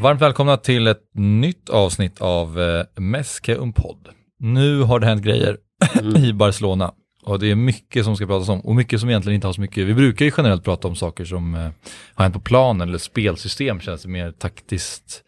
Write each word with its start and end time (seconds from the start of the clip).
Varmt 0.00 0.22
välkomna 0.22 0.56
till 0.56 0.86
ett 0.86 1.02
nytt 1.14 1.68
avsnitt 1.68 2.20
av 2.20 2.60
eh, 2.60 3.00
Meske 3.00 3.56
podd. 3.74 4.08
Nu 4.38 4.82
har 4.82 5.00
det 5.00 5.06
hänt 5.06 5.22
grejer 5.22 5.56
i 6.16 6.32
Barcelona 6.32 6.92
och 7.24 7.38
det 7.38 7.50
är 7.50 7.54
mycket 7.54 8.04
som 8.04 8.16
ska 8.16 8.26
pratas 8.26 8.48
om 8.48 8.60
och 8.60 8.74
mycket 8.74 9.00
som 9.00 9.08
egentligen 9.08 9.34
inte 9.34 9.46
har 9.46 9.52
så 9.52 9.60
mycket. 9.60 9.86
Vi 9.86 9.94
brukar 9.94 10.24
ju 10.24 10.32
generellt 10.36 10.64
prata 10.64 10.88
om 10.88 10.96
saker 10.96 11.24
som 11.24 11.54
eh, 11.54 11.68
har 12.14 12.22
hänt 12.22 12.34
på 12.34 12.40
planen 12.40 12.88
eller 12.88 12.98
spelsystem 12.98 13.80
känns 13.80 14.02
det 14.02 14.08
mer 14.08 14.32
taktiskt. 14.32 15.22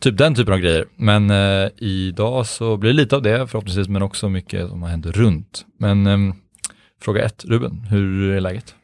Typ 0.00 0.18
den 0.18 0.34
typen 0.34 0.54
av 0.54 0.60
grejer. 0.60 0.84
Men 0.96 1.30
eh, 1.30 1.70
idag 1.76 2.46
så 2.46 2.76
blir 2.76 2.90
det 2.90 2.96
lite 2.96 3.16
av 3.16 3.22
det 3.22 3.46
förhoppningsvis 3.46 3.88
men 3.88 4.02
också 4.02 4.28
mycket 4.28 4.68
som 4.68 4.82
har 4.82 4.90
hänt 4.90 5.06
runt. 5.06 5.66
Men 5.78 6.06
ehm, 6.06 6.34
fråga 7.00 7.24
ett, 7.24 7.44
Ruben, 7.44 7.86
hur 7.90 8.30
är 8.30 8.40
läget? 8.40 8.74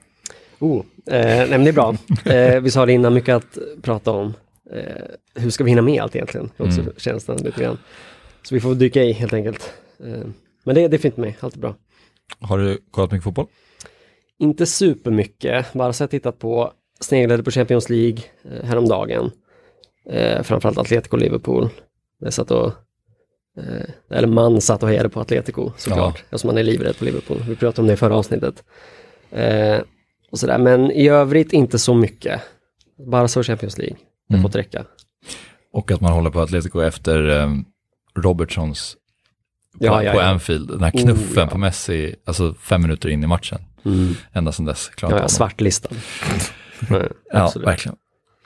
Oh, 0.58 0.84
eh, 1.06 1.26
nej 1.26 1.50
men 1.50 1.64
det 1.64 1.70
är 1.70 1.72
bra. 1.72 1.96
Eh, 2.24 2.60
vi 2.60 2.70
sa 2.70 2.86
det 2.86 2.92
innan, 2.92 3.14
mycket 3.14 3.34
att 3.34 3.58
prata 3.82 4.10
om. 4.10 4.34
Eh, 4.72 5.42
hur 5.42 5.50
ska 5.50 5.64
vi 5.64 5.70
hinna 5.70 5.82
med 5.82 6.02
allt 6.02 6.16
egentligen? 6.16 6.50
Också 6.56 6.80
Mm. 6.80 6.92
känslan 6.96 7.36
lite 7.36 7.60
grann. 7.62 7.78
Så 8.42 8.54
vi 8.54 8.60
får 8.60 8.74
dyka 8.74 9.02
i 9.02 9.12
helt 9.12 9.32
enkelt. 9.32 9.72
Eh, 10.04 10.26
men 10.64 10.74
det, 10.74 10.88
det 10.88 10.96
är 10.96 10.98
fint 10.98 11.16
med 11.16 11.26
mig, 11.26 11.36
allt 11.40 11.54
är 11.56 11.60
bra. 11.60 11.74
Har 12.40 12.58
du 12.58 12.78
kollat 12.90 13.12
mycket 13.12 13.24
fotboll? 13.24 13.46
Inte 14.38 14.66
supermycket, 14.66 15.72
bara 15.72 15.92
så 15.92 16.02
jag 16.02 16.10
tittat 16.10 16.38
på, 16.38 16.72
sneglade 17.00 17.42
på 17.42 17.50
Champions 17.50 17.88
League 17.90 18.18
eh, 18.44 18.64
häromdagen. 18.64 19.30
Eh, 20.10 20.42
framförallt 20.42 20.78
Atletico 20.78 21.16
Liverpool. 21.16 21.68
Jag 22.20 22.32
satt 22.32 22.50
och, 22.50 22.66
eh, 23.58 24.16
eller 24.16 24.28
man 24.28 24.60
satt 24.60 24.82
och 24.82 24.88
hejade 24.88 25.08
på 25.08 25.20
Atletico 25.20 25.72
såklart, 25.76 26.22
eftersom 26.24 26.48
man 26.48 26.58
är 26.58 26.62
livrädd 26.62 26.98
på 26.98 27.04
Liverpool. 27.04 27.38
Vi 27.48 27.56
pratade 27.56 27.80
om 27.80 27.86
det 27.86 27.92
i 27.92 27.96
förra 27.96 28.16
avsnittet. 28.16 28.64
Eh, 29.30 29.78
och 30.30 30.38
sådär. 30.38 30.58
Men 30.58 30.90
i 30.90 31.08
övrigt 31.08 31.52
inte 31.52 31.78
så 31.78 31.94
mycket. 31.94 32.40
Bara 33.06 33.28
så 33.28 33.42
Champions 33.42 33.78
League. 33.78 33.96
Det 34.28 34.34
har 34.34 34.38
Mm. 34.38 34.42
fått 34.42 34.56
räcka. 34.56 34.84
Och 35.72 35.90
att 35.90 36.00
man 36.00 36.12
håller 36.12 36.30
på 36.30 36.40
Atletico 36.40 36.80
efter 36.80 37.28
eh, 37.42 37.50
Robertsons 38.14 38.96
på, 39.78 39.84
Ja, 39.84 40.02
ja, 40.02 40.12
på. 40.12 40.20
Anfield, 40.20 40.68
den 40.68 40.82
här 40.82 40.90
Oh, 40.94 41.00
knuffen 41.02 41.42
ja. 41.42 41.46
på 41.46 41.58
Messi, 41.58 42.14
alltså 42.24 42.54
fem 42.54 42.82
minuter 42.82 43.08
in 43.08 43.24
i 43.24 43.26
matchen. 43.26 43.58
Ända 44.32 44.52
sedan 44.52 44.64
dess. 44.66 44.88
Klarat 44.88 45.16
Ja, 45.16 45.22
ja, 45.22 45.28
svartlistan. 45.28 45.92
Nej, 46.90 47.08
Ja, 47.32 47.52
verkligen. 47.64 47.96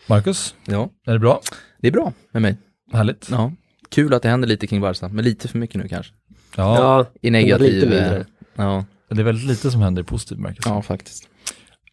Marcus, 0.06 0.54
Ja, 0.64 0.90
är 1.06 1.12
det 1.12 1.18
bra? 1.18 1.40
det 1.80 1.88
är 1.88 1.92
bra 1.92 2.12
med 2.32 2.42
mig. 2.42 2.56
Härligt. 2.92 3.28
Ja. 3.30 3.52
Kul 3.90 4.14
att 4.14 4.22
det 4.22 4.28
händer 4.28 4.48
lite 4.48 4.66
kring 4.66 4.80
Barca, 4.80 5.08
men 5.08 5.24
lite 5.24 5.48
för 5.48 5.58
mycket 5.58 5.76
nu 5.76 5.88
kanske. 5.88 6.12
Ja, 6.56 6.76
Ja, 6.78 7.06
I 7.20 7.30
negativ... 7.30 7.90
lite 7.90 8.16
eh. 8.16 8.22
Ja, 8.54 8.84
det 9.08 9.20
är 9.20 9.24
väldigt 9.24 9.44
lite 9.46 9.70
som 9.70 9.80
händer 9.80 10.02
i 10.02 10.04
positiv 10.04 10.36
bemärkelse. 10.36 10.68
ja 10.68 10.82
faktiskt. 10.82 11.28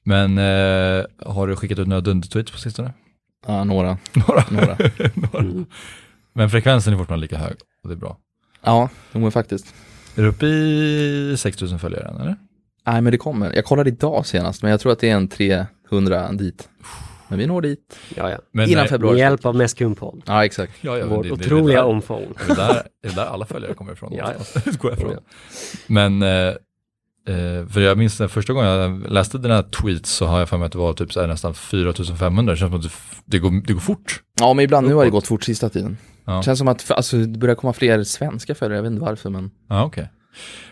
Men 0.03 0.37
eh, 0.37 1.05
har 1.25 1.47
du 1.47 1.55
skickat 1.55 1.79
ut 1.79 1.87
några 1.87 2.01
dundertweets 2.01 2.51
på 2.51 2.57
sistone? 2.57 2.93
Ja, 3.45 3.63
några. 3.63 3.97
Några. 4.13 4.43
några. 4.49 4.77
Några. 5.13 5.39
Mm. 5.39 5.65
Men 6.33 6.49
frekvensen 6.49 6.93
är 6.93 6.97
fortfarande 6.97 7.21
lika 7.21 7.37
hög 7.37 7.55
och 7.83 7.89
det 7.89 7.95
är 7.95 7.97
bra. 7.97 8.17
Ja, 8.63 8.89
jo, 9.13 9.19
men 9.19 9.31
faktiskt. 9.31 9.75
Är 10.15 10.21
du 10.21 10.27
uppe 10.27 10.45
i 10.45 11.35
6000 11.37 11.79
följare 11.79 12.07
än, 12.09 12.15
eller? 12.21 12.35
Nej, 12.87 13.01
men 13.01 13.11
det 13.11 13.17
kommer. 13.17 13.53
Jag 13.53 13.65
kollade 13.65 13.89
idag 13.89 14.25
senast, 14.25 14.61
men 14.61 14.71
jag 14.71 14.79
tror 14.79 14.91
att 14.91 14.99
det 14.99 15.09
är 15.09 15.15
en 15.15 15.27
300 15.27 16.31
dit. 16.31 16.69
Men 17.27 17.39
vi 17.39 17.47
når 17.47 17.61
dit. 17.61 17.99
Ja, 18.15 18.29
ja. 18.31 18.37
Men 18.51 18.69
Innan 18.69 18.81
nej, 18.81 18.89
februari. 18.89 19.13
Med 19.13 19.19
hjälp 19.19 19.45
av 19.45 19.55
Meskumpodd. 19.55 20.21
Ja, 20.25 20.45
exakt. 20.45 20.73
Ja, 20.81 20.97
ja, 20.97 21.05
Vårt 21.07 21.23
det- 21.23 21.29
det- 21.29 21.35
det- 21.35 21.45
otroliga 21.45 21.67
det 21.81 21.87
där- 21.87 21.89
omfång. 21.95 22.25
Det 22.47 22.51
är 22.53 22.55
där, 22.55 22.83
det 23.03 23.07
är 23.07 23.15
där 23.15 23.25
alla 23.25 23.45
följare 23.45 23.73
kommer 23.73 23.93
ifrån. 23.93 24.13
Ja, 24.17 24.31
ja. 24.37 24.61
jag 24.65 24.73
ifrån. 24.93 25.11
Ja. 25.13 25.19
Men, 25.87 26.21
eh, 26.21 26.53
eh, 27.27 27.67
för 27.67 27.79
jag 27.81 27.97
minns 27.97 28.17
den 28.17 28.29
första 28.29 28.53
gången 28.53 28.69
jag 28.69 29.11
läste 29.11 29.37
den 29.37 29.51
här 29.51 29.61
tweets 29.63 30.11
så 30.11 30.25
har 30.25 30.39
jag 30.39 30.49
för 30.49 30.57
mig 30.57 30.65
att 30.65 30.71
det 30.71 30.77
var 30.77 30.93
typ 30.93 31.13
så 31.13 31.19
här 31.21 31.27
nästan 31.27 31.53
4500. 31.53 32.53
Det 32.53 32.57
känns 32.57 32.69
som 32.71 32.77
att 32.79 32.83
det, 32.83 32.89
det, 33.25 33.39
går, 33.39 33.51
det 33.67 33.73
går 33.73 33.79
fort. 33.79 34.21
Ja, 34.39 34.53
men 34.53 34.65
ibland 34.65 34.87
nu 34.87 34.93
har 34.93 35.05
det 35.05 35.11
gått 35.11 35.27
fort 35.27 35.43
sista 35.43 35.69
tiden. 35.69 35.97
Ja. 36.25 36.41
Känns 36.43 36.59
som 36.59 36.67
att 36.67 36.91
alltså, 36.91 37.17
det 37.17 37.39
börjar 37.39 37.55
komma 37.55 37.73
fler 37.73 38.03
svenska 38.03 38.55
följare, 38.55 38.77
jag 38.77 38.83
vet 38.83 38.91
inte 38.91 39.01
varför, 39.05 39.29
men 39.29 39.51
Ja, 39.69 39.83
okej. 39.85 40.09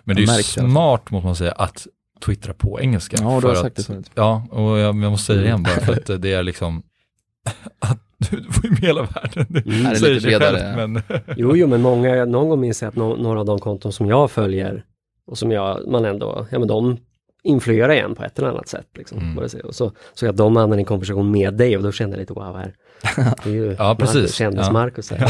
Men 0.04 0.16
det 0.16 0.24
är 0.24 0.38
ju 0.38 0.44
smart 0.44 1.12
måste 1.12 1.26
man 1.26 1.36
säga 1.36 1.52
att 1.52 1.88
twittra 2.26 2.54
på 2.54 2.82
engelska. 2.82 3.18
ja, 3.20 3.36
du 3.36 3.42
för 3.42 3.48
har 3.48 3.56
att, 3.56 3.62
sagt 3.62 3.76
det 3.76 3.84
förut. 3.84 4.12
Ja, 4.16 4.48
och 4.52 4.78
jag, 4.78 4.80
jag 4.80 4.96
måste 4.96 5.26
säga 5.26 5.40
det 5.42 5.46
igen 5.46 5.64
bara 5.64 5.74
för 5.86 5.94
att 5.94 6.22
det 6.22 6.34
är 6.34 6.44
liksom 6.44 6.84
att 7.80 8.00
du 8.30 8.38
du 8.40 8.52
får 8.52 8.66
ju 8.66 8.70
med 8.72 8.80
hela 8.80 9.02
världen. 9.02 9.46
Det 9.50 9.66
Mm. 9.66 9.86
Är 9.86 9.90
det 9.90 9.96
säger 9.96 10.14
lite 10.14 10.22
sig 10.30 10.40
bredare? 10.40 10.58
självt, 10.76 10.76
men 11.08 11.22
Jo, 11.38 11.56
jo, 11.56 11.68
men 11.68 11.82
många, 11.82 12.26
någon 12.26 12.50
gång 12.50 12.60
minns 12.60 12.82
jag 12.82 12.90
att 12.90 12.96
nå- 12.96 13.16
några 13.16 13.40
av 13.40 13.46
de 13.46 13.60
konton 13.60 13.92
som 13.92 14.08
jag 14.08 14.32
följer 14.32 14.84
och 15.28 15.38
som 15.38 15.52
jag, 15.52 15.88
man 15.88 16.06
ändå, 16.06 16.48
ja 16.52 16.60
men 16.60 16.68
de 16.68 16.98
influerar 17.44 17.90
en 17.90 18.16
på 18.16 18.24
ett 18.24 18.40
eller 18.40 18.50
annat 18.50 18.68
sätt. 18.68 18.88
Liksom, 18.98 19.18
Mm. 19.18 19.38
Och 19.66 19.76
så 19.76 19.92
så 20.14 20.30
att 20.30 20.38
de 20.38 20.58
använder 20.58 20.78
en 20.78 20.86
konversation 20.86 21.32
med 21.32 21.54
dig 21.54 21.78
och 21.78 21.84
då 21.84 21.92
kände 21.92 22.16
jag 22.16 22.20
lite 22.20 22.34
wow 22.34 22.58
här. 22.58 22.76
Det 23.44 23.50
är 23.50 23.54
ju 23.54 23.76
Ja, 23.80 23.96
precis. 24.00 24.40
Marcus. 24.40 24.72
Marcus 24.72 25.12
här. 25.12 25.28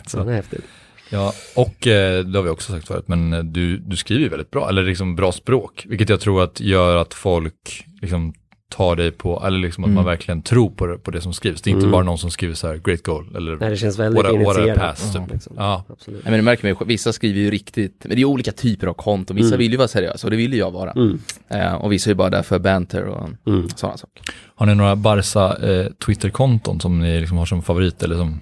så. 0.06 0.24
Det 0.24 0.30
är 0.32 0.36
häftigt. 0.36 0.64
Ja, 1.10 1.32
och 1.56 1.86
eh, 1.86 2.24
det 2.24 2.38
har 2.38 2.42
vi 2.42 2.50
också 2.50 2.72
sagt 2.72 2.86
förut, 2.86 3.08
men 3.08 3.32
eh, 3.32 3.38
du, 3.38 3.78
du 3.78 3.96
skriver 3.96 4.22
ju 4.22 4.28
väldigt 4.28 4.50
bra, 4.50 4.68
eller 4.68 4.82
liksom 4.82 5.16
bra 5.16 5.32
språk, 5.32 5.86
vilket 5.88 6.08
jag 6.08 6.20
tror 6.20 6.42
att 6.42 6.60
gör 6.60 6.96
att 6.96 7.14
folk 7.14 7.84
liksom 8.02 8.34
tar 8.68 8.96
dig 8.96 9.10
på, 9.10 9.42
eller 9.46 9.58
liksom 9.58 9.84
att 9.84 9.88
Mm. 9.88 9.94
man 9.94 10.04
verkligen 10.04 10.42
tror 10.42 10.70
på 10.70 10.86
det, 10.86 10.98
på 10.98 11.10
det 11.10 11.20
som 11.20 11.32
skrivs. 11.32 11.62
Det 11.62 11.70
är 11.70 11.72
inte 11.72 11.80
Mm. 11.84 11.90
bara 11.92 12.02
någon 12.02 12.18
som 12.18 12.30
skriver 12.30 12.54
så 12.54 12.66
här, 12.66 12.76
great 12.76 13.02
goal, 13.02 13.36
eller 13.36 13.56
Nej, 13.56 13.70
det 13.70 13.76
känns 13.76 13.98
väldigt 13.98 14.24
what 14.24 14.34
a, 14.34 14.38
what 14.44 14.56
a 14.58 14.74
pass, 14.78 15.12
typ. 15.12 15.22
Liksom. 15.32 15.54
Ja, 15.56 15.84
Absolut. 15.88 16.24
Nej, 16.24 16.30
men 16.30 16.38
det 16.38 16.42
märker 16.42 16.64
man 16.68 16.76
ju, 16.80 16.86
vissa 16.86 17.12
skriver 17.12 17.40
ju 17.40 17.50
riktigt, 17.50 17.96
men 18.04 18.16
det 18.16 18.22
är 18.22 18.24
olika 18.24 18.52
typer 18.52 18.86
av 18.86 18.94
konton. 18.94 19.36
Vissa 19.36 19.48
Mm. 19.48 19.58
vill 19.58 19.70
ju 19.70 19.76
vara 19.76 19.88
seriösa 19.88 20.26
och 20.26 20.30
det 20.30 20.36
vill 20.36 20.52
ju 20.52 20.58
jag 20.58 20.70
vara. 20.70 20.90
Mm. 20.90 21.18
Eh, 21.48 21.74
och 21.74 21.92
vissa 21.92 22.08
är 22.08 22.10
ju 22.10 22.14
bara 22.14 22.30
där 22.30 22.42
för 22.42 22.58
banter 22.58 23.04
och 23.04 23.28
Mm. 23.46 23.68
sådana 23.68 23.96
saker. 23.98 24.22
har 24.58 24.66
ni 24.66 24.74
några 24.74 24.96
Barca 24.96 25.56
eh, 25.68 25.86
Twitter-konton 26.06 26.80
som 26.80 26.98
ni 27.00 27.20
liksom 27.20 27.38
har 27.38 27.46
som 27.46 27.62
favorit, 27.62 28.02
eller 28.02 28.16
som, 28.16 28.40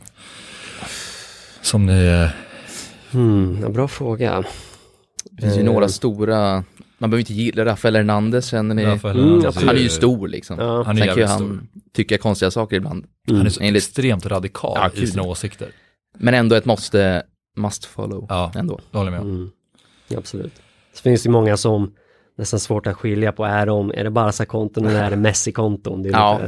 som 1.63 1.87
ni, 1.87 2.05
eh, 2.07 2.29
Mm, 3.15 3.59
ja, 3.63 3.69
bra 3.69 3.89
fråga. 3.89 4.45
Det 5.31 5.43
finns 5.43 5.57
ju 5.57 5.61
Eh. 5.61 5.65
några 5.67 5.89
stora, 5.89 6.65
man 7.04 7.10
behöver 7.10 7.20
inte 7.20 7.32
gilla 7.34 7.65
Rafael 7.65 7.97
Hernandez, 7.97 8.47
känner 8.47 8.75
ni? 8.75 8.84
Rafael 8.84 9.16
Mm, 9.16 9.25
Hernandez 9.26 9.47
absolut. 9.48 9.66
Han 9.69 9.76
är 9.76 9.81
ju 9.81 9.88
stor 9.88 10.28
liksom. 10.28 10.59
Ja. 10.59 10.82
Han 10.82 10.97
är 10.98 11.00
Sen 11.00 11.09
kan 11.09 11.16
ju 11.19 11.25
han 11.25 11.69
tycka 11.92 12.19
konstiga 12.19 12.50
saker 12.50 12.76
ibland. 12.76 13.06
han 13.28 13.47
är 13.47 13.50
så 13.50 13.60
Enligt- 13.60 13.82
extremt 13.82 14.26
radikal 14.26 14.72
Ja, 14.76 14.91
i 15.03 15.06
sina 15.06 15.22
ja. 15.22 15.28
åsikter. 15.28 15.69
Men 16.19 16.34
ändå 16.34 16.56
ett 16.56 16.65
måste, 16.65 17.22
must 17.56 17.84
follow 17.84 18.26
Ja, 18.28 18.53
ändå. 18.54 18.81
det 18.91 18.98
håller 18.98 19.12
jag 19.12 19.25
med 19.25 19.31
om. 19.32 19.37
Mm. 19.37 19.50
Absolut. 20.19 20.53
Så 20.94 21.03
finns 21.03 21.22
det 21.22 21.26
ju 21.26 21.32
många 21.32 21.56
som 21.56 21.94
nästan 22.38 22.60
svårt 22.60 22.87
att 22.87 22.97
skilja 22.97 23.32
på, 23.32 23.44
är, 23.44 23.66
de, 23.66 23.91
är 23.94 24.04
det 24.04 24.10
Barca-konton 24.10 24.86
eller 24.86 25.03
är 25.04 25.10
det 25.10 25.16
Messi-konton? 25.16 26.03
Det 26.03 26.09
är 26.09 26.12
Ja. 26.12 26.41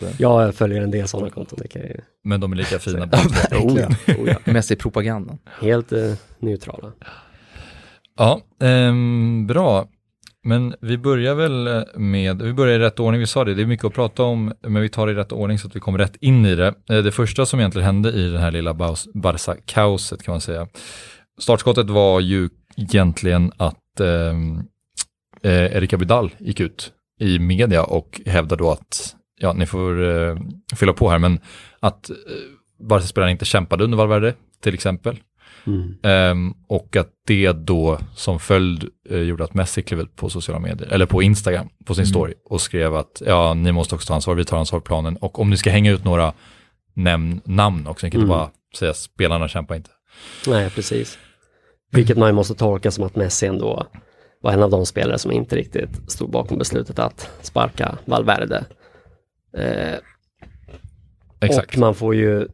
lite, 0.00 0.22
jag 0.22 0.54
följer 0.54 0.82
en 0.82 0.90
del 0.90 1.08
sådana 1.08 1.30
konton, 1.30 1.58
det 1.62 1.68
kan 1.68 1.82
ju... 1.82 2.00
Men 2.24 2.40
de 2.40 2.52
är 2.52 2.56
lika 2.56 2.78
fina. 2.78 3.04
Oh, 3.04 3.80
ja. 3.80 3.88
Oh, 4.18 4.28
ja. 4.28 4.52
Mest 4.52 4.70
i 4.70 4.76
propagandan. 4.76 5.38
Helt 5.60 5.92
eh, 5.92 6.12
neutrala. 6.38 6.92
Ja, 8.16 8.40
ehm, 8.60 9.46
bra. 9.46 9.88
Men 10.42 10.74
vi 10.80 10.98
börjar 10.98 11.34
väl 11.34 11.66
eh, 11.66 11.82
med, 11.96 12.42
vi 12.42 12.52
börjar 12.52 12.74
i 12.74 12.78
rätt 12.78 13.00
ordning, 13.00 13.20
vi 13.20 13.26
sa 13.26 13.44
det, 13.44 13.54
det 13.54 13.62
är 13.62 13.66
mycket 13.66 13.86
att 13.86 13.94
prata 13.94 14.22
om, 14.22 14.52
men 14.60 14.82
vi 14.82 14.88
tar 14.88 15.06
det 15.06 15.12
i 15.12 15.16
rätt 15.16 15.32
ordning 15.32 15.58
så 15.58 15.68
att 15.68 15.76
vi 15.76 15.80
kommer 15.80 15.98
rätt 15.98 16.16
in 16.20 16.46
i 16.46 16.54
det. 16.54 16.74
Eh, 16.88 16.98
det 17.02 17.12
första 17.12 17.46
som 17.46 17.60
egentligen 17.60 17.86
hände 17.86 18.10
i 18.10 18.30
det 18.30 18.38
här 18.38 18.50
lilla 18.50 18.74
Barca-kaoset 19.14 20.22
kan 20.22 20.32
man 20.32 20.40
säga. 20.40 20.68
Startskottet 21.40 21.90
var 21.90 22.20
ju 22.20 22.48
egentligen 22.76 23.52
att 23.56 24.00
eh, 24.00 24.36
eh, 25.42 25.76
Erika 25.76 25.96
Vidal 25.96 26.30
gick 26.38 26.60
ut 26.60 26.92
i 27.20 27.38
media 27.38 27.84
och 27.84 28.20
hävdade 28.26 28.62
då 28.62 28.70
att, 28.70 29.16
ja 29.40 29.52
ni 29.52 29.66
får 29.66 30.08
eh, 30.08 30.36
fylla 30.76 30.92
på 30.92 31.10
här, 31.10 31.18
men 31.18 31.40
att 31.80 32.10
eh, 32.10 32.16
Barca-spelaren 32.88 33.32
inte 33.32 33.44
kämpade 33.44 33.84
under 33.84 33.98
Valverde 33.98 34.34
till 34.62 34.74
exempel. 34.74 35.18
Mm. 35.66 35.94
Ehm, 36.02 36.54
och 36.68 36.96
att 36.96 37.08
det 37.26 37.52
då 37.52 37.98
som 38.14 38.38
följd 38.38 38.88
eh, 39.10 39.18
gjorde 39.18 39.44
att 39.44 39.54
Messi 39.54 39.82
klev 39.82 40.00
ut 40.00 40.16
på 40.16 40.28
sociala 40.30 40.58
medier, 40.58 40.88
eller 40.88 41.06
på 41.06 41.22
Instagram, 41.22 41.68
på 41.84 41.94
sin 41.94 42.06
story 42.06 42.34
och 42.44 42.60
skrev 42.60 42.94
att 42.94 43.22
ja, 43.26 43.54
ni 43.54 43.72
måste 43.72 43.94
också 43.94 44.06
ta 44.06 44.14
ansvar, 44.14 44.34
vi 44.34 44.44
tar 44.44 44.58
ansvar 44.58 44.80
på 44.80 44.86
planen 44.86 45.16
och 45.16 45.38
om 45.38 45.50
ni 45.50 45.56
ska 45.56 45.70
hänga 45.70 45.90
ut 45.92 46.04
några, 46.04 46.32
nämn 46.94 47.40
namn 47.44 47.86
också, 47.86 48.06
ni 48.06 48.10
kan 48.10 48.20
inte 48.20 48.32
Mm. 48.32 48.38
bara 48.38 48.50
säga 48.78 48.94
spelarna 48.94 49.48
kämpar 49.48 49.74
inte. 49.74 49.90
Nej, 50.46 50.70
precis. 50.70 51.18
Vilket 51.92 52.18
man 52.18 52.28
ju 52.28 52.32
måste 52.32 52.54
tolka 52.54 52.90
som 52.90 53.04
att 53.04 53.16
Messi 53.16 53.46
ändå 53.46 53.86
var 54.42 54.52
en 54.52 54.62
av 54.62 54.70
de 54.70 54.86
spelare 54.86 55.18
som 55.18 55.32
inte 55.32 55.56
riktigt 55.56 56.10
stod 56.10 56.30
bakom 56.30 56.58
beslutet 56.58 56.98
att 56.98 57.30
sparka 57.42 57.98
Valverde. 58.04 58.64
Eh, 59.56 59.94
Exakt. 61.40 61.74
Och 61.74 61.78
man 61.78 61.94
får 61.94 62.14
ju, 62.14 62.48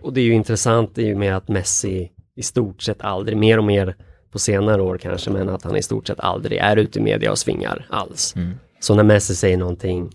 och 0.00 0.12
det 0.12 0.20
är 0.20 0.24
ju 0.24 0.32
intressant 0.32 0.98
i 0.98 1.14
och 1.14 1.18
med 1.18 1.36
att 1.36 1.48
Messi 1.48 2.10
i 2.38 2.42
stort 2.42 2.82
sett 2.82 3.02
aldrig, 3.02 3.36
mer 3.38 3.58
och 3.58 3.64
mer 3.64 3.96
på 4.32 4.38
senare 4.38 4.82
år 4.82 4.98
kanske, 4.98 5.30
men 5.30 5.48
att 5.48 5.62
han 5.62 5.76
i 5.76 5.82
stort 5.82 6.06
sett 6.06 6.20
aldrig 6.20 6.58
är 6.58 6.76
ute 6.76 6.98
i 6.98 7.02
media 7.02 7.30
och 7.30 7.38
svingar 7.38 7.86
alls. 7.90 8.36
Mm. 8.36 8.54
Så 8.80 8.94
när 8.94 9.02
Messi 9.04 9.34
säger 9.34 9.56
någonting 9.56 10.10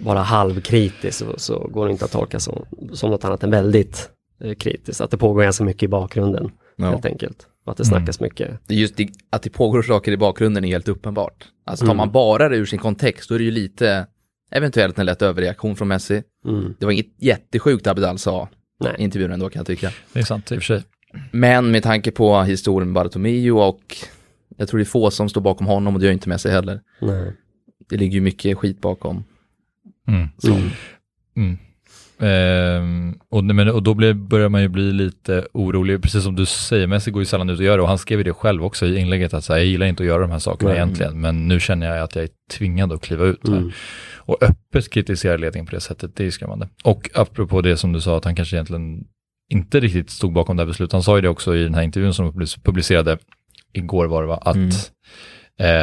bara 0.00 0.18
halvkritiskt 0.18 1.18
så, 1.18 1.34
så 1.36 1.58
går 1.58 1.86
det 1.86 1.92
inte 1.92 2.04
att 2.04 2.10
tolka 2.10 2.40
som, 2.40 2.64
som 2.92 3.10
något 3.10 3.24
annat 3.24 3.42
än 3.44 3.50
väldigt 3.50 4.10
eh, 4.40 4.54
kritiskt. 4.54 5.00
Att 5.00 5.10
det 5.10 5.16
pågår 5.16 5.42
ganska 5.42 5.64
mycket 5.64 5.82
i 5.82 5.88
bakgrunden 5.88 6.50
Ja. 6.76 6.90
helt 6.90 7.06
enkelt. 7.06 7.46
Och 7.64 7.70
att 7.72 7.76
det 7.78 7.84
Mm. 7.88 7.98
snackas 7.98 8.20
mycket. 8.20 8.50
Det 8.66 8.74
är 8.74 8.78
Just 8.78 8.96
det, 8.96 9.08
att 9.30 9.42
det 9.42 9.50
pågår 9.50 9.82
saker 9.82 10.12
i 10.12 10.16
bakgrunden 10.16 10.64
är 10.64 10.68
helt 10.68 10.88
uppenbart. 10.88 11.44
Alltså 11.66 11.84
tar 11.84 11.92
Mm. 11.92 11.96
man 11.96 12.10
bara 12.12 12.48
det 12.48 12.56
ur 12.56 12.66
sin 12.66 12.78
kontext, 12.78 13.28
då 13.28 13.34
är 13.34 13.38
det 13.38 13.44
ju 13.44 13.50
lite 13.50 14.06
eventuellt 14.52 14.98
en 14.98 15.06
lätt 15.06 15.22
överreaktion 15.22 15.76
från 15.76 15.88
Messi. 15.88 16.22
Mm. 16.46 16.74
Det 16.78 16.84
var 16.86 16.92
inget 16.92 17.06
jättesjukt 17.22 17.86
Abidal 17.86 18.18
sa 18.18 18.48
Nej. 18.80 18.94
intervjun 18.98 19.32
ändå 19.32 19.48
kan 19.50 19.60
jag 19.60 19.66
tycka. 19.66 19.90
Det 20.12 20.20
är 20.20 20.24
sant 20.24 20.52
i 20.52 20.54
och 20.54 20.58
för 20.58 20.64
sig. 20.66 20.82
Men 21.30 21.70
med 21.70 21.82
tanke 21.82 22.10
på 22.10 22.42
historien 22.42 22.92
Bartomeu 22.92 23.50
och 23.50 23.96
jag 24.56 24.68
tror 24.68 24.78
det 24.78 24.82
är 24.82 24.86
få 24.86 25.10
som 25.10 25.28
står 25.28 25.40
bakom 25.40 25.66
honom 25.66 25.94
och 25.94 26.00
det 26.00 26.06
gör 26.06 26.12
inte 26.12 26.28
med 26.28 26.40
sig 26.40 26.52
heller. 26.52 26.80
Nej. 27.00 27.32
Det 27.88 27.96
ligger 27.96 28.14
ju 28.14 28.20
mycket 28.20 28.58
skit 28.58 28.80
bakom. 28.80 29.24
Mm. 30.08 30.28
Mm. 30.44 30.70
Mm. 31.36 31.58
Ehm, 32.20 33.18
och, 33.28 33.44
men, 33.44 33.68
och 33.68 33.82
då 33.82 33.94
blir, 33.94 34.14
börjar 34.14 34.48
man 34.48 34.62
ju 34.62 34.68
bli 34.68 34.92
lite 34.92 35.46
orolig, 35.52 36.02
precis 36.02 36.24
som 36.24 36.36
du 36.36 36.46
säger, 36.46 36.86
Messi 36.86 37.10
går 37.10 37.22
ju 37.22 37.26
sällan 37.26 37.50
ut 37.50 37.58
och 37.58 37.64
gör 37.64 37.76
det 37.76 37.82
och 37.82 37.88
han 37.88 37.98
skrev 37.98 38.18
ju 38.18 38.24
det 38.24 38.32
själv 38.32 38.64
också 38.64 38.86
i 38.86 38.98
inlägget 38.98 39.34
att 39.34 39.44
så 39.44 39.52
här, 39.52 39.60
jag 39.60 39.66
gillar 39.66 39.86
inte 39.86 40.02
att 40.02 40.06
göra 40.06 40.22
de 40.22 40.30
här 40.30 40.38
sakerna 40.38 40.70
Nej. 40.70 40.78
egentligen, 40.78 41.20
men 41.20 41.48
nu 41.48 41.60
känner 41.60 41.86
jag 41.86 42.04
att 42.04 42.14
jag 42.14 42.24
är 42.24 42.30
tvingad 42.52 42.92
att 42.92 43.02
kliva 43.02 43.24
ut 43.24 43.48
här. 43.48 43.56
Mm. 43.56 43.70
Och 44.16 44.42
öppet 44.42 44.90
kritisera 44.90 45.36
ledningen 45.36 45.66
på 45.66 45.74
det 45.74 45.80
sättet, 45.80 46.16
det 46.16 46.26
är 46.26 46.30
skrämmande. 46.30 46.68
Och 46.84 47.10
apropå 47.14 47.60
det 47.60 47.76
som 47.76 47.92
du 47.92 48.00
sa, 48.00 48.16
att 48.16 48.24
han 48.24 48.36
kanske 48.36 48.56
egentligen 48.56 49.04
inte 49.50 49.80
riktigt 49.80 50.10
stod 50.10 50.32
bakom 50.32 50.56
det 50.56 50.62
här 50.62 50.66
beslutet, 50.68 50.92
han 50.92 51.02
sa 51.02 51.16
ju 51.16 51.22
det 51.22 51.28
också 51.28 51.56
i 51.56 51.62
den 51.62 51.74
här 51.74 51.82
intervjun 51.82 52.14
som 52.14 52.32
de 52.38 52.46
publicerade 52.62 53.18
igår 53.72 54.06
var 54.06 54.22
det 54.22 54.28
va, 54.28 54.36
att 54.44 54.56
Mm. 54.56 54.70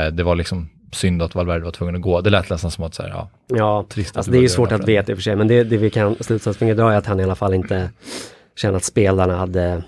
eh, 0.08 0.14
det 0.14 0.24
var 0.24 0.36
liksom 0.36 0.70
synd 0.92 1.22
att 1.22 1.36
Valverde 1.36 1.64
var 1.66 1.72
tvungen 1.72 1.96
att 1.96 2.02
gå. 2.02 2.22
Det 2.22 2.30
lät 2.30 2.50
nästan 2.50 2.72
som 2.72 2.84
att 2.84 2.94
så 2.96 3.04
här, 3.04 3.10
ja, 3.10 3.30
Ja, 3.48 3.86
trist 3.90 4.18
alltså 4.18 4.32
det 4.32 4.38
är 4.38 4.42
ju 4.42 4.50
svårt 4.50 4.72
att 4.72 4.88
veta 4.88 5.12
i 5.12 5.14
och 5.14 5.18
för 5.18 5.24
sig, 5.24 5.36
men 5.36 5.48
det, 5.48 5.64
det 5.64 5.78
vi 5.78 5.90
kan 5.90 6.16
slutsatsen 6.20 6.68
vi 6.68 6.72
kan 6.74 6.78
dra 6.78 6.94
är 6.94 6.98
att 6.98 7.06
han 7.06 7.20
i 7.20 7.24
alla 7.24 7.36
fall 7.36 7.54
inte 7.54 7.90
känner 8.56 8.78
att 8.78 8.84
spelarna 8.84 9.36
hade 9.38 9.84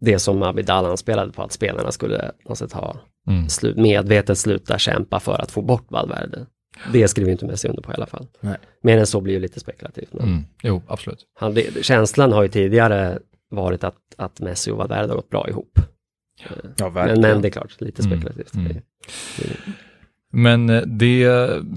det 0.00 0.18
som 0.18 0.42
Abidal 0.42 0.96
spelade 0.98 1.32
på, 1.32 1.42
att 1.42 1.52
spelarna 1.52 1.92
skulle 1.92 2.30
sätt 2.54 2.72
ha 2.72 2.96
Mm. 3.28 3.48
slu, 3.48 3.74
medvetet 3.76 4.38
sluta 4.38 4.78
kämpa 4.78 5.20
för 5.20 5.40
att 5.40 5.50
få 5.50 5.62
bort 5.62 5.86
Valverde. 5.88 6.46
Det 6.92 7.08
skriver 7.08 7.32
inte 7.32 7.46
Messi 7.46 7.68
under 7.68 7.82
på 7.82 7.92
i 7.92 7.94
alla 7.94 8.06
fall. 8.06 8.26
Nej. 8.40 8.56
Mer 8.82 8.98
än 8.98 9.06
så 9.06 9.20
blir 9.20 9.34
ju 9.34 9.40
lite 9.40 9.60
spekulativt. 9.60 10.12
Men 10.12 10.28
Mm. 10.28 10.44
Jo, 10.62 10.82
absolut. 10.86 11.18
han, 11.40 11.54
det, 11.54 11.84
känslan 11.84 12.32
har 12.32 12.42
ju 12.42 12.48
tidigare 12.48 13.18
varit 13.50 13.84
att, 13.84 13.96
att 14.16 14.40
Messi 14.40 14.70
och 14.70 14.76
Valverde 14.76 15.08
har 15.08 15.16
gått 15.16 15.30
bra 15.30 15.48
ihop. 15.48 15.78
Ja, 16.76 16.90
Men, 16.90 17.20
men 17.20 17.42
det 17.42 17.48
är 17.48 17.50
klart, 17.50 17.80
lite 17.80 18.02
Mm, 18.02 18.12
spekulativt. 18.20 18.54
mm. 18.54 18.76
Men 20.32 20.70
eh, 20.70 20.82
det 20.82 21.28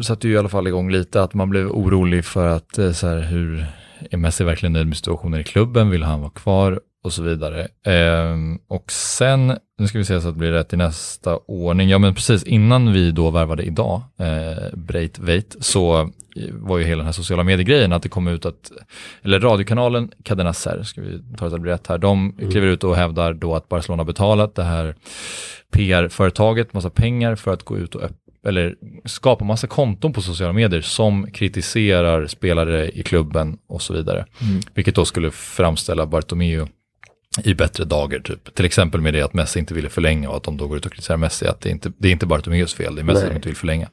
satte 0.05 0.27
ju 0.27 0.33
i 0.33 0.37
alla 0.37 0.49
fall 0.49 0.67
igång 0.67 0.91
lite 0.91 1.21
att 1.23 1.33
man 1.33 1.49
blev 1.49 1.67
orolig 1.71 2.25
för 2.25 2.47
att 2.47 2.77
eh, 2.77 2.91
så 2.91 3.07
här, 3.07 3.19
hur 3.21 3.65
är 4.11 4.17
Messi 4.17 4.43
verkligen 4.43 4.73
nöjd 4.73 4.87
med 4.87 4.97
situationen 4.97 5.39
i 5.39 5.43
klubben? 5.43 5.89
Vill 5.89 6.03
han 6.03 6.19
vara 6.21 6.29
kvar? 6.31 6.81
Och 7.07 7.13
så 7.13 7.23
vidare. 7.23 7.67
Ehm, 7.83 8.59
och 8.67 8.91
sen, 8.91 9.57
nu 9.77 9.87
ska 9.87 9.97
vi 9.97 10.05
se 10.05 10.21
så 10.21 10.27
att 10.27 10.33
det 10.33 10.39
blir 10.39 10.51
rätt 10.51 10.73
i 10.73 10.77
nästa 10.77 11.37
ordning. 11.37 11.89
Ja 11.89 11.97
men 11.97 12.15
precis 12.15 12.43
innan 12.43 12.93
vi 12.93 13.11
då 13.11 13.29
värvade 13.29 13.63
idag, 13.63 14.01
eh, 14.19 14.77
Breit 14.77 15.19
Veit, 15.19 15.55
så 15.59 15.99
eh, 16.01 16.07
var 16.51 16.77
ju 16.77 16.83
hela 16.83 16.97
den 16.97 17.05
här 17.05 17.13
sociala 17.13 17.43
mediegrejen 17.43 17.93
att 17.93 18.03
det 18.03 18.09
kom 18.09 18.27
ut 18.27 18.45
att, 18.45 18.71
eller 19.23 19.39
radiokanalen 19.39 20.11
Cadena 20.23 20.53
Ser, 20.53 20.83
ska 20.83 21.01
vi 21.01 21.19
ta 21.37 21.45
det 21.45 21.45
att 21.45 21.51
det 21.51 21.59
blir 21.59 21.71
rätt 21.71 21.87
här, 21.87 21.97
de 21.97 22.33
kliver 22.51 22.67
ut 22.67 22.83
och 22.83 22.95
hävdar 22.95 23.33
då 23.33 23.55
att 23.55 23.69
Barcelona 23.69 24.03
betalat 24.03 24.55
det 24.55 24.63
här 24.63 24.95
PR-företaget 25.71 26.73
massa 26.73 26.89
pengar 26.89 27.35
för 27.35 27.53
att 27.53 27.63
gå 27.63 27.77
ut 27.77 27.95
och 27.95 28.01
öpp- 28.01 28.27
eller 28.47 28.75
skapa 29.05 29.45
massa 29.45 29.67
konton 29.67 30.13
på 30.13 30.21
sociala 30.21 30.53
medier 30.53 30.81
som 30.81 31.31
kritiserar 31.31 32.27
spelare 32.27 32.89
i 32.89 33.03
klubben 33.03 33.57
och 33.67 33.81
så 33.81 33.93
vidare. 33.93 34.25
Mm. 34.41 34.61
Vilket 34.73 34.95
då 34.95 35.05
skulle 35.05 35.31
framställa 35.31 36.05
Bartomeu 36.05 36.67
i 37.43 37.53
bättre 37.53 37.83
dagar 37.83 38.19
typ. 38.19 38.55
Till 38.55 38.65
exempel 38.65 39.01
med 39.01 39.13
det 39.13 39.21
att 39.21 39.33
Messi 39.33 39.59
inte 39.59 39.73
ville 39.73 39.89
förlänga 39.89 40.29
och 40.29 40.37
att 40.37 40.43
de 40.43 40.57
då 40.57 40.67
går 40.67 40.77
ut 40.77 40.85
och 40.85 40.91
kritiserar 40.91 41.17
Messi 41.17 41.47
att 41.47 41.61
det 41.61 41.69
inte 41.69 41.91
det 41.97 42.07
är 42.07 42.11
inte 42.11 42.25
Bartomeus 42.25 42.73
fel, 42.73 42.95
det 42.95 43.01
är 43.01 43.03
Messi 43.03 43.19
Nej. 43.19 43.27
som 43.27 43.35
inte 43.35 43.49
vill 43.49 43.55
förlänga. 43.57 43.89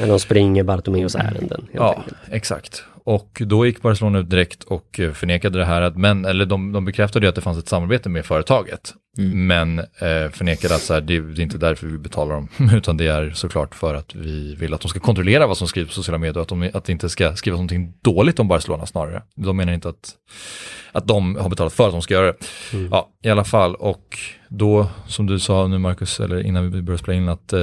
När 0.00 0.06
de 0.06 0.20
springer 0.20 0.62
Bartomeus 0.62 1.14
ärenden. 1.14 1.66
Ja, 1.72 1.94
enkelt. 1.96 2.16
exakt. 2.30 2.84
Och 3.04 3.42
då 3.46 3.66
gick 3.66 3.82
Barcelona 3.82 4.18
ut 4.18 4.30
direkt 4.30 4.64
och 4.64 5.00
eh, 5.00 5.12
förnekade 5.12 5.58
det 5.58 5.64
här, 5.64 5.82
att, 5.82 5.96
men, 5.96 6.24
eller 6.24 6.46
de, 6.46 6.72
de 6.72 6.84
bekräftade 6.84 7.26
ju 7.26 7.28
att 7.28 7.34
det 7.34 7.40
fanns 7.40 7.58
ett 7.58 7.68
samarbete 7.68 8.08
med 8.08 8.26
företaget. 8.26 8.94
Mm. 9.18 9.46
Men 9.46 9.78
eh, 9.78 10.30
förnekade 10.32 10.74
att 10.74 10.80
så 10.80 10.94
här, 10.94 11.00
det, 11.00 11.20
det 11.20 11.40
är 11.40 11.42
inte 11.42 11.58
därför 11.58 11.86
vi 11.86 11.98
betalar 11.98 12.34
dem, 12.34 12.48
utan 12.72 12.96
det 12.96 13.06
är 13.06 13.30
såklart 13.30 13.74
för 13.74 13.94
att 13.94 14.14
vi 14.14 14.54
vill 14.54 14.74
att 14.74 14.80
de 14.80 14.88
ska 14.88 15.00
kontrollera 15.00 15.46
vad 15.46 15.56
som 15.56 15.68
skrivs 15.68 15.88
på 15.88 15.94
sociala 15.94 16.18
medier 16.18 16.36
och 16.36 16.42
att, 16.42 16.48
de, 16.48 16.70
att 16.74 16.84
det 16.84 16.92
inte 16.92 17.08
ska 17.08 17.36
skrivas 17.36 17.56
någonting 17.56 17.92
dåligt 18.02 18.38
om 18.38 18.48
Barcelona 18.48 18.86
snarare. 18.86 19.22
De 19.36 19.56
menar 19.56 19.72
inte 19.72 19.88
att, 19.88 20.14
att 20.92 21.06
de 21.06 21.36
har 21.36 21.48
betalat 21.48 21.72
för 21.72 21.86
att 21.86 21.92
de 21.92 22.02
ska 22.02 22.14
göra 22.14 22.26
det. 22.26 22.36
Mm. 22.72 22.88
Ja, 22.90 23.10
i 23.22 23.30
alla 23.30 23.44
fall. 23.44 23.74
Och 23.74 24.18
då, 24.48 24.86
som 25.06 25.26
du 25.26 25.38
sa 25.38 25.66
nu 25.66 25.78
Marcus, 25.78 26.20
eller 26.20 26.46
innan 26.46 26.70
vi 26.70 26.82
började 26.82 27.02
spela 27.02 27.16
in, 27.16 27.28
att 27.28 27.52
eh, 27.52 27.60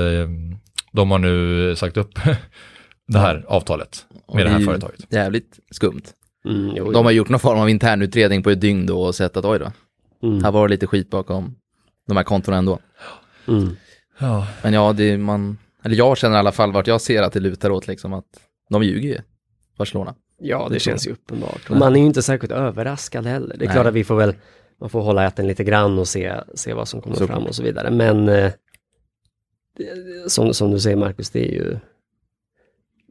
de 0.92 1.12
har 1.12 1.20
nu 1.20 1.76
sagt 1.76 1.98
upp 1.98 2.20
det 3.08 3.20
här 3.20 3.46
avtalet 3.48 4.06
med 4.34 4.46
det 4.46 4.50
här 4.50 4.56
är 4.56 4.60
ju 4.60 4.66
företaget. 4.66 5.14
Jävligt 5.14 5.60
skumt. 5.72 6.02
Mm, 6.46 6.72
jo, 6.76 6.92
De 6.92 7.06
har 7.06 7.12
gjort 7.12 7.30
någon 7.30 7.40
form 7.40 7.60
av 7.60 7.70
internutredning 7.70 8.44
på 8.44 8.50
ett 8.50 8.62
dygn 8.62 8.86
då 8.86 9.02
och 9.02 9.16
sett 9.16 9.38
att 9.38 9.46
oj 9.46 9.60
då, 9.60 9.72
mm, 10.28 10.44
här 10.44 10.52
var 10.52 10.68
det 10.68 10.72
lite 10.72 10.88
skit 10.88 11.10
bakom 11.10 11.56
de 12.08 12.18
här 12.18 12.24
kontona 12.24 12.58
ändå. 12.58 12.80
mm. 13.48 13.76
Ja, 14.20 14.48
Men 14.64 14.74
ja, 14.74 14.94
det 14.94 15.04
är 15.04 15.18
man, 15.18 15.58
eller 15.84 15.96
jag 15.96 16.18
känner 16.18 16.36
i 16.36 16.40
alla 16.40 16.52
fall 16.52 16.72
vart 16.72 16.88
jag 16.88 17.02
ser 17.02 17.22
att 17.22 17.34
det 17.34 17.40
lutar 17.40 17.70
åt 17.70 17.88
liksom 17.88 18.14
att 18.14 18.26
de 18.70 18.84
ljuger 18.84 19.10
ju, 19.10 19.18
Barcelona. 19.78 20.16
Ja, 20.40 20.66
det 20.70 20.74
Det 20.76 20.80
känns 20.80 21.08
ju 21.08 21.12
uppenbart. 21.12 21.70
Och 21.70 21.78
man 21.78 21.96
är 21.96 22.00
ju 22.00 22.06
inte 22.06 22.22
särskilt 22.22 22.52
överraskad 22.54 23.26
heller. 23.26 23.58
Det 23.58 23.66
är 23.66 23.68
Nej. 23.68 23.74
klart 23.76 23.86
att 23.88 23.94
vi 23.94 24.04
får 24.04 24.16
väl, 24.16 24.36
man 24.80 24.90
får 24.90 25.02
hålla 25.02 25.26
äten 25.28 25.48
lite 25.48 25.64
grann 25.64 26.00
och 26.00 26.08
se, 26.08 26.34
se 26.56 26.74
vad 26.74 26.88
som 26.88 27.02
kommer 27.02 27.16
Såklart. 27.16 27.38
fram 27.38 27.48
och 27.48 27.56
så 27.56 27.64
vidare. 27.64 27.92
Men 27.92 28.30
eh, 28.30 28.52
det, 29.78 30.32
som, 30.32 30.54
som 30.54 30.72
du 30.72 30.80
säger 30.80 30.98
Marcus, 30.98 31.30
det 31.30 31.40
är 31.50 31.52
ju, 31.52 31.78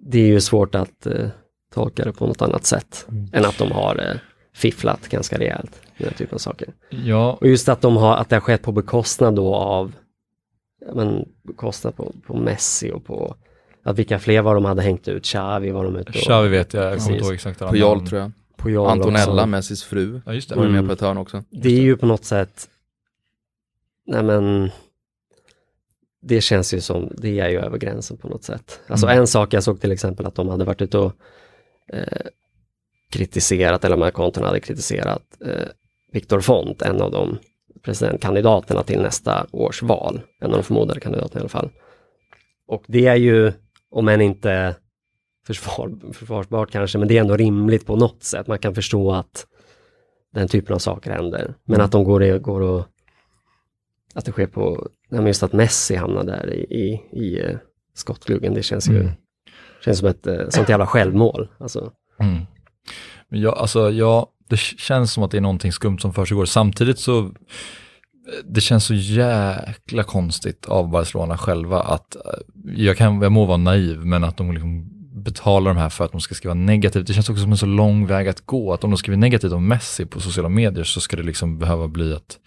det 0.08 0.18
är 0.18 0.26
ju 0.26 0.40
svårt 0.40 0.74
att 0.74 1.06
eh, 1.06 1.28
tolka 1.74 2.04
det 2.04 2.12
på 2.12 2.26
något 2.26 2.42
annat 2.42 2.64
sätt 2.66 3.06
Mm. 3.08 3.28
än 3.32 3.44
att 3.44 3.58
de 3.58 3.72
har 3.72 4.08
eh, 4.10 4.16
fifflat 4.54 5.08
ganska 5.08 5.38
rejält 5.38 5.80
med 5.96 6.08
den 6.08 6.14
typen 6.14 6.34
av 6.34 6.38
saker. 6.38 6.68
ja, 6.90 7.38
Och 7.40 7.46
just 7.48 7.68
att, 7.68 7.80
de 7.80 7.96
har, 7.96 8.16
att 8.16 8.28
det 8.28 8.36
har 8.36 8.40
skett 8.40 8.62
på 8.62 8.72
bekostnad 8.72 9.34
då 9.34 9.54
av, 9.54 9.92
men, 10.94 11.28
bekostnad 11.42 11.96
på, 11.96 12.12
på 12.26 12.36
Messi 12.36 12.90
och 12.92 13.04
på, 13.04 13.36
att 13.82 13.98
vilka 13.98 14.18
fler 14.18 14.42
var 14.42 14.54
de 14.54 14.64
hade 14.64 14.82
hängt 14.82 15.08
ut, 15.08 15.24
Xavi 15.24 15.70
var 15.70 15.84
de 15.84 15.96
ute 15.96 16.08
och, 16.08 16.14
Xavi 16.14 16.48
vet 16.48 16.74
jag, 16.74 16.84
jag 16.84 16.98
kommer 16.98 17.02
inte 17.02 17.12
Precis. 17.12 17.22
ihåg 17.26 17.34
exakt 17.34 17.60
namn. 17.60 18.06
tror 18.06 18.20
jag. 18.20 18.32
Puyol 18.56 18.88
Antonella, 18.88 19.32
också. 19.32 19.46
Messis 19.46 19.84
fru, 19.84 20.20
Ja, 20.26 20.32
just 20.34 20.48
det. 20.48 20.54
var 20.54 20.62
ju 20.62 20.68
med 20.70 20.78
Mm. 20.78 20.86
på 20.88 20.92
ett 20.92 21.00
hörn 21.00 21.18
också. 21.18 21.42
Det 21.50 21.68
är 21.68 21.80
ju 21.82 21.96
på 21.96 22.06
något 22.06 22.24
sätt, 22.24 22.68
nej 24.06 24.22
men, 24.22 24.70
det 26.28 26.40
känns 26.40 26.74
ju 26.74 26.80
som, 26.80 27.12
det 27.18 27.40
är 27.40 27.48
ju 27.48 27.58
över 27.58 27.78
gränsen 27.78 28.16
på 28.16 28.28
något 28.28 28.44
sätt. 28.44 28.80
Alltså 28.88 29.06
Mm. 29.06 29.18
en 29.18 29.26
sak, 29.26 29.52
jag 29.52 29.62
såg 29.62 29.80
till 29.80 29.92
exempel 29.92 30.26
att 30.26 30.34
de 30.34 30.48
hade 30.48 30.64
varit 30.64 30.82
ute 30.82 30.98
och 30.98 31.12
eh, 31.92 32.26
kritiserat, 33.10 33.84
eller 33.84 33.96
de 33.96 34.02
här 34.02 34.10
kontona 34.10 34.46
hade 34.46 34.60
kritiserat 34.60 35.22
eh, 35.46 35.68
Viktor 36.12 36.40
Font, 36.40 36.82
en 36.82 37.00
av 37.00 37.10
de 37.10 37.38
presidentkandidaterna 37.82 38.82
till 38.82 39.00
nästa 39.02 39.46
års 39.52 39.82
val. 39.82 40.20
En 40.40 40.50
av 40.50 40.56
de 40.56 40.62
förmodade 40.62 41.00
kandidaterna 41.00 41.38
i 41.38 41.42
alla 41.42 41.48
fall. 41.48 41.70
Och 42.68 42.84
det 42.86 43.06
är 43.06 43.16
ju, 43.16 43.52
om 43.90 44.08
än 44.08 44.20
inte 44.20 44.76
försvar, 45.46 46.12
försvarsbart 46.12 46.70
kanske, 46.70 46.98
men 46.98 47.08
det 47.08 47.16
är 47.16 47.20
ändå 47.20 47.36
rimligt 47.36 47.86
på 47.86 47.96
något 47.96 48.22
sätt. 48.24 48.46
Man 48.46 48.58
kan 48.58 48.74
förstå 48.74 49.12
att 49.12 49.46
den 50.34 50.48
typen 50.48 50.74
av 50.74 50.78
saker 50.78 51.10
händer. 51.10 51.54
Men 51.64 51.74
Mm. 51.74 51.84
att 51.84 51.92
de 51.92 52.04
går, 52.04 52.38
går 52.38 52.60
och 52.60 52.84
att 54.14 54.24
det 54.24 54.32
sker 54.32 54.46
på, 54.46 54.88
nej, 55.08 55.20
men 55.20 55.26
just 55.26 55.42
att 55.42 55.52
Messi 55.52 55.96
hamnar 55.96 56.24
där 56.24 56.52
i, 56.54 56.60
i, 56.60 57.00
i 57.12 57.40
eh, 57.40 57.56
skottgluggen, 57.94 58.54
det 58.54 58.62
känns 58.62 58.88
ju 58.88 59.00
Mm. 59.00 59.12
känns 59.84 59.98
som 59.98 60.08
ett 60.08 60.26
eh, 60.26 60.48
sånt 60.48 60.68
jävla 60.68 60.86
självmål. 60.86 61.48
Alltså, 61.58 61.92
Mm. 62.20 62.42
Men 63.28 63.40
jag, 63.40 63.58
alltså, 63.58 63.90
jag, 63.90 64.26
det 64.48 64.56
känns 64.58 65.12
som 65.12 65.22
att 65.22 65.30
det 65.30 65.36
är 65.36 65.40
någonting 65.40 65.72
skumt 65.72 65.98
som 65.98 66.12
försiggår. 66.14 66.44
Samtidigt 66.44 66.98
så, 66.98 67.30
det 68.44 68.60
känns 68.60 68.84
så 68.84 68.94
jäkla 68.94 70.02
konstigt 70.02 70.66
av 70.66 70.90
Barcelona 70.90 71.38
själva 71.38 71.80
att, 71.82 72.16
eh, 72.16 72.22
jag, 72.76 72.96
kan, 72.96 73.22
jag 73.22 73.32
må 73.32 73.44
vara 73.44 73.56
naiv, 73.56 73.98
men 74.04 74.24
att 74.24 74.36
de 74.36 74.52
liksom 74.52 74.92
betalar 75.24 75.70
de 75.74 75.80
här 75.80 75.88
för 75.88 76.04
att 76.04 76.12
de 76.12 76.20
ska 76.20 76.34
skriva 76.34 76.54
negativt. 76.54 77.06
Det 77.06 77.12
känns 77.14 77.30
också 77.30 77.42
som 77.42 77.50
en 77.52 77.58
så 77.58 77.66
lång 77.66 78.06
väg 78.06 78.28
att 78.28 78.46
gå, 78.46 78.72
att 78.72 78.84
om 78.84 78.90
de 78.90 78.96
skriver 78.96 79.16
negativt 79.16 79.52
om 79.52 79.68
Messi 79.68 80.06
på 80.06 80.20
sociala 80.20 80.48
medier 80.48 80.84
så 80.84 81.00
ska 81.00 81.16
det 81.16 81.22
liksom 81.22 81.58
behöva 81.58 81.88
bli 81.88 82.14
att, 82.14 82.38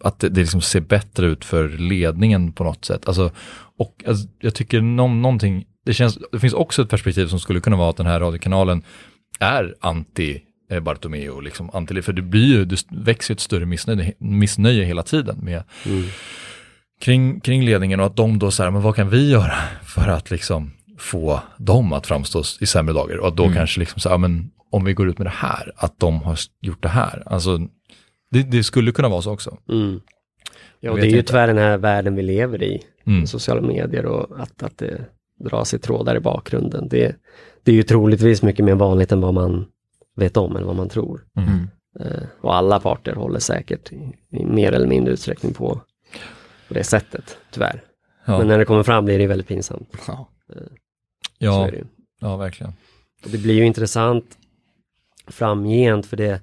att 0.00 0.18
det, 0.18 0.28
det 0.28 0.40
liksom 0.40 0.60
ser 0.60 0.80
bättre 0.80 1.26
ut 1.26 1.44
för 1.44 1.68
ledningen 1.68 2.52
på 2.52 2.64
något 2.64 2.84
sätt. 2.84 3.08
Alltså, 3.08 3.30
och 3.78 4.04
alltså, 4.06 4.28
jag 4.40 4.54
tycker 4.54 4.80
någon, 4.80 5.22
någonting, 5.22 5.64
det, 5.84 5.94
känns, 5.94 6.18
det 6.32 6.40
finns 6.40 6.52
också 6.54 6.82
ett 6.82 6.88
perspektiv 6.88 7.26
som 7.26 7.40
skulle 7.40 7.60
kunna 7.60 7.76
vara 7.76 7.90
att 7.90 7.96
den 7.96 8.06
här 8.06 8.20
radiokanalen 8.20 8.82
är 9.40 9.74
anti 9.80 10.40
eh, 10.70 10.80
Bartomeu, 10.80 11.40
liksom 11.40 11.70
anti, 11.72 12.02
för 12.02 12.12
det 12.12 12.22
blir 12.22 12.46
ju, 12.46 12.64
det 12.64 12.82
växer 12.90 13.34
ett 13.34 13.40
större 13.40 13.66
missnöje, 13.66 14.12
missnöje 14.18 14.84
hela 14.84 15.02
tiden 15.02 15.38
med 15.42 15.62
kring, 17.00 17.40
kring 17.40 17.64
ledningen 17.64 18.00
och 18.00 18.06
att 18.06 18.16
de 18.16 18.38
då 18.38 18.50
så 18.50 18.62
här, 18.62 18.70
men 18.70 18.82
vad 18.82 18.96
kan 18.96 19.10
vi 19.10 19.30
göra 19.30 19.54
för 19.84 20.08
att 20.08 20.30
liksom 20.30 20.72
få 20.98 21.40
dem 21.58 21.92
att 21.92 22.06
framstå 22.06 22.42
i 22.60 22.66
sämre 22.66 22.94
dagar 22.94 23.16
och 23.16 23.28
att 23.28 23.36
då 23.36 23.42
Mm. 23.44 23.56
kanske 23.56 23.80
liksom 23.80 24.00
så 24.00 24.08
här, 24.08 24.18
men 24.18 24.50
om 24.70 24.84
vi 24.84 24.92
går 24.92 25.08
ut 25.08 25.18
med 25.18 25.26
det 25.26 25.34
här, 25.36 25.72
att 25.76 25.98
de 25.98 26.22
har 26.22 26.38
gjort 26.60 26.82
det 26.82 26.88
här. 26.88 27.22
Alltså, 27.26 27.58
det, 28.30 28.42
det 28.42 28.64
skulle 28.64 28.92
kunna 28.92 29.08
vara 29.08 29.22
så 29.22 29.32
också. 29.32 29.58
mm. 29.68 30.00
Ja, 30.80 30.90
och 30.90 30.96
det 30.96 31.06
är 31.06 31.10
ju 31.10 31.18
inte. 31.18 31.28
tyvärr 31.28 31.46
den 31.46 31.58
här 31.58 31.78
världen 31.78 32.14
vi 32.16 32.22
lever 32.22 32.62
i, 32.62 32.82
Mm. 33.06 33.26
sociala 33.26 33.60
medier 33.60 34.06
och 34.06 34.40
att, 34.40 34.62
att 34.62 34.78
det 34.78 35.04
dras 35.44 35.74
i 35.74 35.78
trådar 35.78 36.16
i 36.16 36.20
bakgrunden. 36.20 36.88
Det, 36.88 37.16
det 37.62 37.70
är 37.70 37.74
ju 37.74 37.82
troligtvis 37.82 38.42
mycket 38.42 38.64
mer 38.64 38.74
vanligt 38.74 39.12
än 39.12 39.20
vad 39.20 39.34
man 39.34 39.66
vet 40.16 40.36
om 40.36 40.56
eller 40.56 40.66
vad 40.66 40.76
man 40.76 40.88
tror. 40.88 41.24
Mm. 41.36 41.68
Eh, 42.00 42.22
och 42.40 42.54
alla 42.56 42.80
parter 42.80 43.14
håller 43.14 43.38
säkert 43.38 43.92
i, 43.92 44.12
i 44.30 44.44
mer 44.44 44.72
eller 44.72 44.86
mindre 44.86 45.12
utsträckning 45.12 45.54
på, 45.54 45.80
på 46.68 46.74
det 46.74 46.84
sättet, 46.84 47.36
tyvärr. 47.50 47.82
Ja, 48.24 48.38
Men 48.38 48.48
när 48.48 48.58
det 48.58 48.64
kommer 48.64 48.82
fram 48.82 49.04
blir 49.04 49.18
det 49.18 49.26
väldigt 49.26 49.48
pinsamt. 49.48 49.88
Ja. 50.08 50.28
Så 50.48 50.54
ja, 51.38 51.66
är 51.66 51.70
det 51.70 51.76
ju. 51.76 51.84
ja, 52.20 52.36
verkligen. 52.36 52.72
Och 53.24 53.30
det 53.30 53.38
blir 53.38 53.54
ju 53.54 53.64
intressant 53.64 54.38
framgent 55.26 56.06
för 56.06 56.16
det 56.16 56.40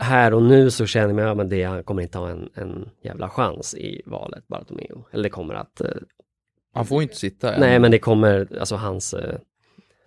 här 0.00 0.34
och 0.34 0.42
nu 0.42 0.70
så 0.70 0.86
känner 0.86 1.22
jag 1.22 1.40
att 1.40 1.50
det 1.50 1.62
han 1.64 1.84
kommer 1.84 2.02
inte 2.02 2.18
ha 2.18 2.30
en, 2.30 2.48
en 2.54 2.88
jävla 3.02 3.28
chans 3.28 3.74
i 3.74 4.02
valet, 4.06 4.48
Bartomeu. 4.48 5.02
Eller 5.12 5.22
det 5.22 5.30
kommer 5.30 5.54
att, 5.54 5.80
eh, 5.80 5.90
Han 6.74 6.86
får 6.86 7.02
inte 7.02 7.16
sitta 7.16 7.58
nej 7.58 7.78
men 7.78 7.90
det 7.90 7.98
kommer, 7.98 8.58
alltså 8.60 8.76
hans, 8.76 9.14
eh, 9.14 9.34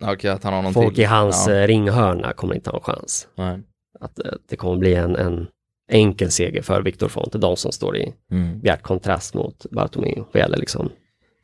Okej, 0.00 0.30
att 0.30 0.44
han 0.44 0.52
har 0.52 0.62
någonting. 0.62 0.82
folk 0.82 0.98
i 0.98 1.04
hans 1.04 1.46
Ja. 1.48 1.54
eh, 1.54 1.66
ringhörna 1.66 2.32
kommer 2.32 2.54
inte 2.54 2.70
ha 2.70 2.78
en 2.78 2.84
chans. 2.84 3.28
Nej. 3.34 3.60
Att 4.00 4.18
det 4.48 4.56
kommer 4.56 4.76
bli 4.76 4.94
en, 4.94 5.16
en 5.16 5.46
enkel 5.90 6.30
seger 6.30 6.62
för 6.62 6.82
Viktor 6.82 7.08
Fonte, 7.08 7.38
de 7.38 7.56
som 7.56 7.72
står 7.72 7.96
i 7.96 8.14
Mm. 8.30 8.60
bjärt 8.60 8.82
kontrast 8.82 9.34
mot 9.34 9.66
Bartomeu 9.70 10.24
vad 10.32 10.40
gäller 10.40 10.56
liksom 10.58 10.90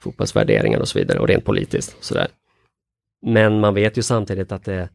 fotbollsvärderingar 0.00 0.80
och 0.80 0.88
så 0.88 0.98
vidare 0.98 1.18
och 1.18 1.28
rent 1.28 1.44
politiskt. 1.44 1.96
och 1.98 2.04
Sådär. 2.04 2.28
Men 3.26 3.60
man 3.60 3.74
vet 3.74 3.96
ju 3.98 4.02
samtidigt 4.02 4.52
att 4.52 4.64
det 4.64 4.88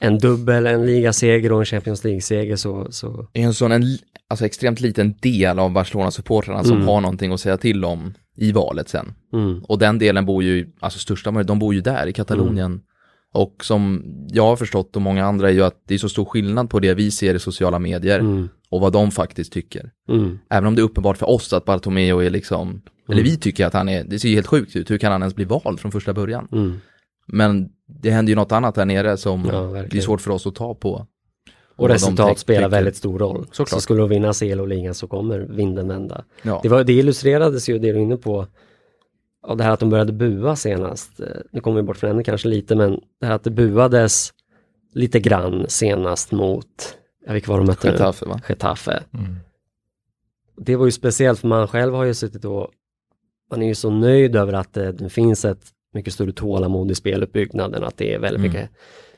en 0.00 0.18
dubbel, 0.18 0.66
en 0.66 0.86
ligaseger 0.86 1.52
och 1.52 1.58
en 1.60 1.64
Champions 1.66 2.04
League-seger 2.04 2.56
så, 2.56 2.86
så 2.90 3.28
är 3.32 3.42
en 3.42 3.54
sån 3.54 3.72
en, 3.72 3.82
alltså 4.28 4.44
extremt 4.46 4.80
liten 4.80 5.14
del 5.22 5.58
av 5.58 5.70
Barcelona-supportrarna 5.72 6.64
som 6.64 6.76
Mm. 6.76 6.86
har 6.88 7.00
någonting 7.00 7.32
att 7.32 7.40
säga 7.40 7.56
till 7.56 7.84
om 7.84 8.14
i 8.36 8.52
valet 8.52 8.88
sen. 8.88 9.14
mm, 9.32 9.64
Och 9.68 9.78
den 9.78 9.98
delen 9.98 10.26
bor 10.26 10.42
ju, 10.42 10.68
alltså 10.80 10.98
största 10.98 11.42
de 11.42 11.58
bor 11.58 11.74
ju 11.74 11.80
där 11.80 12.06
i 12.06 12.12
Katalonien. 12.12 12.80
Och 13.34 13.64
som 13.64 14.04
jag 14.32 14.42
har 14.44 14.56
förstått 14.56 14.96
och 14.96 15.02
många 15.02 15.24
andra 15.26 15.48
är 15.48 15.52
ju 15.52 15.62
att 15.62 15.82
det 15.86 15.94
är 15.94 15.98
så 15.98 16.08
stor 16.08 16.24
skillnad 16.24 16.70
på 16.70 16.80
det 16.80 16.94
vi 16.94 17.10
ser 17.10 17.34
i 17.34 17.38
sociala 17.38 17.78
medier 17.78 18.18
mm, 18.20 18.48
och 18.70 18.80
vad 18.80 18.92
de 18.92 19.10
faktiskt 19.10 19.52
tycker. 19.52 19.90
mm, 20.08 20.38
Även 20.50 20.66
om 20.66 20.74
det 20.74 20.80
är 20.80 20.84
uppenbart 20.84 21.16
för 21.18 21.30
oss 21.30 21.52
att 21.52 21.64
Bartomeu 21.64 22.26
är 22.26 22.30
liksom, 22.30 22.82
eller 23.08 23.22
vi 23.22 23.36
tycker 23.36 23.66
att 23.66 23.72
han 23.72 23.88
är, 23.88 24.04
det 24.04 24.18
ser 24.18 24.28
ju 24.28 24.34
helt 24.34 24.46
sjukt 24.46 24.76
ut, 24.76 24.90
hur 24.90 24.98
kan 24.98 25.12
han 25.12 25.22
ens 25.22 25.34
bli 25.34 25.44
vald 25.44 25.80
från 25.80 25.92
första 25.92 26.12
början? 26.14 26.48
mm. 26.52 26.80
Men 27.26 27.68
det 27.88 28.10
händer 28.10 28.30
ju 28.30 28.36
något 28.36 28.52
annat 28.52 28.74
där 28.74 28.84
nere 28.84 29.16
som 29.16 29.48
Ja, 29.52 29.82
blir 29.90 30.00
svårt 30.00 30.20
för 30.20 30.30
oss 30.30 30.46
att 30.46 30.54
ta 30.54 30.74
på. 30.74 31.06
Och 31.76 31.88
de 31.88 31.94
resultat 31.94 32.38
spelar 32.38 32.68
väldigt 32.68 32.96
stor 32.96 33.18
roll. 33.18 33.46
Såklart. 33.52 33.68
Så 33.68 33.80
skulle 33.80 34.00
de 34.00 34.08
vinna 34.08 34.32
CL-ligan 34.32 34.94
så 34.94 35.06
kommer 35.06 35.38
vinden 35.38 35.88
vända. 35.88 36.24
Ja. 36.42 36.60
Det, 36.62 36.68
var, 36.68 36.84
det 36.84 36.92
illustrerades 36.92 37.68
ju, 37.68 37.78
det 37.78 37.92
du 37.92 37.98
är 37.98 38.02
inne 38.02 38.16
på, 38.16 38.46
av 39.42 39.56
det 39.56 39.64
här 39.64 39.70
att 39.70 39.80
de 39.80 39.90
började 39.90 40.12
bua 40.12 40.56
senast. 40.56 41.20
Eh, 41.20 41.26
Nu 41.50 41.60
kommer 41.60 41.76
vi 41.76 41.82
bort 41.82 41.96
från 41.96 42.10
ämnet 42.10 42.26
kanske 42.26 42.48
lite, 42.48 42.76
men 42.76 43.00
det 43.20 43.26
här 43.26 43.34
att 43.34 43.44
det 43.44 43.50
buades 43.50 44.32
lite 44.94 45.20
grann 45.20 45.64
senast 45.68 46.32
mot, 46.32 46.66
ja, 47.26 47.32
vilka 47.32 47.50
var 47.52 47.58
de 47.58 47.66
mötte 47.66 47.86
nu? 47.86 47.92
Getafe 47.92 48.26
va? 48.26 48.40
Getafe. 48.48 49.02
Mm. 49.14 49.36
Det 50.56 50.76
var 50.76 50.84
ju 50.84 50.92
speciellt 50.92 51.38
för 51.38 51.48
man 51.48 51.68
själv 51.68 51.94
har 51.94 52.04
ju 52.04 52.14
suttit 52.14 52.44
och 52.44 52.68
man 53.50 53.62
är 53.62 53.66
ju 53.66 53.74
så 53.74 53.90
nöjd 53.90 54.36
över 54.36 54.52
att 54.52 54.72
det, 54.72 54.92
det 54.92 55.08
finns 55.08 55.44
ett 55.44 55.64
mycket 55.94 56.12
större 56.12 56.32
tålamod 56.32 56.90
i 56.90 56.94
speluppbyggnaden, 56.94 57.84
att 57.84 57.96
det 57.96 58.14
är 58.14 58.18
väldigt 58.18 58.38
Mm. 58.40 58.50
mycket, 58.52 58.70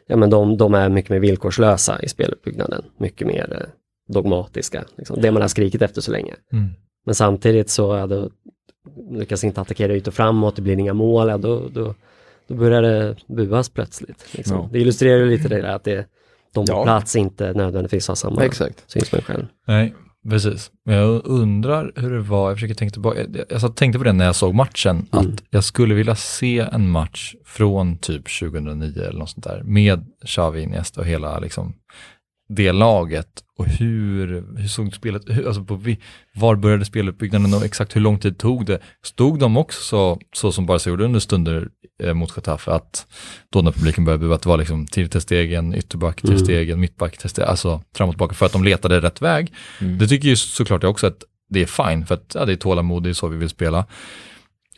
ja 0.06 0.16
men 0.16 0.30
de, 0.30 0.56
de 0.56 0.74
är 0.74 0.88
mycket 0.88 1.10
mer 1.10 1.18
villkorslösa 1.18 2.02
i 2.02 2.08
speluppbyggnaden, 2.08 2.84
mycket 2.98 3.26
mer 3.26 3.56
eh, 3.60 3.68
dogmatiska, 4.14 4.84
liksom. 4.96 5.20
det 5.20 5.30
man 5.32 5.42
har 5.42 5.48
skrikit 5.48 5.82
efter 5.82 6.00
så 6.00 6.10
länge. 6.10 6.34
Mm. 6.52 6.68
Men 7.06 7.14
samtidigt 7.14 7.70
så 7.70 7.96
ja, 7.96 8.06
då 8.06 8.30
lyckas 9.10 9.44
inte 9.44 9.60
attackera 9.60 9.92
ut 9.94 10.08
och 10.08 10.14
framåt, 10.14 10.56
det 10.56 10.62
blir 10.62 10.78
inga 10.78 10.94
mål, 10.94 11.28
ja, 11.28 11.38
då, 11.38 11.68
då, 11.68 11.94
då 12.46 12.54
börjar 12.54 12.82
det 12.82 13.16
buas 13.26 13.68
plötsligt. 13.68 14.26
Liksom. 14.36 14.56
Ja. 14.56 14.68
Det 14.72 14.78
illustrerar 14.80 15.26
lite 15.26 15.48
det 15.48 15.60
där 15.62 15.74
att 15.74 15.84
det, 15.84 16.06
de 16.54 16.66
på 16.66 16.72
Ja. 16.72 16.82
plats 16.84 17.16
inte 17.16 17.52
nödvändigtvis 17.52 18.08
har 18.08 18.14
samma 18.14 18.44
Exakt. 18.44 18.84
synsmål 18.90 19.22
själv. 19.22 19.46
Nej, 19.66 19.94
precis. 20.28 20.70
Men 20.84 20.94
jag 20.96 21.20
undrar 21.24 21.92
hur 21.96 22.10
det 22.10 22.20
var, 22.20 22.48
jag 22.48 22.56
försöker 22.56 22.74
tänka 22.74 22.92
tillbaka, 22.92 23.26
jag, 23.48 23.76
tänkte 23.76 23.98
på 23.98 24.04
det 24.04 24.12
när 24.12 24.24
jag 24.24 24.36
såg 24.36 24.54
matchen, 24.54 25.06
Mm. 25.12 25.26
att 25.34 25.42
jag 25.50 25.64
skulle 25.64 25.94
vilja 25.94 26.14
se 26.14 26.58
en 26.72 26.90
match 26.90 27.34
från 27.44 27.98
typ 27.98 28.38
2009 28.40 29.02
eller 29.02 29.18
något 29.18 29.30
sånt 29.30 29.44
där, 29.44 29.62
med 29.64 30.04
Xavi, 30.26 30.62
Iniesta 30.62 31.00
och 31.00 31.06
hela 31.06 31.38
liksom 31.38 31.74
det 32.48 32.72
laget 32.72 33.28
och 33.60 33.66
hur, 33.66 34.44
hur 34.56 34.68
såg 34.68 34.94
spelet, 34.94 35.22
hur, 35.26 35.46
alltså 35.46 35.64
på, 35.64 35.80
var 36.34 36.56
började 36.56 36.84
speluppbyggnaden 36.84 37.54
och 37.54 37.64
exakt 37.64 37.96
hur 37.96 38.00
lång 38.00 38.18
tid 38.18 38.38
tog 38.38 38.66
det? 38.66 38.78
Stod 39.02 39.38
de 39.38 39.56
också 39.56 39.82
så, 39.82 40.20
så 40.32 40.52
som 40.52 40.66
Barca 40.66 40.90
gjorde 40.90 41.04
under 41.04 41.20
stunder 41.20 41.68
eh, 42.02 42.14
mot 42.14 42.36
Getafe, 42.36 42.70
att 42.70 43.06
då 43.52 43.62
när 43.62 43.72
publiken 43.72 44.04
började 44.04 44.24
bua, 44.24 44.34
att 44.34 44.42
det 44.42 44.48
var 44.48 44.58
liksom 44.58 44.86
till 44.86 45.20
stegen, 45.20 45.74
ytterback 45.74 46.20
till 46.20 46.30
Mm. 46.30 46.44
stegen, 46.44 46.80
mittback 46.80 47.18
till 47.18 47.30
stegen, 47.30 47.50
alltså 47.50 47.82
fram 47.94 48.08
och 48.08 48.14
tillbaka 48.14 48.34
för 48.34 48.46
att 48.46 48.52
de 48.52 48.64
letade 48.64 49.00
rätt 49.00 49.22
väg. 49.22 49.52
Mm. 49.80 49.98
Det 49.98 50.08
tycker 50.08 50.28
ju 50.28 50.36
såklart 50.36 50.82
jag 50.82 50.90
också 50.90 51.06
att 51.06 51.24
det 51.48 51.62
är 51.62 51.66
fine, 51.66 52.06
för 52.06 52.14
att 52.14 52.32
ja, 52.34 52.44
det 52.44 52.52
är 52.52 52.56
tålamod, 52.56 53.02
det 53.02 53.08
är 53.10 53.14
så 53.14 53.28
vi 53.28 53.36
vill 53.36 53.48
spela. 53.48 53.84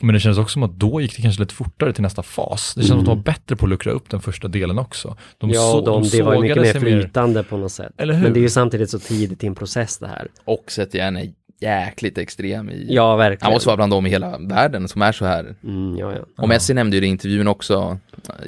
Men 0.03 0.13
det 0.13 0.19
känns 0.19 0.37
också 0.37 0.53
som 0.53 0.63
att 0.63 0.79
då 0.79 1.01
gick 1.01 1.15
det 1.15 1.21
kanske 1.21 1.41
lite 1.41 1.53
fortare 1.53 1.93
till 1.93 2.01
nästa 2.03 2.23
fas. 2.23 2.73
Det 2.75 2.81
känns 2.81 2.89
som 2.89 2.99
att 2.99 3.05
de 3.05 3.17
var 3.17 3.23
bättre 3.23 3.55
på 3.55 3.65
att 3.65 3.69
luckra 3.69 3.91
upp 3.91 4.09
den 4.09 4.19
första 4.21 4.47
delen 4.47 4.79
också. 4.79 5.17
De 5.37 5.49
ja, 5.49 5.61
så- 5.61 5.81
de, 5.85 6.01
de 6.03 6.09
det 6.17 6.23
var 6.23 6.33
ju 6.33 6.41
mycket 6.41 6.61
mer 6.61 6.73
flytande 6.79 7.43
på 7.43 7.57
något 7.57 7.71
sätt. 7.71 7.91
Eller 7.97 8.13
hur? 8.13 8.23
Men 8.23 8.33
det 8.33 8.39
är 8.39 8.41
ju 8.41 8.49
samtidigt 8.49 8.89
så 8.89 8.99
tidigt 8.99 9.43
i 9.43 9.47
en 9.47 9.55
process 9.55 9.97
det 9.97 10.07
här. 10.07 10.27
Och 10.45 10.63
Setien 10.67 11.17
är 11.17 11.29
jäkligt 11.61 12.17
extrem 12.17 12.69
i, 12.69 12.87
Ja, 12.89 13.15
verkligen. 13.15 13.43
han 13.45 13.53
måste 13.53 13.67
vara 13.69 13.75
bland 13.77 13.91
dem 13.91 14.05
i 14.05 14.09
hela 14.09 14.37
världen 14.37 14.87
som 14.87 15.01
är 15.01 15.11
så 15.11 15.25
här. 15.25 15.55
Mm, 15.63 15.97
ja, 15.97 16.13
ja. 16.15 16.25
Och 16.37 16.47
Messi 16.49 16.73
nämnde 16.73 16.97
ju 16.97 17.01
det 17.01 17.07
i 17.07 17.09
intervjun 17.09 17.47
också, 17.47 17.97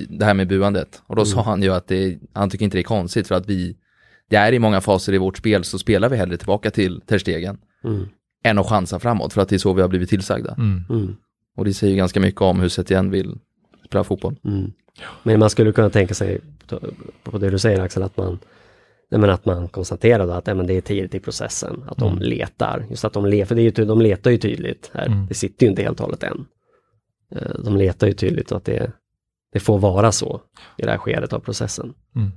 det 0.09 0.25
här 0.25 0.33
med 0.33 0.47
buandet. 0.47 1.01
Och 1.07 1.15
då 1.15 1.21
Mm. 1.21 1.31
sa 1.31 1.41
han 1.41 1.61
ju 1.63 1.73
att 1.73 1.87
det, 1.87 2.17
han 2.33 2.49
tycker 2.49 2.65
inte 2.65 2.77
det 2.77 2.81
är 2.81 2.83
konstigt 2.83 3.27
för 3.27 3.35
att 3.35 3.49
vi, 3.49 3.75
det 4.29 4.35
är 4.35 4.51
i 4.51 4.59
många 4.59 4.81
faser 4.81 5.13
i 5.13 5.17
vårt 5.17 5.37
spel 5.37 5.63
så 5.63 5.79
spelar 5.79 6.09
vi 6.09 6.17
hellre 6.17 6.37
tillbaka 6.37 6.71
till 6.71 7.01
Ter 7.01 7.17
Stegen 7.17 7.57
Mm, 7.83 8.05
än 8.43 8.57
att 8.57 8.69
chansa 8.69 8.99
framåt 8.99 9.33
för 9.33 9.41
att 9.41 9.49
det 9.49 9.55
är 9.55 9.59
så 9.59 9.73
vi 9.73 9.81
har 9.81 9.89
blivit 9.89 10.09
tillsagda. 10.09 10.55
Mm. 10.57 11.15
Och 11.55 11.65
det 11.65 11.73
säger 11.73 11.91
ju 11.91 11.97
ganska 11.97 12.19
mycket 12.19 12.41
om 12.41 12.59
hur 12.59 12.69
Setien 12.69 13.11
vill 13.11 13.37
spela 13.85 14.03
fotboll. 14.03 14.35
mm. 14.43 14.71
Men 15.23 15.39
man 15.39 15.49
skulle 15.49 15.71
kunna 15.71 15.89
tänka 15.89 16.13
sig, 16.13 16.41
på 17.23 17.37
det 17.37 17.49
du 17.49 17.59
säger 17.59 17.79
Axel, 17.81 18.03
att 18.03 18.17
man, 18.17 18.39
men 19.09 19.29
att 19.29 19.45
man 19.45 19.67
konstaterar 19.67 20.27
då 20.27 20.33
att 20.33 20.45
men 20.45 20.67
det 20.67 20.73
är 20.73 20.81
tidigt 20.81 21.15
i 21.15 21.19
processen, 21.19 21.83
att 21.87 21.97
de 21.97 22.11
Mm. 22.11 22.23
letar. 22.23 22.85
Just 22.89 23.05
att 23.05 23.13
de 23.13 23.25
letar, 23.25 23.45
för 23.45 23.55
det 23.55 23.61
är 23.61 23.79
ju, 23.79 23.85
de 23.85 24.01
letar 24.01 24.31
ju 24.31 24.37
tydligt 24.37 24.91
här. 24.93 25.05
Mm. 25.05 25.25
Det 25.27 25.33
sitter 25.33 25.65
ju 25.65 25.69
inte 25.69 25.83
helt 25.83 25.99
och 25.99 26.05
hållet 26.05 26.23
än. 26.23 26.45
Eh, 27.35 27.59
De 27.63 27.77
letar 27.77 28.07
ju 28.07 28.13
tydligt 28.13 28.51
och 28.51 28.57
att 28.57 28.65
det, 28.65 28.91
det 29.53 29.59
får 29.59 29.79
vara 29.79 30.11
så 30.11 30.41
i 30.77 30.81
det 30.81 30.91
här 30.91 30.97
skedet 30.97 31.33
av 31.33 31.39
processen. 31.39 31.93
Mm. 32.15 32.31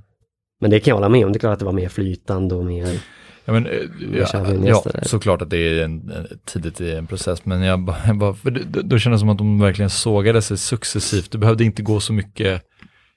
Men 0.61 0.71
det 0.71 0.79
kan 0.79 0.91
jag 0.91 0.95
hålla 0.95 1.09
med 1.09 1.25
om, 1.25 1.31
det 1.33 1.37
är 1.37 1.39
klart 1.39 1.53
att 1.53 1.59
det 1.59 1.65
var 1.65 1.71
mer 1.71 1.89
flytande 1.89 2.55
och 2.55 2.65
mer 2.65 3.01
Ja, 3.49 3.53
men, 3.53 3.65
eh, 3.65 3.71
ja, 4.15 4.45
ja, 4.65 4.83
såklart 5.03 5.41
att 5.41 5.49
det 5.49 5.57
är 5.57 5.83
en, 5.83 6.11
tidigt 6.45 6.81
i 6.81 6.91
en 6.91 7.07
process, 7.07 7.45
men 7.45 7.61
jag, 7.61 7.79
bara- 8.15 8.33
för 8.33 8.51
det, 8.51 8.81
då- 8.81 8.99
kändes 8.99 9.19
det 9.19 9.21
som 9.21 9.29
att 9.29 9.37
de 9.37 9.59
verkligen 9.59 9.89
sågade 9.89 10.41
sig 10.41 10.57
successivt. 10.57 11.31
Det 11.31 11.37
behövde 11.37 11.63
inte 11.63 11.81
gå 11.81 11.99
så 11.99 12.13
mycket 12.13 12.61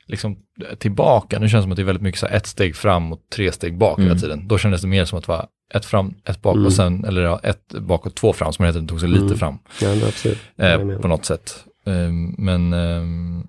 liksom, 0.07 0.37
tillbaka. 0.79 1.39
Nu 1.39 1.49
känns 1.49 1.61
det 1.61 1.65
som 1.65 1.73
att 1.73 1.77
det 1.77 1.83
är 1.83 1.85
väldigt 1.85 2.03
mycket 2.03 2.21
så 2.21 2.27
här, 2.27 2.37
ett 2.37 2.47
steg 2.47 2.77
fram 2.77 3.13
och 3.13 3.19
tre 3.35 3.53
steg 3.53 3.79
bak 3.79 3.99
hela 3.99 4.11
Mm. 4.11 4.21
tiden. 4.21 4.49
Då 4.49 4.59
kändes 4.59 4.81
det 4.81 4.87
mer 4.89 5.05
som 5.05 5.19
att 5.19 5.25
det 5.27 5.33
var 5.33 5.47
ett 5.75 5.85
fram, 5.85 6.15
ett 6.25 6.43
bak 6.43 6.55
Mm. 6.55 6.67
och 6.67 6.73
sen, 6.73 7.05
eller 7.05 7.23
ja, 7.23 7.41
ett 7.43 7.69
bak 7.81 8.07
och 8.07 8.15
två 8.15 8.33
fram, 8.33 8.53
som 8.53 8.65
hela 8.65 8.73
tiden 8.73 8.89
tog 8.89 9.01
sig 9.01 9.09
lite 9.09 9.25
Mm. 9.25 9.39
fram 9.39 9.59
Ja, 9.83 9.93
absolut. 10.09 10.39
Eh, 10.57 10.99
på 10.99 11.09
något 11.09 11.25
sätt. 11.25 11.65
Eh, 11.87 12.13
men 12.39 12.73
eh, 12.73 13.03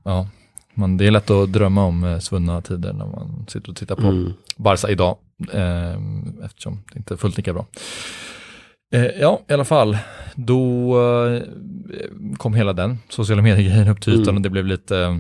ja, 0.04 0.28
man, 0.74 0.98
det 0.98 1.08
är 1.08 1.12
lätt 1.12 1.30
att 1.30 1.54
drömma 1.54 1.84
om 1.86 2.04
eh, 2.04 2.20
svunna 2.20 2.62
tider 2.62 2.94
när 2.94 3.06
man 3.06 3.46
sitter 3.50 3.70
och 3.70 3.76
tittar 3.76 3.96
på 3.96 4.02
Mm. 4.08 4.34
Barca 4.58 4.90
idag, 4.90 5.18
eh, 5.54 5.96
eftersom 6.46 6.84
det 6.94 7.00
inte 7.00 7.14
är 7.14 7.18
fullt 7.18 7.38
lika 7.38 7.54
bra. 7.54 7.66
Eh, 8.94 9.06
ja, 9.06 9.42
i 9.50 9.54
alla 9.54 9.66
fall, 9.66 9.98
då 10.36 10.96
eh, 11.02 11.42
kom 12.38 12.54
hela 12.54 12.74
den 12.74 12.98
sociala 13.10 13.42
medier-grejen 13.42 13.88
upp 13.88 14.02
till 14.02 14.14
ytan 14.14 14.24
Mm. 14.24 14.36
och 14.36 14.42
det 14.42 14.50
blev 14.50 14.66
lite, 14.66 14.98
eh, 14.98 15.18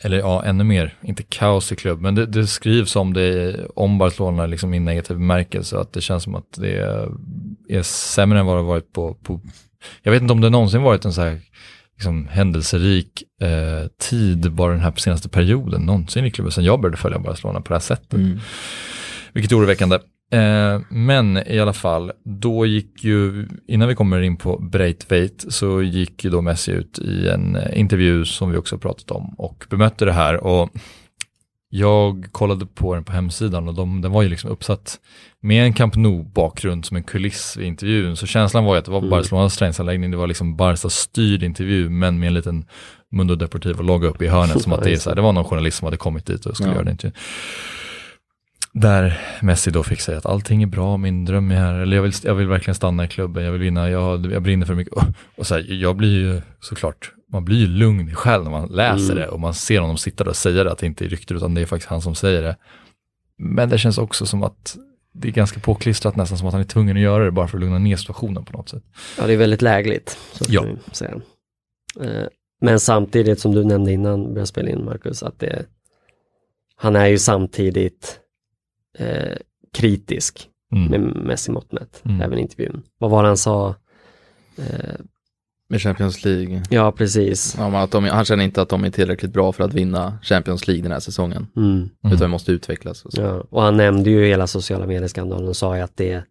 eller 0.00 0.18
ja, 0.18 0.44
ännu 0.44 0.64
mer, 0.64 0.94
inte 1.02 1.22
kaos 1.22 1.72
i 1.72 1.76
klubb, 1.76 2.00
men 2.00 2.14
det, 2.14 2.26
det 2.26 2.46
skrivs 2.46 2.96
om 2.96 3.12
det, 3.14 3.56
om 3.74 3.98
Barcelona 3.98 4.46
liksom 4.46 4.74
i 4.74 4.80
negativ 4.80 5.16
bemärkelse, 5.16 5.78
att 5.78 5.92
det 5.92 6.00
känns 6.00 6.22
som 6.22 6.34
att 6.34 6.52
det 6.56 6.78
är 7.68 7.82
sämre 7.82 8.38
än 8.38 8.46
vad 8.46 8.56
det 8.58 8.62
varit 8.62 8.92
på, 8.92 9.14
på 9.14 9.40
jag 10.02 10.12
vet 10.12 10.22
inte 10.22 10.32
om 10.32 10.40
det 10.40 10.50
någonsin 10.50 10.82
varit 10.82 11.04
en 11.04 11.12
så 11.12 11.20
här 11.20 11.40
liksom, 11.98 12.28
händelserik 12.28 13.22
eh, 13.42 13.88
tid 14.00 14.52
bara 14.52 14.72
den 14.72 14.80
här 14.80 14.92
senaste 14.96 15.28
perioden 15.28 15.82
någonsin 15.82 16.24
i 16.24 16.30
klubben, 16.30 16.52
sen 16.52 16.64
jag 16.64 16.80
började 16.80 16.96
följa 16.96 17.18
Barcelona 17.18 17.60
på 17.60 17.68
det 17.68 17.74
här 17.74 17.80
sättet. 17.80 18.12
Mm. 18.12 18.38
Vilket 19.32 19.52
är 19.52 19.58
oroväckande. 19.58 19.98
Eh, 20.32 20.80
men 20.88 21.36
i 21.36 21.60
alla 21.60 21.72
fall, 21.72 22.12
då 22.24 22.66
gick 22.66 23.04
ju, 23.04 23.48
innan 23.68 23.88
vi 23.88 23.94
kommer 23.94 24.20
in 24.20 24.36
på 24.36 24.58
Breitveit, 24.58 25.44
så 25.48 25.82
gick 25.82 26.24
ju 26.24 26.30
då 26.30 26.40
Messi 26.40 26.72
ut 26.72 26.98
i 26.98 27.28
en 27.28 27.56
eh, 27.56 27.80
intervju 27.80 28.24
som 28.24 28.50
vi 28.50 28.58
också 28.58 28.78
pratat 28.78 29.10
om 29.10 29.34
och 29.38 29.66
bemötte 29.70 30.04
det 30.04 30.12
här. 30.12 30.44
Och 30.44 30.70
jag 31.70 32.26
kollade 32.32 32.66
på 32.66 32.94
den 32.94 33.04
på 33.04 33.12
hemsidan 33.12 33.68
och 33.68 33.74
de, 33.74 34.00
den 34.00 34.12
var 34.12 34.22
ju 34.22 34.28
liksom 34.28 34.50
uppsatt 34.50 34.98
med 35.40 35.64
en 35.64 35.72
Camp 35.72 35.96
Nou-bakgrund 35.96 36.84
som 36.84 36.96
en 36.96 37.02
kuliss 37.02 37.56
i 37.60 37.64
intervjun. 37.64 38.16
Så 38.16 38.26
känslan 38.26 38.64
var 38.64 38.74
ju 38.74 38.78
att 38.78 38.84
det 38.84 38.90
var 38.90 38.98
Mm. 38.98 39.10
Barcelonas 39.10 39.56
träningsanläggning, 39.56 40.10
det 40.10 40.16
var 40.16 40.26
liksom 40.26 40.56
Barca 40.56 40.88
styrd 40.90 41.42
intervju, 41.42 41.88
men 41.88 42.18
med 42.18 42.26
en 42.26 42.34
liten 42.34 42.64
Mundo 43.12 43.34
Deportivo-logga 43.34 44.08
uppe 44.08 44.24
i 44.24 44.28
hörnet, 44.28 44.62
som 44.62 44.72
att 44.72 44.82
det, 44.84 44.92
är 44.92 44.96
så 44.96 45.10
här, 45.10 45.16
det 45.16 45.22
var 45.22 45.32
någon 45.32 45.44
journalist 45.44 45.78
som 45.78 45.84
hade 45.84 45.96
kommit 45.96 46.26
dit 46.26 46.46
och 46.46 46.54
skulle 46.54 46.70
Ja. 46.70 46.74
göra 46.74 46.84
den 46.84 46.92
intervjun. 46.92 47.14
Där 48.80 49.20
Messi 49.42 49.70
då 49.70 49.82
fick 49.82 50.00
säga 50.00 50.18
att 50.18 50.26
allting 50.26 50.62
är 50.62 50.66
bra, 50.66 50.96
min 50.96 51.24
dröm 51.24 51.50
är 51.50 51.54
här, 51.56 51.74
eller 51.74 51.96
jag 51.96 52.02
vill, 52.02 52.12
jag 52.24 52.34
vill 52.34 52.46
verkligen 52.46 52.74
stanna 52.74 53.04
i 53.04 53.08
klubben, 53.08 53.44
jag 53.44 53.52
vill 53.52 53.60
vinna, 53.60 53.90
jag, 53.90 54.32
jag 54.32 54.42
brinner 54.42 54.66
för 54.66 54.74
mycket. 54.74 54.94
Och, 54.94 55.02
och 55.36 55.46
så 55.46 55.54
här, 55.54 55.66
jag 55.68 55.96
blir 55.96 56.20
ju 56.20 56.40
såklart, 56.60 57.12
man 57.32 57.44
blir 57.44 57.56
ju 57.58 57.66
lugn 57.66 58.14
själv 58.14 58.44
när 58.44 58.50
man 58.50 58.68
läser 58.68 59.12
Mm. 59.12 59.16
det 59.16 59.28
och 59.28 59.40
man 59.40 59.54
ser 59.54 59.80
honom 59.80 59.96
sitta 59.98 60.24
där 60.24 60.30
och 60.30 60.36
säga 60.36 60.64
det, 60.64 60.72
att 60.72 60.78
det 60.78 60.86
inte 60.86 61.04
är 61.04 61.08
rykten 61.08 61.36
utan 61.36 61.54
det 61.54 61.60
är 61.60 61.66
faktiskt 61.66 61.90
han 61.90 62.02
som 62.02 62.14
säger 62.14 62.42
det. 62.42 62.56
Men 63.38 63.68
det 63.68 63.78
känns 63.78 63.98
också 63.98 64.26
som 64.26 64.42
att 64.42 64.76
det 65.14 65.28
är 65.28 65.32
ganska 65.32 65.60
påklistrat 65.60 66.16
nästan 66.16 66.38
som 66.38 66.46
att 66.46 66.52
han 66.52 66.60
är 66.60 66.66
tvungen 66.66 66.96
att 66.96 67.02
göra 67.02 67.24
det 67.24 67.30
bara 67.30 67.48
för 67.48 67.56
att 67.56 67.60
lugna 67.60 67.78
ner 67.78 67.96
situationen 67.96 68.44
på 68.44 68.52
något 68.56 68.68
sätt. 68.68 68.82
Ja, 69.18 69.26
det 69.26 69.32
är 69.32 69.36
väldigt 69.36 69.62
lägligt. 69.62 70.18
Så 70.32 70.44
Ja. 70.48 70.66
Eh, 72.00 72.26
Men 72.60 72.80
samtidigt 72.80 73.40
som 73.40 73.54
du 73.54 73.64
nämnde 73.64 73.92
innan 73.92 74.20
vi 74.20 74.28
började 74.28 74.46
spela 74.46 74.70
in 74.70 74.84
Marcus, 74.84 75.22
att 75.22 75.38
det, 75.40 75.64
han 76.76 76.96
är 76.96 77.06
ju 77.06 77.18
samtidigt 77.18 78.20
eh, 78.98 79.36
kritisk 79.72 80.48
Mm. 80.72 80.90
med 80.90 81.00
Messi 81.24 81.50
mått 81.52 81.72
mätt, 81.72 82.02
Mm. 82.04 82.20
även 82.20 82.38
i 82.38 82.42
intervjun. 82.42 82.82
Vad 82.98 83.10
var 83.10 83.22
det 83.22 83.28
han 83.28 83.36
sa? 83.36 83.74
Eh, 84.58 84.94
Med 85.68 85.80
Champions 85.82 86.24
League. 86.24 86.62
ja, 86.70 86.92
precis. 86.92 87.54
Ja, 87.58 87.78
att 87.82 87.90
de, 87.90 88.04
han 88.04 88.24
känner 88.24 88.44
inte 88.44 88.62
att 88.62 88.68
de 88.68 88.84
är 88.84 88.90
tillräckligt 88.90 89.32
bra 89.32 89.52
för 89.52 89.64
att 89.64 89.74
vinna 89.74 90.18
Champions 90.22 90.66
League 90.68 90.82
den 90.82 90.92
här 90.92 91.00
säsongen. 91.00 91.46
Mm. 91.56 91.68
Mm. 91.70 91.88
Utan 92.04 92.18
de 92.18 92.28
måste 92.30 92.52
utvecklas. 92.52 93.04
Och 93.04 93.12
så. 93.12 93.20
Ja. 93.20 93.44
Och 93.50 93.62
han 93.62 93.76
nämnde 93.76 94.10
ju 94.10 94.24
hela 94.26 94.46
sociala 94.46 94.86
medieskandalen 94.86 95.48
och 95.48 95.56
sa 95.56 95.76
ju 95.76 95.82
att 95.82 95.96
det 95.96 96.24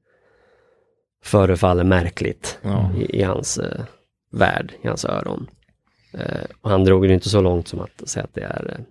förefaller 1.23 1.83
märkligt 1.83 2.59
Ja. 2.61 2.91
i, 2.97 3.19
i 3.19 3.23
hans 3.23 3.57
eh, 3.57 3.81
värld, 4.31 4.73
i 4.81 4.87
hans 4.87 5.05
öron. 5.05 5.47
Eh, 6.13 6.45
och 6.61 6.69
han 6.69 6.83
drog 6.83 7.07
det 7.07 7.13
inte 7.13 7.29
så 7.29 7.41
långt 7.41 7.67
som 7.67 7.79
att 7.79 8.09
säga 8.09 8.23
att 8.23 8.33
det 8.33 8.41
är, 8.41 8.75
eh, 8.79 8.85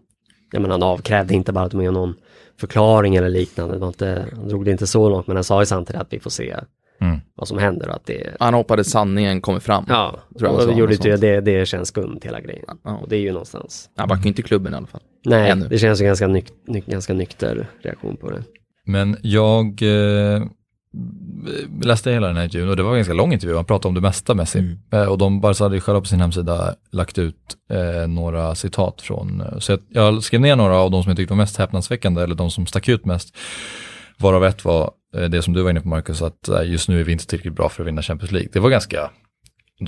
jag 0.52 0.62
menar 0.62 0.74
han 0.74 0.82
avkrävde 0.82 1.34
inte 1.34 1.52
bara 1.52 1.64
att 1.64 1.70
de 1.72 1.82
gör 1.82 1.92
någon 1.92 2.14
förklaring 2.60 3.16
eller 3.16 3.28
liknande, 3.28 3.86
inte, 3.86 4.26
han 4.36 4.48
drog 4.48 4.64
det 4.64 4.70
inte 4.70 4.86
så 4.86 5.08
långt, 5.08 5.26
men 5.26 5.36
han 5.36 5.44
sa 5.44 5.62
ju 5.62 5.66
samtidigt 5.66 6.02
att 6.02 6.12
vi 6.12 6.20
får 6.20 6.30
se 6.30 6.56
Mm. 7.00 7.18
vad 7.34 7.48
som 7.48 7.58
händer 7.58 7.88
och 7.88 7.94
att 7.94 8.06
det, 8.06 8.36
Han 8.40 8.54
hoppades 8.54 8.90
sanningen 8.90 9.40
kommer 9.40 9.60
fram. 9.60 9.84
ja, 9.88 10.18
Tror 10.38 10.50
jag 10.60 10.68
och 10.68 10.78
gjorde 10.78 10.92
något 10.94 11.02
det, 11.02 11.16
det, 11.16 11.40
det 11.40 11.66
känns 11.66 11.88
skumt 11.88 12.20
hela 12.22 12.40
grejen. 12.40 12.64
Ja. 12.84 12.96
Och 12.96 13.08
det 13.08 13.16
är 13.16 13.20
ju 13.20 13.32
någonstans, 13.32 13.90
Han 13.96 14.08
backar 14.08 14.26
inte 14.28 14.40
i 14.40 14.44
klubben 14.44 14.72
i 14.72 14.76
alla 14.76 14.86
fall. 14.86 15.00
nej, 15.24 15.50
Ännu. 15.50 15.68
det 15.68 15.78
känns 15.78 16.00
ju 16.00 16.04
ganska, 16.04 16.26
nyk, 16.26 16.46
nyk, 16.66 16.86
ganska 16.86 17.14
nykter 17.14 17.66
reaktion 17.82 18.16
på 18.16 18.30
det. 18.30 18.42
Men 18.86 19.16
jag 19.22 19.66
eh, 19.82 20.42
läste 21.82 22.10
hela 22.10 22.26
den 22.26 22.36
här 22.36 22.44
intervjun 22.44 22.68
och 22.68 22.76
det 22.76 22.82
var 22.82 22.90
en 22.90 22.96
ganska 22.96 23.14
lång 23.14 23.32
intervju, 23.32 23.56
han 23.56 23.64
pratade 23.64 23.88
om 23.88 23.94
det 23.94 24.00
mesta 24.00 24.34
Messi. 24.34 24.58
Mm. 24.58 24.78
Eh, 24.92 25.04
och 25.04 25.18
de 25.18 25.40
bara 25.40 25.54
så 25.54 25.64
hade 25.64 25.80
själva 25.80 26.00
på 26.00 26.06
sin 26.06 26.20
hemsida 26.20 26.74
lagt 26.92 27.18
ut 27.18 27.36
eh, 27.70 28.08
några 28.08 28.54
citat 28.54 29.00
från, 29.02 29.40
eh, 29.40 29.58
så 29.58 29.72
jag, 29.72 29.80
jag 29.88 30.22
skrev 30.22 30.40
ner 30.40 30.56
några 30.56 30.76
av 30.76 30.90
de 30.90 31.02
som 31.02 31.10
jag 31.10 31.16
tyckte 31.16 31.32
var 31.34 31.38
mest 31.38 31.56
häpnadsväckande 31.56 32.22
eller 32.22 32.34
de 32.34 32.50
som 32.50 32.66
stack 32.66 32.88
ut 32.88 33.04
mest. 33.04 33.36
Varav 34.18 34.44
ett 34.44 34.64
var 34.64 34.90
eh, 35.16 35.24
det 35.24 35.42
som 35.42 35.54
du 35.54 35.62
var 35.62 35.70
inne 35.70 35.80
på 35.80 35.88
Marcus, 35.88 36.22
att 36.22 36.48
eh, 36.48 36.62
just 36.70 36.88
nu 36.88 37.00
är 37.00 37.04
vi 37.04 37.12
inte 37.12 37.26
tillräckligt 37.26 37.54
bra 37.56 37.68
för 37.68 37.82
att 37.82 37.86
vinna 37.88 38.02
Champions 38.02 38.32
League. 38.32 38.48
Det 38.52 38.60
var 38.60 38.70
ganska 38.70 39.10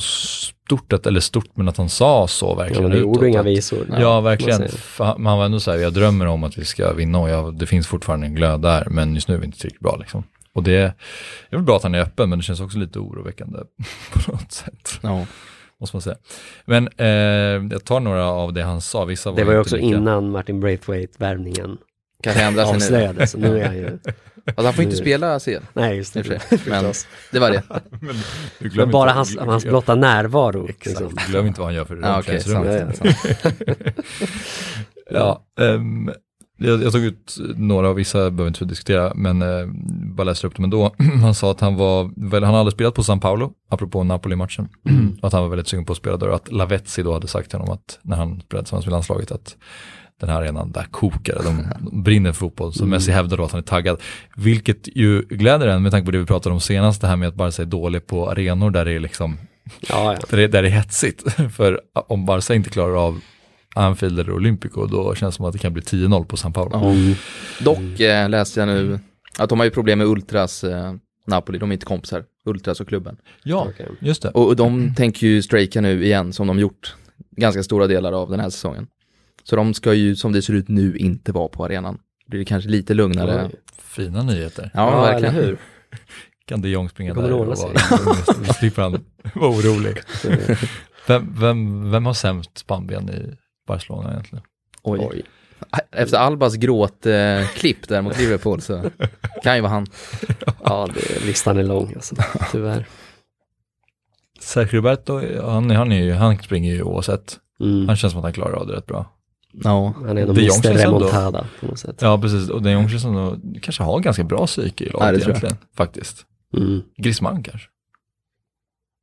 stort, 0.00 0.92
att- 0.92 1.06
eller 1.06 1.20
stort 1.20 1.50
men 1.54 1.68
att 1.68 1.76
han 1.76 1.88
sa 1.88 2.26
så 2.28 2.46
Ja, 2.46 2.54
verkligen. 2.54 2.82
men 2.82 2.90
det 2.92 2.98
utåt, 2.98 3.16
och 3.16 3.28
inga 3.28 3.42
visor. 3.42 3.86
Ja, 4.00 4.14
man 4.14 4.24
verkligen. 4.24 4.68
han 4.98 5.24
var 5.38 5.44
ändå 5.44 5.60
så 5.60 5.70
här, 5.70 5.78
jag 5.78 5.92
drömmer 5.92 6.26
om 6.26 6.44
att 6.44 6.58
vi 6.58 6.64
ska 6.64 6.92
vinna 6.92 7.18
och 7.18 7.30
jag, 7.30 7.58
det 7.58 7.66
finns 7.66 7.86
fortfarande 7.86 8.26
en 8.26 8.34
glöd 8.34 8.60
där, 8.60 8.86
men 8.90 9.14
just 9.14 9.28
nu 9.28 9.34
är 9.34 9.38
vi 9.38 9.46
inte 9.46 9.58
tillräckligt 9.58 9.80
bra 9.82 9.96
liksom. 9.96 10.24
Och 10.58 10.64
det, 10.64 10.76
är 11.50 11.56
väl 11.56 11.62
bra 11.62 11.76
att 11.76 11.82
han 11.82 11.94
är 11.94 12.00
öppen, 12.00 12.28
men 12.28 12.38
det 12.38 12.42
känns 12.42 12.60
också 12.60 12.78
lite 12.78 12.98
oroväckande 12.98 13.58
på 14.12 14.32
något 14.32 14.52
sätt, 14.52 14.98
Ja. 15.02 15.26
måste 15.80 15.96
man 15.96 16.02
säga. 16.02 16.16
Men 16.64 16.88
eh, 16.96 17.06
jag 17.72 17.84
tar 17.84 18.00
några 18.00 18.24
av 18.24 18.52
det 18.52 18.62
han 18.62 18.80
sa, 18.80 19.04
vissa 19.04 19.30
var 19.30 19.36
Det 19.36 19.44
var 19.44 19.52
ju 19.52 19.58
också 19.58 19.76
lika- 19.76 19.86
innan 19.86 20.30
Martin 20.30 20.60
Braithwaite-värvningen 20.60 21.76
Kanske 22.22 22.50
nu. 22.50 22.60
avslöjades. 22.62 23.30
Så 23.30 23.38
nu 23.38 23.60
är 23.60 23.66
han 23.66 23.76
ju... 23.76 23.98
Alltså, 24.48 24.62
han 24.64 24.74
får 24.74 24.84
inte 24.84 24.96
Nu- 24.96 25.00
spela 25.02 25.40
CL. 25.40 25.50
Nej, 25.72 25.96
just 25.96 26.14
det. 26.14 26.40
Men 26.66 26.92
det 27.32 27.38
var 27.38 27.50
det. 27.50 27.62
Du 28.58 28.68
glöm 28.68 28.86
Men 28.88 28.92
bara 28.92 29.10
hans, 29.12 29.34
glöm- 29.36 29.48
hans 29.48 29.64
blotta 29.64 29.94
närvaro. 29.94 30.68
Exakt, 30.68 31.00
Liksom. 31.00 31.18
glöm 31.28 31.46
inte 31.46 31.60
vad 31.60 31.66
han 31.68 31.74
gör 31.74 31.84
för 31.84 31.96
Ja, 32.02 32.18
okej, 32.18 32.40
sant, 32.40 32.96
sant. 32.96 33.16
Ja, 35.10 35.44
ehm, 35.60 36.10
jag, 36.58 36.82
jag 36.82 36.92
tog 36.92 37.04
ut 37.04 37.36
några 37.56 37.88
av 37.88 37.94
vissa, 37.94 38.30
behöver 38.30 38.48
inte 38.48 38.64
diskutera, 38.64 39.12
men 39.14 39.42
eh, 39.42 39.66
bara 40.16 40.24
läser 40.24 40.48
upp 40.48 40.56
dem 40.56 40.64
ändå. 40.64 40.94
han 41.22 41.34
sa 41.34 41.50
att 41.50 41.60
han 41.60 41.76
var, 41.76 42.10
väl, 42.30 42.44
han 42.44 42.54
hade 42.54 42.70
spelat 42.70 42.94
på 42.94 43.02
San 43.02 43.20
Paolo, 43.20 43.52
apropå 43.68 44.04
Napoli-matchen, 44.04 44.68
och 45.22 45.24
att 45.26 45.32
han 45.32 45.42
var 45.42 45.48
väldigt 45.48 45.68
sugen 45.68 45.84
på 45.84 45.92
att 45.92 45.98
spela 45.98 46.16
där 46.16 46.28
och 46.28 46.34
att 46.34 46.52
Lavezzi 46.52 47.02
då 47.02 47.12
hade 47.12 47.26
sagt 47.26 47.50
till 47.50 47.58
honom 47.58 47.74
att 47.74 47.98
när 48.02 48.16
han 48.16 48.40
spelade 48.40 48.64
tillsammans 48.64 48.86
med 48.86 48.92
landslaget 48.92 49.32
att 49.32 49.56
den 50.20 50.30
här 50.30 50.42
arenan 50.42 50.72
där 50.72 50.86
kokar, 50.90 51.40
de, 51.44 51.66
de 51.90 52.02
brinner 52.02 52.32
för 52.32 52.38
fotboll, 52.38 52.72
så 52.72 52.86
Messi 52.86 53.12
hävdar 53.12 53.36
då 53.36 53.44
att 53.44 53.52
han 53.52 53.60
är 53.60 53.64
taggad. 53.64 54.00
Vilket 54.36 54.96
ju 54.96 55.22
gläder 55.22 55.68
en 55.68 55.82
med 55.82 55.92
tanke 55.92 56.04
på 56.06 56.10
det 56.10 56.18
vi 56.18 56.26
pratade 56.26 56.52
om 56.54 56.60
senast, 56.60 57.00
det 57.00 57.06
här 57.06 57.16
med 57.16 57.28
att 57.28 57.34
Barca 57.34 57.62
är 57.62 57.66
dålig 57.66 58.06
på 58.06 58.30
arenor 58.30 58.70
där 58.70 58.84
det 58.84 58.92
är 58.92 59.00
liksom 59.00 59.38
Ja, 59.80 60.12
ja. 60.12 60.18
där 60.30 60.36
det, 60.36 60.48
där 60.48 60.62
det 60.62 60.68
är 60.68 60.72
hetsigt. 60.72 61.32
För 61.56 61.80
om 62.08 62.26
Barca 62.26 62.54
inte 62.54 62.70
klarar 62.70 63.06
av 63.06 63.20
Anfield 63.78 64.20
eller 64.20 64.32
Olympico, 64.32 64.86
då 64.86 65.14
känns 65.14 65.34
det 65.34 65.36
som 65.36 65.46
att 65.46 65.52
det 65.52 65.58
kan 65.58 65.72
bli 65.72 65.82
10-0 65.82 66.24
på 66.24 66.36
San 66.36 66.52
Paolo. 66.52 66.70
Ja. 66.72 67.14
Dock 67.64 68.00
eh, 68.00 68.28
läste 68.28 68.60
jag 68.60 68.66
nu 68.66 68.98
att 69.38 69.48
de 69.48 69.58
har 69.58 69.64
ju 69.64 69.70
problem 69.70 69.98
med 69.98 70.06
Ultras, 70.08 70.64
eh, 70.64 70.92
Napoli, 71.26 71.58
de 71.58 71.70
är 71.70 71.72
inte 71.72 71.86
kompisar, 71.86 72.24
Ultras 72.44 72.80
och 72.80 72.88
klubben. 72.88 73.16
Ja, 73.42 73.66
Okej. 73.70 73.88
just 74.00 74.22
det. 74.22 74.28
Och, 74.30 74.46
och 74.46 74.56
de 74.56 74.94
tänker 74.94 75.26
ju 75.26 75.42
strejka 75.42 75.80
nu 75.80 76.04
igen, 76.04 76.32
som 76.32 76.46
de 76.46 76.58
gjort 76.58 76.94
ganska 77.36 77.62
stora 77.62 77.86
delar 77.86 78.12
av 78.12 78.30
den 78.30 78.40
här 78.40 78.50
säsongen. 78.50 78.86
Så 79.44 79.56
de 79.56 79.74
ska 79.74 79.94
ju, 79.94 80.16
som 80.16 80.32
det 80.32 80.42
ser 80.42 80.52
ut 80.52 80.68
nu, 80.68 80.96
inte 80.96 81.32
vara 81.32 81.48
på 81.48 81.64
arenan. 81.64 81.98
Det 82.26 82.30
blir 82.36 82.44
kanske 82.44 82.70
lite 82.70 82.94
lugnare. 82.94 83.50
Oj. 83.52 83.60
Fina 83.82 84.22
nyheter. 84.22 84.70
Ja, 84.74 84.90
Ja, 84.90 85.00
verkligen. 85.02 85.34
eller 85.34 85.46
hur? 85.46 85.58
Kan 86.46 86.60
de 86.62 86.68
Jong 86.68 86.88
springa 86.88 87.14
Det 87.14 87.22
där 87.22 87.32
och 87.32 87.46
vara, 87.46 87.56
slipper 88.58 88.82
han 88.82 89.04
vara 89.34 89.50
orolig. 89.50 89.96
Vem, 91.06 91.34
vem, 91.40 91.90
vem 91.90 92.06
har 92.06 92.14
sämst 92.14 92.66
pannben 92.66 93.10
i 93.10 93.36
Barcelona 93.68 94.10
egentligen? 94.10 94.44
Oj. 94.82 95.08
Oj. 95.10 95.22
Efter 95.90 96.18
Albas 96.18 96.54
gråtklipp 96.54 97.82
eh, 97.82 97.88
där 97.88 98.02
mot 98.02 98.18
Liverpool 98.18 98.60
så 98.60 98.90
kan 99.42 99.56
ju 99.56 99.62
vara 99.62 99.72
han. 99.72 99.86
Ja, 100.64 100.88
det, 100.94 101.24
listan 101.26 101.58
är 101.58 101.62
lång 101.62 101.92
alltså, 101.94 102.16
tyvärr. 102.52 102.86
Sergio 104.40 104.76
Roberto, 104.76 105.40
han, 105.42 105.70
han, 105.70 105.92
är 105.92 106.02
ju, 106.04 106.12
han 106.12 106.38
springer 106.38 106.74
ju 106.74 106.82
oavsett. 106.82 107.38
Mm. 107.60 107.88
Han 107.88 107.96
känns 107.96 108.12
som 108.12 108.18
att 108.18 108.24
han 108.24 108.32
klarar 108.32 108.54
av 108.54 108.66
det 108.66 108.72
rätt 108.72 108.86
bra. 108.86 109.12
Ja, 109.52 109.94
Han 109.96 110.18
är 110.18 110.26
nog 110.26 110.34
De 110.34 110.40
Mr 110.42 110.74
Remontada 110.74 111.46
på 111.60 111.66
något 111.66 111.78
sätt. 111.78 112.02
Ja, 112.02 112.18
precis. 112.20 112.48
Och 112.48 112.62
den 112.62 112.72
Jong 112.72 112.88
känns 112.88 113.02
som 113.02 113.42
kanske 113.62 113.82
har 113.82 114.00
ganska 114.00 114.24
bra 114.24 114.46
psyke 114.46 114.84
i 114.84 114.90
laget 114.90 115.22
egentligen. 115.22 115.56
Faktiskt. 115.76 116.26
Mm. 116.56 116.82
Griezmann 116.96 117.42
kanske. 117.42 117.68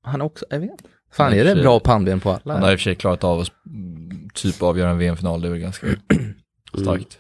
han 0.04 0.22
är 0.22 0.26
också, 0.26 0.46
jag 0.50 0.60
vet 0.60 0.72
inte. 0.72 0.90
Fan 1.16 1.34
är 1.34 1.46
det 1.46 1.56
bra 1.56 1.80
pannben 1.80 2.20
på 2.20 2.32
alla? 2.32 2.54
Han 2.54 2.64
har 2.64 2.72
i 2.72 2.76
och 2.76 2.80
för 2.80 2.84
sig 2.84 2.96
klarat 2.96 3.24
av 3.24 3.40
att 3.40 3.52
mm, 3.66 4.30
typ 4.34 4.64
avgöra 4.64 4.90
en 4.90 4.98
VM-final, 4.98 5.42
det 5.42 5.48
är 5.48 5.52
väl 5.52 5.60
ganska 5.60 5.88
starkt. 6.78 7.20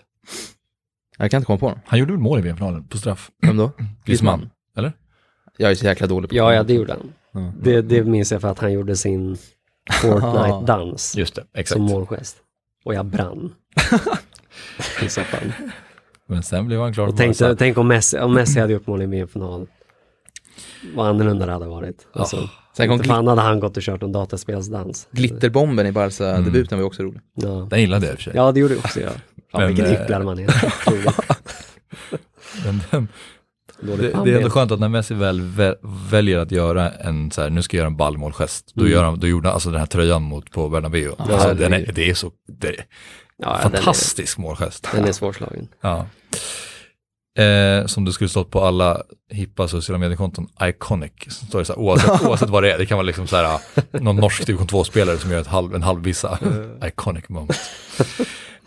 Jag 1.17 1.31
kan 1.31 1.38
inte 1.38 1.45
komma 1.45 1.60
på 1.60 1.65
honom. 1.65 1.81
Han 1.86 1.99
gjorde 1.99 2.12
väl 2.12 2.21
mål 2.21 2.39
i 2.39 2.41
VM-finalen 2.41 2.88
på 2.88 2.97
straff? 2.97 3.31
Vem 3.41 3.58
då? 3.58 3.71
Griezmann, 4.05 4.49
eller? 4.77 4.93
Jag 5.58 5.71
är 5.71 5.75
så 5.75 5.86
jäkla 5.86 6.08
dålig 6.08 6.29
på 6.29 6.36
Ja, 6.36 6.53
ja, 6.53 6.63
det 6.63 6.73
gjorde 6.73 6.93
han. 6.93 7.13
Ja. 7.31 7.53
Det, 7.62 7.81
det 7.81 8.03
minns 8.03 8.31
jag 8.31 8.41
för 8.41 8.47
att 8.47 8.60
han 8.60 8.73
gjorde 8.73 8.95
sin 8.95 9.38
Fortnite-dans 10.01 11.15
Just 11.17 11.36
det, 11.36 11.43
exakt. 11.53 11.69
som 11.69 11.81
målgest. 11.81 12.38
Och 12.86 12.93
jag 12.93 13.05
brann. 13.05 13.53
I 15.01 15.10
så 15.10 15.21
fall. 15.21 15.53
Men 16.27 16.43
sen 16.43 16.67
blev 16.67 16.81
han 16.81 16.93
klar 16.93 17.08
Och 17.08 17.17
tänk, 17.17 17.38
tänk 17.58 17.77
om 17.77 17.88
Messi, 17.88 18.19
om 18.19 18.34
Messi 18.34 18.60
hade 18.60 18.73
gjort 18.73 18.88
mål 18.88 19.01
i 19.01 19.05
VM-final. 19.05 19.67
Vad 20.95 21.08
annorlunda 21.08 21.45
det 21.45 21.51
hade 21.51 21.67
varit. 21.67 22.08
Alltså, 22.13 22.49
Sen 22.77 22.88
kom 22.88 22.93
inte 22.97 23.07
fan 23.09 23.27
hade 23.27 23.41
han 23.41 23.59
gått 23.59 23.77
och 23.77 23.83
kört 23.83 24.03
en 24.03 24.11
dataspelsdans. 24.11 25.07
Glitterbomben 25.11 25.88
i 25.88 25.91
Barca-debuten 25.91 26.77
var 26.77 26.83
ju 26.83 26.88
också 26.88 27.03
rolig. 27.03 27.21
Ja. 27.35 27.67
Den 27.69 27.79
gillade 27.81 28.05
jag 28.05 28.13
i 28.13 28.15
och 28.15 28.19
för 28.19 28.23
sig. 28.23 28.33
ja, 28.35 28.51
det 28.51 28.59
gjorde 28.59 28.75
också 28.75 28.99
jag. 28.99 29.11
Ja, 29.51 29.59
Men, 29.59 29.67
vilken 29.67 29.85
eh, 29.85 29.91
hycklare 29.91 30.23
man 30.23 30.39
är. 30.39 30.45
Men 32.65 32.81
den, 32.91 33.07
det, 33.81 33.97
det 34.25 34.31
är 34.31 34.38
ändå 34.38 34.49
skönt 34.49 34.71
att 34.71 34.79
när 34.79 34.89
Messi 34.89 35.13
väl 35.13 35.41
vä- 35.41 36.09
väljer 36.11 36.39
att 36.39 36.51
göra 36.51 36.91
en 36.91 37.31
så 37.31 37.41
här, 37.41 37.49
nu 37.49 37.61
ska 37.61 37.77
jag 37.77 37.81
göra 37.81 37.88
en 37.88 37.97
ballmålgest, 37.97 38.71
då, 38.73 38.81
Mm. 38.81 38.93
gör 38.93 39.03
han, 39.03 39.19
då 39.19 39.27
gjorde 39.27 39.47
han 39.47 39.53
alltså 39.53 39.69
den 39.69 39.79
här 39.79 39.88
tröjan 39.88 40.23
mot 40.23 40.51
på 40.51 40.69
Bernabéu. 40.69 41.11
Ja, 41.17 41.33
alltså, 41.33 41.47
det 41.47 41.53
den 41.55 41.73
är- 41.73 41.91
det 41.95 42.09
är 42.09 42.13
så, 42.13 42.31
det 42.47 42.67
är 42.67 42.85
Ja, 43.38 43.59
den 43.63 43.73
är- 43.73 43.77
fantastisk 43.77 44.38
målgest. 44.38 44.88
Den 44.93 45.05
är 45.05 45.11
svårslagen. 45.11 45.67
Ja. 45.81 46.05
Eh, 47.38 47.86
som 47.86 48.06
det 48.06 48.13
skulle 48.13 48.30
stått 48.30 48.52
på 48.52 48.62
alla 48.63 49.02
hippa 49.32 49.67
sociala 49.67 50.00
mediekonton, 50.00 50.48
iconic. 50.63 51.12
Så 51.28 51.45
står 51.45 51.60
det 51.60 51.65
så 51.65 51.74
här, 51.74 51.80
oavsett, 51.80 52.21
oavsett 52.28 52.50
vad 52.50 52.63
det 52.63 52.74
är, 52.74 52.78
det 52.78 52.86
kan 52.86 52.98
vara 52.98 53.06
liksom 53.08 53.28
så 53.28 53.36
här, 53.36 53.60
någon 53.91 54.15
norsk 54.15 54.45
division 54.45 54.67
2-spelare 54.67 55.17
som 55.17 55.32
gör 55.32 55.41
ett 55.41 55.48
halv, 55.48 55.76
en 55.76 55.84
halvvissa 55.84 56.39
iconic 56.86 57.30
moment. 57.30 57.60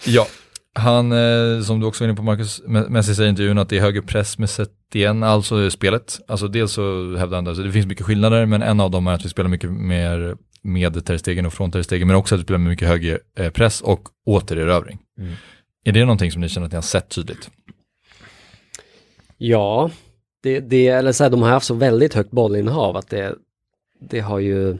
Ja, 0.04 0.26
Han, 0.74 1.12
eh, 1.12 1.62
som 1.62 1.80
du 1.80 1.86
också 1.86 2.04
var 2.04 2.08
inne 2.08 2.16
på 2.16 2.22
Marcus, 2.22 2.62
Me- 2.66 2.88
Messi 2.88 3.14
säger 3.14 3.26
i 3.26 3.30
intervjun 3.30 3.58
att 3.58 3.68
det 3.68 3.76
är 3.76 3.80
högre 3.80 4.02
press 4.02 4.38
med 4.38 4.50
Setien, 4.50 5.22
alltså 5.22 5.70
spelet. 5.70 6.20
Alltså 6.28 6.48
dels 6.48 6.72
så 6.72 7.16
hävdar 7.16 7.36
han 7.36 7.44
det, 7.44 7.54
så 7.54 7.62
det 7.62 7.72
finns 7.72 7.86
mycket 7.86 8.06
skillnader, 8.06 8.46
men 8.46 8.62
en 8.62 8.80
av 8.80 8.90
dem 8.90 9.06
är 9.06 9.12
att 9.12 9.24
vi 9.24 9.28
spelar 9.28 9.48
mycket 9.50 9.70
mer 9.70 10.36
med 10.62 11.04
Ter 11.06 11.16
Stegen 11.18 11.46
och 11.46 11.52
från 11.52 11.70
Ter 11.72 11.82
Stegen, 11.82 12.06
men 12.08 12.16
också 12.16 12.34
att 12.34 12.40
vi 12.40 12.44
spelar 12.44 12.58
med 12.58 12.70
mycket 12.70 12.88
högre 12.88 13.18
eh, 13.38 13.50
press 13.50 13.80
och 13.80 14.08
återerövring. 14.26 14.98
Mm. 15.20 15.32
Är 15.84 15.92
det 15.92 16.00
någonting 16.00 16.32
som 16.32 16.40
ni 16.40 16.48
känner 16.48 16.66
att 16.66 16.72
ni 16.72 16.76
har 16.76 16.82
sett 16.82 17.08
tydligt? 17.08 17.50
Ja, 19.38 19.90
det, 20.42 20.60
det, 20.60 20.88
eller 20.88 21.12
så 21.12 21.24
här, 21.24 21.30
de 21.30 21.42
har 21.42 21.48
haft 21.48 21.66
så 21.66 21.74
väldigt 21.74 22.14
högt 22.14 22.30
bollinnehav 22.30 22.96
att 22.96 23.08
det, 23.08 23.34
det 24.00 24.20
har 24.20 24.38
ju 24.38 24.78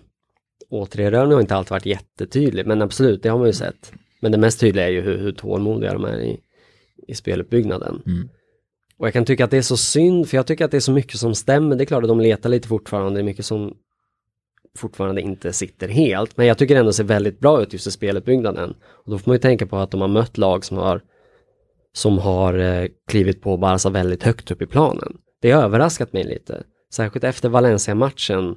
återerövringen 0.70 1.32
har 1.32 1.40
inte 1.40 1.54
alltid 1.54 1.70
varit 1.70 1.86
jättetydlig, 1.86 2.66
men 2.66 2.82
absolut, 2.82 3.22
det 3.22 3.28
har 3.28 3.38
man 3.38 3.46
ju 3.46 3.52
sett. 3.52 3.92
Men 4.20 4.32
det 4.32 4.38
mest 4.38 4.60
tydliga 4.60 4.86
är 4.86 4.90
ju 4.90 5.00
hur, 5.00 5.18
hur 5.18 5.32
tålmodiga 5.32 5.92
de 5.92 6.04
är 6.04 6.20
i, 6.20 6.40
i 7.08 7.14
speluppbyggnaden. 7.14 8.02
Mm. 8.06 8.28
Och 8.98 9.06
jag 9.06 9.12
kan 9.12 9.24
tycka 9.24 9.44
att 9.44 9.50
det 9.50 9.56
är 9.56 9.62
så 9.62 9.76
synd, 9.76 10.28
för 10.28 10.36
jag 10.36 10.46
tycker 10.46 10.64
att 10.64 10.70
det 10.70 10.76
är 10.76 10.80
så 10.80 10.92
mycket 10.92 11.18
som 11.18 11.34
stämmer. 11.34 11.76
Det 11.76 11.84
är 11.84 11.86
klart 11.86 12.02
att 12.02 12.08
de 12.08 12.20
letar 12.20 12.48
lite 12.48 12.68
fortfarande, 12.68 13.18
det 13.18 13.22
är 13.22 13.24
mycket 13.24 13.44
som 13.44 13.76
fortfarande 14.76 15.20
inte 15.20 15.52
sitter 15.52 15.88
helt. 15.88 16.36
Men 16.36 16.46
jag 16.46 16.58
tycker 16.58 16.76
ändå 16.76 16.92
ser 16.92 17.04
väldigt 17.04 17.40
bra 17.40 17.62
ut 17.62 17.72
just 17.72 17.86
i 17.86 17.90
speluppbyggnaden. 17.90 18.74
Och 18.80 19.10
då 19.10 19.18
får 19.18 19.30
man 19.30 19.34
ju 19.34 19.40
tänka 19.40 19.66
på 19.66 19.76
att 19.76 19.90
de 19.90 20.00
har 20.00 20.08
mött 20.08 20.38
lag 20.38 20.64
som 20.64 20.76
har 20.76 21.02
som 21.98 22.18
har 22.18 22.58
eh, 22.58 22.88
klivit 23.08 23.42
på 23.42 23.56
Barca 23.56 23.90
väldigt 23.90 24.22
högt 24.22 24.50
upp 24.50 24.62
i 24.62 24.66
planen. 24.66 25.16
Det 25.42 25.50
har 25.50 25.62
överraskat 25.62 26.12
mig 26.12 26.24
lite. 26.24 26.62
Särskilt 26.92 27.24
efter 27.24 27.48
Valencia-matchen. 27.48 28.56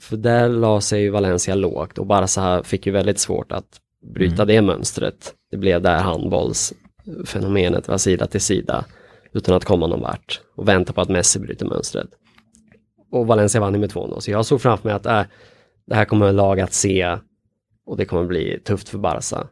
För 0.00 0.16
där 0.16 0.48
la 0.48 0.80
sig 0.80 1.02
ju 1.02 1.10
Valencia 1.10 1.54
lågt 1.54 1.98
och 1.98 2.06
Barca 2.06 2.62
fick 2.62 2.86
ju 2.86 2.92
väldigt 2.92 3.18
svårt 3.18 3.52
att 3.52 3.80
bryta 4.14 4.44
det 4.44 4.62
mönstret. 4.62 5.34
Det 5.50 5.56
blev 5.56 5.82
där 5.82 5.98
handbollsfenomenet 5.98 7.88
var 7.88 7.98
sida 7.98 8.26
till 8.26 8.40
sida 8.40 8.84
utan 9.32 9.54
att 9.54 9.64
komma 9.64 9.86
någon 9.86 10.00
vart 10.00 10.40
och 10.56 10.68
vänta 10.68 10.92
på 10.92 11.00
att 11.00 11.08
Messi 11.08 11.38
bryter 11.38 11.66
mönstret. 11.66 12.08
Och 13.12 13.26
Valencia 13.26 13.60
vann 13.60 13.74
ju 13.74 13.80
med 13.80 13.90
2-0, 13.90 14.20
så 14.20 14.30
jag 14.30 14.46
såg 14.46 14.60
framför 14.60 14.88
mig 14.88 14.96
att 14.96 15.06
äh, 15.06 15.22
det 15.86 15.94
här 15.94 16.04
kommer 16.04 16.32
lag 16.32 16.60
att 16.60 16.72
se 16.72 17.18
och 17.86 17.96
det 17.96 18.04
kommer 18.04 18.24
bli 18.24 18.60
tufft 18.64 18.88
för 18.88 18.98
Barca. 18.98 19.48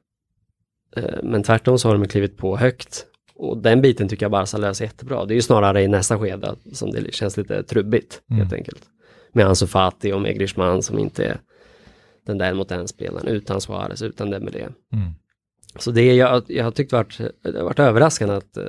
Eh, 0.97 1.19
Men 1.23 1.43
tvärtom 1.43 1.79
så 1.79 1.89
har 1.89 1.99
de 1.99 2.09
klivit 2.09 2.37
på 2.37 2.57
högt 2.57 3.07
och 3.35 3.59
den 3.59 3.83
biten 3.83 4.09
tycker 4.09 4.25
jag 4.25 4.31
Barca 4.31 4.57
löser 4.57 4.85
jättebra. 4.85 5.25
Det 5.25 5.33
är 5.33 5.37
ju 5.37 5.43
snarare 5.43 5.83
i 5.83 5.89
nästa 5.89 6.19
skede 6.19 6.55
som 6.73 6.91
det 6.91 7.15
känns 7.15 7.37
lite 7.37 7.63
trubbigt 7.63 8.23
helt 8.29 8.53
enkelt. 8.53 8.83
Med 9.33 9.47
Ansu 9.47 9.67
Fati 9.67 10.13
och 10.13 10.21
med 10.21 10.35
Griezmann 10.35 10.83
som 10.83 10.99
inte 10.99 11.25
är 11.25 11.41
den 12.27 12.39
där 12.39 12.55
mot 12.55 12.69
den 12.69 12.89
spelaren 12.89 13.29
utan 13.29 13.61
Suarez, 13.61 14.03
utan 14.03 14.31
Dembélé. 14.31 14.63
Mm. 14.93 15.13
Så 15.79 15.91
det 15.91 16.15
jag, 16.15 16.43
jag 16.49 16.65
har 16.65 16.71
tyckt 16.71 16.93
varit, 16.93 17.19
det 17.43 17.59
har 17.59 17.65
varit 17.65 17.79
överraskande 17.79 18.35
att 18.35 18.57
eh, 18.57 18.65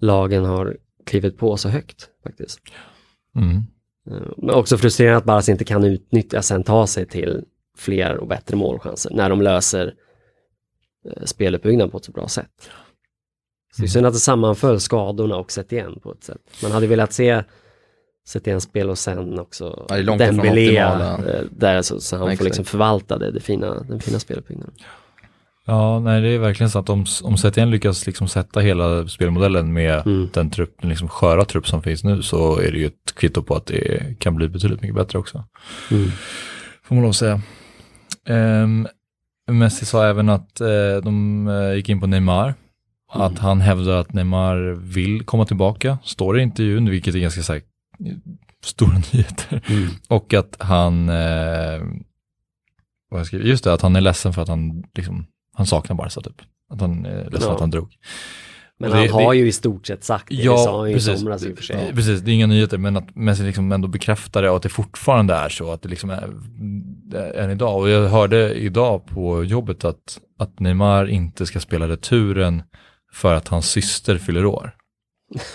lagen 0.00 0.44
har 0.44 0.76
klivit 1.06 1.38
på 1.38 1.56
så 1.56 1.68
högt 1.68 2.08
faktiskt. 2.24 2.60
Mm. 3.36 3.56
Eh, 4.10 4.32
Men 4.36 4.54
också 4.54 4.78
frustrerande 4.78 5.18
att 5.18 5.24
Barca 5.24 5.52
inte 5.52 5.64
kan 5.64 5.84
utnyttja, 5.84 6.42
sen 6.42 6.62
ta 6.62 6.86
sig 6.86 7.06
till 7.06 7.44
fler 7.76 8.16
och 8.16 8.28
bättre 8.28 8.56
målchanser 8.56 9.14
när 9.14 9.30
de 9.30 9.42
löser 9.42 9.94
speluppbyggnaden 11.24 11.90
på 11.90 11.98
ett 11.98 12.04
så 12.04 12.12
bra 12.12 12.28
sätt. 12.28 12.70
Så 13.76 13.82
det 13.82 13.86
är 13.86 13.88
synd 13.88 14.06
att 14.06 14.12
det 14.12 14.18
sammanföll 14.18 14.80
skadorna 14.80 15.36
och 15.36 15.52
sett 15.52 15.72
igen 15.72 15.98
på 16.02 16.12
ett 16.12 16.24
sätt. 16.24 16.40
Man 16.62 16.72
hade 16.72 16.86
velat 16.86 17.12
se 17.12 17.42
sett 18.26 18.46
igen 18.46 18.60
spel 18.60 18.90
och 18.90 18.98
sen 18.98 19.38
också 19.38 19.86
Ja, 19.88 19.96
det 19.96 20.16
Dembélé 20.16 20.76
eh, 20.78 21.14
där 21.50 21.82
så, 21.82 22.00
så 22.00 22.16
han 22.16 22.26
får 22.26 22.30
Exakt. 22.32 22.44
liksom 22.44 22.64
förvalta 22.64 23.18
det, 23.18 23.30
det 23.30 23.40
fina, 23.40 23.82
den 23.82 24.00
fina 24.00 24.18
speluppbyggnaden. 24.18 24.74
Ja, 25.66 26.00
nej 26.00 26.20
det 26.22 26.28
är 26.28 26.38
verkligen 26.38 26.70
så 26.70 26.78
att 26.78 26.88
om, 26.88 27.04
om 27.22 27.36
Setien 27.36 27.70
lyckas 27.70 28.06
liksom 28.06 28.28
sätta 28.28 28.60
hela 28.60 29.08
spelmodellen 29.08 29.72
med 29.72 30.06
Mm. 30.06 30.28
den 30.32 30.50
trupp, 30.50 30.76
den 30.80 30.90
liksom 30.90 31.08
sköra 31.08 31.44
trupp 31.44 31.68
som 31.68 31.82
finns 31.82 32.04
nu 32.04 32.22
så 32.22 32.58
är 32.58 32.72
det 32.72 32.78
ju 32.78 32.86
ett 32.86 33.14
kvitto 33.14 33.42
på 33.42 33.54
att 33.54 33.66
det 33.66 34.18
kan 34.18 34.34
bli 34.34 34.48
betydligt 34.48 34.80
mycket 34.82 34.94
bättre 34.96 35.18
också. 35.18 35.44
Mm. 35.90 36.10
Får 36.84 36.94
man 36.94 37.02
lov 37.02 37.10
att 37.10 37.16
säga. 37.16 37.40
Um, 38.28 38.88
Messi 39.50 39.84
sa 39.86 40.04
även 40.06 40.28
att 40.28 40.60
eh, 40.60 40.96
de 41.02 41.48
eh, 41.48 41.74
gick 41.74 41.88
in 41.88 42.00
på 42.00 42.06
Neymar. 42.06 42.54
Att 43.12 43.38
han 43.38 43.60
hävdar 43.60 44.00
att 44.00 44.12
Neymar 44.12 44.56
vill 44.72 45.24
komma 45.24 45.44
tillbaka, 45.46 45.98
står 46.04 46.38
i 46.38 46.42
intervjun, 46.42 46.90
vilket 46.90 47.14
är 47.14 47.18
ganska 47.18 47.42
så 47.42 47.52
här, 47.52 47.62
stora 48.64 48.92
nyheter. 49.12 49.62
Mm. 49.66 49.88
Och 50.08 50.34
att 50.34 50.56
han, 50.58 51.08
eh, 51.08 51.82
vad 53.10 53.26
skriver, 53.26 53.44
just 53.44 53.64
det, 53.64 53.72
att 53.72 53.82
han 53.82 53.96
är 53.96 54.00
ledsen 54.00 54.32
för 54.32 54.42
att 54.42 54.48
han, 54.48 54.82
liksom, 54.94 55.26
han 55.56 55.66
saknar 55.66 55.96
Barca 55.96 56.20
typ. 56.20 56.42
Att 56.70 56.80
han 56.80 57.06
är 57.06 57.24
ledsen 57.30 57.48
Ja. 57.48 57.54
att 57.54 57.60
han 57.60 57.70
drog. 57.70 57.96
Men 58.82 58.92
han 58.92 59.02
det- 59.06 59.12
har 59.12 59.32
det- 59.32 59.38
ju 59.38 59.46
i 59.48 59.52
stort 59.52 59.86
sett 59.86 60.04
sagt 60.04 60.28
det, 60.28 60.36
det 60.36 60.44
sa 60.58 60.80
han 60.80 60.90
ju 60.90 60.96
i 60.96 61.00
somras 61.00 61.44
i 61.44 61.52
och 61.52 61.56
för 61.56 61.64
sig. 61.64 61.76
Ja, 61.88 61.94
Precis, 61.94 62.20
det 62.20 62.30
är 62.30 62.34
inga 62.34 62.46
nyheter, 62.46 62.78
men 62.78 62.96
att 62.96 63.16
Messi 63.16 63.42
liksom 63.42 63.72
ändå 63.72 63.88
bekräftar 63.88 64.42
det 64.42 64.50
och 64.50 64.56
att 64.56 64.62
det 64.62 64.68
fortfarande 64.68 65.34
är 65.34 65.48
så, 65.48 65.72
att 65.72 65.82
det 65.82 65.88
liksom 65.88 66.10
är 66.10 66.30
är 67.14 67.32
än 67.44 67.50
idag. 67.50 67.80
Och 67.80 67.88
jag 67.88 68.08
hörde 68.08 68.54
idag 68.54 69.06
på 69.06 69.44
jobbet 69.44 69.84
att, 69.84 70.18
att 70.38 70.60
Neymar 70.60 71.06
inte 71.06 71.46
ska 71.46 71.60
spela 71.60 71.88
returen 71.88 72.62
för 73.12 73.34
att 73.34 73.48
hans 73.48 73.70
syster 73.70 74.18
fyller 74.18 74.46
år. 74.46 74.74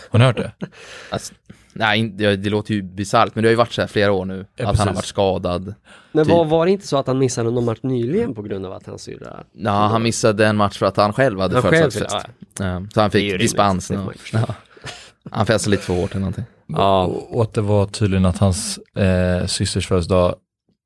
Har 0.10 0.20
ni 0.20 0.26
hört 0.26 0.38
det? 0.38 0.52
Alltså, 1.10 1.34
nej, 1.78 2.10
det, 2.10 2.50
låter 2.50 2.74
ju 2.74 2.82
bisarrt, 2.82 3.36
men 3.36 3.42
det 3.42 3.48
har 3.48 3.52
ju 3.52 3.58
varit 3.58 3.72
så 3.72 3.82
här 3.82 3.88
flera 3.88 4.12
år 4.12 4.26
nu. 4.26 4.46
Ja, 4.56 4.70
att 4.70 4.78
han 4.78 4.88
har 4.88 4.94
precis. 4.94 4.96
varit 4.96 5.06
skadad. 5.06 5.76
Men 6.12 6.26
typ. 6.26 6.34
var, 6.34 6.46
var 6.46 6.66
det 6.66 6.72
inte 6.72 6.88
så 6.88 6.98
att 6.98 7.08
han 7.08 7.18
missade 7.18 7.52
någon 7.52 7.66
match 7.66 7.80
nyligen 7.82 8.34
på 8.36 8.42
grund 8.42 8.66
av 8.66 8.74
att 8.74 8.86
hans 8.86 9.02
syrra... 9.02 9.44
Ja, 9.54 9.88
han 9.88 10.04
missade 10.04 10.48
en 10.48 10.58
match 10.58 10.78
för 10.78 10.86
att 10.86 10.98
han 10.98 11.13
själv 11.13 11.40
hade 11.40 11.56
Han 11.56 11.63
födelsedagsfest. 11.63 12.28
ja, 12.60 12.82
så 12.94 13.02
han 13.02 13.12
fick 13.12 13.40
dispens. 13.40 13.92
Han 15.32 15.46
festade 15.46 15.72
lite 15.72 15.84
för 15.84 15.94
hårt 15.94 16.12
eller 16.12 16.20
någonting. 16.20 16.46
Ja. 16.68 17.06
Och, 17.06 17.36
och 17.36 17.44
att 17.44 17.54
det 17.54 17.62
var 17.62 17.86
tydligen 17.86 18.26
att 18.26 18.38
hans 18.38 18.78
eh, 18.78 19.46
systers 19.46 19.88
födelsedag 19.88 20.36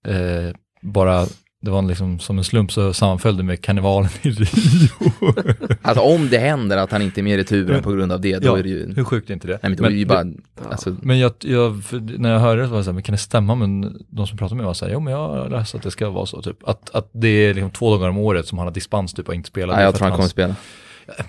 eh, 0.07 0.53
bara, 0.81 1.25
det 1.61 1.71
var 1.71 1.81
liksom 1.81 2.19
som 2.19 2.37
en 2.37 2.43
slump 2.43 2.71
så 2.71 2.93
sammanföll 2.93 3.37
det 3.37 3.43
med 3.43 3.61
karnevalen 3.61 4.09
i 4.21 4.29
Rio. 4.29 5.33
Alltså 5.81 6.03
om 6.03 6.29
det 6.29 6.37
händer 6.37 6.77
att 6.77 6.91
han 6.91 7.01
inte 7.01 7.21
är 7.21 7.23
med 7.23 7.33
i 7.33 7.37
returen 7.37 7.83
på 7.83 7.91
grund 7.91 8.11
av 8.11 8.21
det, 8.21 8.37
då 8.39 8.47
Ja, 8.47 8.57
är 8.59 8.63
det 8.63 8.69
ju... 8.69 8.93
Hur 8.95 9.03
sjukt 9.03 9.29
är 9.29 9.33
inte 9.33 9.47
det? 9.47 9.59
Nej 9.63 9.75
men 9.77 9.85
är 9.85 9.89
det 9.89 9.95
ju 9.95 10.05
bara, 10.05 10.25
alltså, 10.71 10.95
Men 11.01 11.19
jag, 11.19 11.31
jag, 11.39 11.81
när 12.17 12.31
jag 12.33 12.39
hörde 12.39 12.61
det 12.61 12.67
så 12.67 12.71
var 12.71 12.77
det 12.77 12.83
så 12.83 12.89
här, 12.89 12.93
men 12.93 13.03
kan 13.03 13.13
det 13.13 13.17
stämma? 13.19 13.55
Men 13.55 13.97
de 14.09 14.27
som 14.27 14.37
pratade 14.37 14.55
med 14.55 14.63
mig 14.63 14.67
var 14.67 14.73
så 14.73 14.85
här, 14.85 14.91
jo 14.93 14.99
men 14.99 15.13
jag 15.13 15.27
har 15.29 15.49
läst 15.49 15.75
att 15.75 15.83
det 15.83 15.91
ska 15.91 16.09
vara 16.09 16.25
så 16.25 16.41
typ. 16.41 16.67
Att, 16.67 16.89
att 16.95 17.09
det 17.13 17.27
är 17.27 17.53
liksom 17.53 17.71
två 17.71 17.91
dagar 17.95 18.09
om 18.09 18.17
året 18.17 18.47
som 18.47 18.57
han 18.57 18.67
har 18.67 18.73
dispens 18.73 19.13
typ 19.13 19.27
och 19.27 19.35
inte 19.35 19.47
spelar. 19.47 19.73
ja, 19.73 19.81
jag 19.81 19.95
tror 19.95 20.07
han 20.07 20.15
kommer 20.17 20.29
spela. 20.29 20.55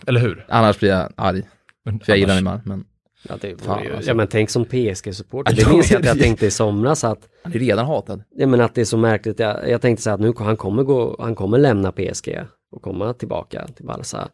Eller 0.06 0.20
hur? 0.20 0.46
Annars 0.48 0.78
blir 0.78 0.90
jag 0.90 1.12
arg, 1.16 1.42
Men 1.84 2.00
för 2.00 2.12
jag 2.12 2.18
gillar 2.18 2.36
annars- 2.36 2.42
Neymar, 2.44 2.60
men 2.64 2.84
Ja, 3.28 3.34
det 3.40 3.62
Fan, 3.62 3.84
ju, 3.84 3.94
alltså. 3.94 4.10
ja 4.10 4.14
men 4.14 4.26
tänk 4.26 4.50
som 4.50 4.64
PSG-supporter. 4.64 5.56
Det 5.56 5.68
minns 5.68 5.90
jag 5.90 6.00
att 6.00 6.06
jag 6.06 6.18
tänkte 6.18 6.46
i 6.46 6.50
somras 6.50 7.04
att, 7.04 7.28
han 7.42 7.52
är 7.52 7.58
redan 7.58 7.86
hatad. 7.86 8.22
ja 8.30 8.46
men 8.46 8.60
att 8.60 8.74
det 8.74 8.80
är 8.80 8.84
så 8.84 8.96
märkligt. 8.96 9.38
Jag, 9.38 9.70
jag 9.70 9.80
tänkte 9.80 10.02
så 10.02 10.10
här 10.10 10.14
att 10.14 10.20
nu 10.20 10.32
han 10.36 10.56
kommer 10.56 10.82
gå, 10.82 11.16
han 11.18 11.34
kommer 11.34 11.58
lämna 11.58 11.92
PSG 11.92 12.40
och 12.70 12.82
komma 12.82 13.14
tillbaka 13.14 13.68
till 13.76 13.86
Barca. 13.86 14.28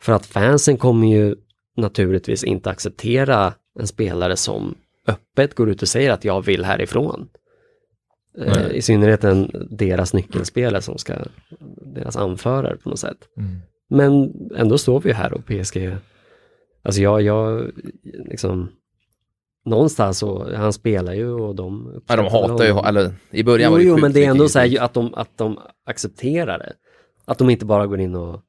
För 0.00 0.12
att 0.12 0.26
fansen 0.26 0.76
kommer 0.76 1.08
ju 1.08 1.36
naturligtvis 1.76 2.44
inte 2.44 2.70
acceptera 2.70 3.54
en 3.80 3.86
spelare 3.86 4.36
som 4.36 4.74
öppet 5.06 5.54
går 5.54 5.70
ut 5.70 5.82
och 5.82 5.88
säger 5.88 6.10
att 6.10 6.24
jag 6.24 6.44
vill 6.44 6.64
härifrån. 6.64 7.28
Eh. 8.38 8.70
I 8.70 8.82
synnerhet 8.82 9.24
en, 9.24 9.66
deras 9.70 10.14
nyckelspelare 10.14 10.82
som 10.82 10.98
ska, 10.98 11.14
deras 11.94 12.16
anförare 12.16 12.76
på 12.76 12.88
något 12.88 12.98
sätt. 12.98 13.18
Mm. 13.36 13.58
Men 13.90 14.32
ändå 14.56 14.78
står 14.78 15.00
vi 15.00 15.12
här 15.12 15.32
och 15.32 15.46
PSG, 15.46 15.96
alltså 16.88 17.02
jag, 17.02 17.22
jag 17.22 17.70
liksom, 18.02 18.68
någonstans 19.64 20.18
så, 20.18 20.54
han 20.56 20.72
spelar 20.72 21.12
ju 21.12 21.30
och 21.30 21.54
de 21.54 22.02
Ja, 22.06 22.16
de 22.16 22.26
hatar 22.26 22.64
ju, 22.64 22.78
eller 22.88 23.14
i 23.30 23.42
början 23.44 23.70
Jo, 23.70 23.72
var 23.72 23.78
det 23.78 23.84
jo, 23.84 23.98
men 23.98 24.12
det 24.12 24.24
är 24.24 24.30
ändå 24.30 24.48
så 24.48 24.58
här 24.58 24.80
att 24.80 24.94
de, 24.94 25.14
att 25.14 25.38
de 25.38 25.58
accepterar 25.86 26.58
det. 26.58 26.72
Att 27.24 27.38
de 27.38 27.50
inte 27.50 27.64
bara 27.66 27.86
går 27.86 28.00
in 28.00 28.14
och 28.14 28.40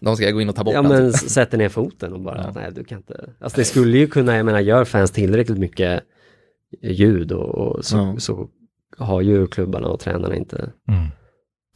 De 0.00 0.16
ska 0.16 0.30
gå 0.30 0.40
in 0.40 0.48
och 0.48 0.56
ta 0.56 0.64
bort 0.64 0.74
ja, 0.74 0.82
han, 0.82 0.88
men 0.92 1.12
sätter 1.12 1.58
ner 1.58 1.68
foten 1.68 2.12
och 2.12 2.20
bara, 2.20 2.52
nej 2.54 2.70
du 2.74 2.84
kan 2.84 2.98
inte. 2.98 3.30
Alltså 3.40 3.58
det 3.58 3.64
skulle 3.64 3.98
ju 3.98 4.06
kunna, 4.06 4.36
jag 4.36 4.46
menar 4.46 4.60
gör 4.60 4.84
fans 4.84 5.10
tillräckligt 5.10 5.58
mycket 5.58 6.02
ljud 6.82 7.32
och, 7.32 7.54
och 7.54 7.84
så, 7.84 7.96
Ja. 7.96 8.14
så 8.18 8.48
har 8.98 9.20
ju 9.20 9.46
klubbarna 9.46 9.88
och 9.88 10.00
tränarna 10.00 10.36
inte 10.36 10.70
Mm. 10.88 11.06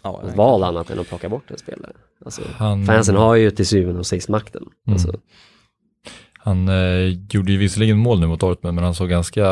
Ja, 0.02 0.22
val 0.37 0.64
annat 0.64 0.90
än 0.90 0.98
att 0.98 1.08
plocka 1.08 1.28
bort 1.28 1.50
en 1.50 1.58
spelare. 1.58 1.92
Alltså, 2.24 2.42
Han, 2.52 2.87
fansen 2.87 3.16
har 3.16 3.34
ju 3.34 3.50
till 3.50 3.66
syvende 3.66 3.98
och 3.98 4.06
sist 4.06 4.28
makten. 4.28 4.62
Mm. 4.62 4.94
Alltså, 4.94 5.20
han 6.38 6.68
eh, 6.68 7.16
gjorde 7.31 7.53
ju 7.53 7.59
visserligen 7.59 7.96
mål 7.98 8.20
nu 8.20 8.27
mot 8.27 8.40
Dortmund, 8.40 8.74
men 8.74 8.85
han 8.85 8.94
såg 8.94 9.09
ganska, 9.09 9.46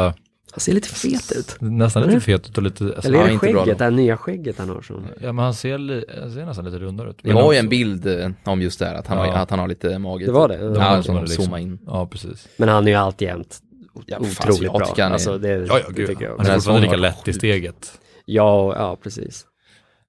han 0.52 0.60
ser 0.60 0.72
lite 0.72 0.88
fet 0.88 1.32
ut. 1.36 1.56
nästan 1.60 2.02
lite 2.02 2.20
fet 2.20 2.48
ut 2.48 2.56
och 2.56 2.62
lite, 2.62 2.84
alltså, 2.84 3.08
Eller 3.08 3.18
är 3.18 3.26
ja, 3.26 3.32
det 3.32 3.38
skägget, 3.38 3.78
det 3.78 3.84
här 3.84 3.90
nya 3.90 4.16
skägget 4.16 4.58
han 4.58 4.68
har 4.68 4.82
som... 4.82 5.06
ja 5.20 5.32
men 5.32 5.44
han 5.44 5.54
ser, 5.54 5.78
li, 5.78 6.04
han 6.20 6.32
ser 6.32 6.46
nästan 6.46 6.64
lite 6.64 6.78
rundare 6.78 7.10
ut. 7.10 7.18
Det 7.22 7.32
var 7.32 7.52
ju 7.52 7.58
en 7.58 7.68
bild 7.68 8.06
eh, 8.06 8.30
om 8.44 8.62
just 8.62 8.78
det 8.78 8.86
här, 8.86 8.94
att 8.94 9.06
han, 9.06 9.18
har, 9.18 9.26
Ja. 9.26 9.32
att 9.38 9.50
han 9.50 9.58
har 9.58 9.68
lite 9.68 9.98
mage. 9.98 10.26
Det 10.26 10.32
var 10.32 10.48
det? 10.48 10.58
De 10.58 10.74
Ja, 10.74 10.80
har 10.82 11.02
som 11.02 11.14
det 11.14 11.20
liksom. 11.22 11.44
zoomar 11.44 11.58
in. 11.58 11.78
Ja, 11.86 12.06
precis. 12.06 12.48
Men 12.56 12.68
han 12.68 12.86
är 12.86 12.90
ju 12.90 12.96
alltjämt 12.96 13.58
Ja, 14.06 14.18
otroligt 14.18 14.72
bra. 14.72 14.86
tycker 14.86 15.02
han 15.02 15.10
är- 15.10 15.14
Alltså, 15.14 15.38
det, 15.38 15.48
Ja, 15.48 15.64
ja, 15.68 15.78
det 15.88 15.94
gud. 15.94 16.06
tycker 16.08 16.24
jag 16.24 16.36
Han 16.36 16.46
är 16.46 16.54
fortfarande 16.54 16.82
lika 16.82 16.96
lätt 16.96 17.28
i 17.28 17.32
steget. 17.32 17.92
Ja, 18.24 18.74
ja, 18.76 18.96
precis. 19.02 19.44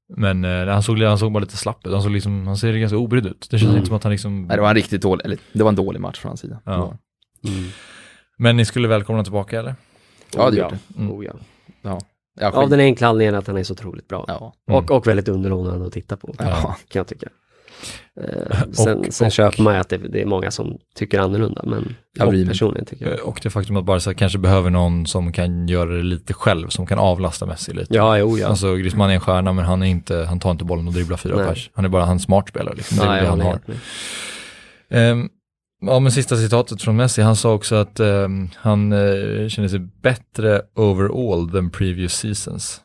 Men 0.09 0.45
eh, 0.45 0.67
han, 0.67 0.83
såg, 0.83 0.99
han 0.99 1.17
såg 1.17 1.31
bara 1.31 1.39
lite 1.39 1.57
slapp 1.57 1.87
ut, 1.87 1.93
han, 1.93 2.01
såg 2.01 2.11
liksom, 2.11 2.47
han 2.47 2.57
ser 2.57 2.73
ganska 2.73 2.97
obrydd 2.97 3.25
ut. 3.25 3.47
Det 3.51 3.57
känns 3.59 3.63
Mm. 3.69 3.75
inte 3.77 3.87
som 3.87 3.95
att 3.95 4.03
han 4.03 4.11
liksom... 4.11 4.41
Nej, 4.43 4.57
det 4.57 4.61
var 4.61 4.69
en 4.69 4.75
riktigt 4.75 5.01
dålig, 5.01 5.25
eller 5.25 5.37
det 5.53 5.63
var 5.63 5.69
en 5.69 5.75
dålig 5.75 5.99
match 6.01 6.19
från 6.19 6.29
hans 6.29 6.39
sida. 6.39 6.59
Ja. 6.65 6.97
Mm. 7.47 7.69
Men 8.37 8.57
ni 8.57 8.65
skulle 8.65 8.87
välkomna 8.87 9.23
tillbaka 9.23 9.59
eller? 9.59 9.75
Ja, 10.35 10.49
det 10.49 10.57
Oh, 10.57 10.63
gjort 10.63 10.69
det. 10.95 10.99
Mm. 11.01 11.11
Oh, 11.11 11.25
ja. 11.25 11.31
Ja, 11.81 11.99
ja, 12.39 12.51
Av 12.51 12.69
den 12.69 12.79
enkla 12.79 13.07
anledningen 13.07 13.35
att 13.39 13.47
han 13.47 13.57
är 13.57 13.63
så 13.63 13.73
otroligt 13.73 14.07
bra. 14.07 14.25
ja. 14.27 14.53
Mm. 14.69 14.83
Och, 14.83 14.91
och 14.91 15.07
väldigt 15.07 15.27
underhållande 15.27 15.87
att 15.87 15.93
titta 15.93 16.17
på, 16.17 16.35
Ja. 16.39 16.45
kan 16.87 16.99
jag 16.99 17.07
tycka. 17.07 17.27
Eh, 18.21 18.57
sen 18.71 18.97
Och- 18.97 19.13
sen 19.13 19.27
och- 19.27 19.31
köper 19.31 19.63
man 19.63 19.73
ju 19.73 19.79
att 19.79 19.89
det, 19.89 19.97
det 19.97 20.21
är 20.21 20.25
många 20.25 20.51
som 20.51 20.77
tycker 20.95 21.19
annorlunda, 21.19 21.61
men 21.65 21.95
Ja, 22.17 22.25
jag 22.25 22.31
vi- 22.31 22.45
personligen 22.47 22.85
tycker 22.85 23.05
jag. 23.05 23.13
Eh, 23.19 23.25
Och 23.25 23.39
det 23.43 23.49
faktum 23.49 23.77
att 23.77 23.85
Barca 23.85 24.13
kanske 24.13 24.37
behöver 24.39 24.69
någon 24.69 25.05
som 25.05 25.31
kan 25.31 25.67
göra 25.67 25.89
det 25.95 26.03
lite 26.03 26.33
själv, 26.33 26.67
som 26.67 26.85
kan 26.87 26.99
avlasta 26.99 27.45
Messi 27.45 27.73
lite. 27.73 27.95
Ja, 27.95 28.17
jo, 28.17 28.37
ja. 28.37 28.47
Alltså 28.47 28.75
Griezmann 28.75 29.09
är 29.09 29.13
en 29.13 29.19
stjärna 29.19 29.53
men 29.53 29.65
han, 29.65 29.83
är 29.83 29.87
inte, 29.87 30.15
han 30.29 30.39
tar 30.39 30.51
inte 30.51 30.65
bollen 30.65 30.87
och 30.87 30.93
dribblar 30.93 31.17
fyra 31.17 31.35
Nej. 31.35 31.47
pers. 31.47 31.69
Han 31.73 31.85
är 31.85 31.89
bara 31.89 32.05
en 32.05 32.19
smart 32.19 32.49
spelare. 32.49 32.75
Liksom. 32.75 32.97
Det 32.97 33.03
är 33.03 33.15
ja, 33.17 33.21
det 33.23 33.27
han 33.29 33.41
har. 33.41 33.59
Ehm, 34.89 35.29
ja 35.81 35.99
men 35.99 36.11
sista 36.11 36.35
citatet 36.37 36.81
från 36.81 36.95
Messi, 36.95 37.21
han 37.21 37.35
sa 37.35 37.53
också 37.53 37.75
att 37.75 37.99
ehm, 37.99 38.49
han 38.55 38.93
uh, 38.93 39.47
känner 39.49 39.67
sig 39.69 39.79
bättre 39.79 40.61
overall 40.75 41.49
than 41.51 41.69
previous 41.69 42.13
seasons 42.13 42.81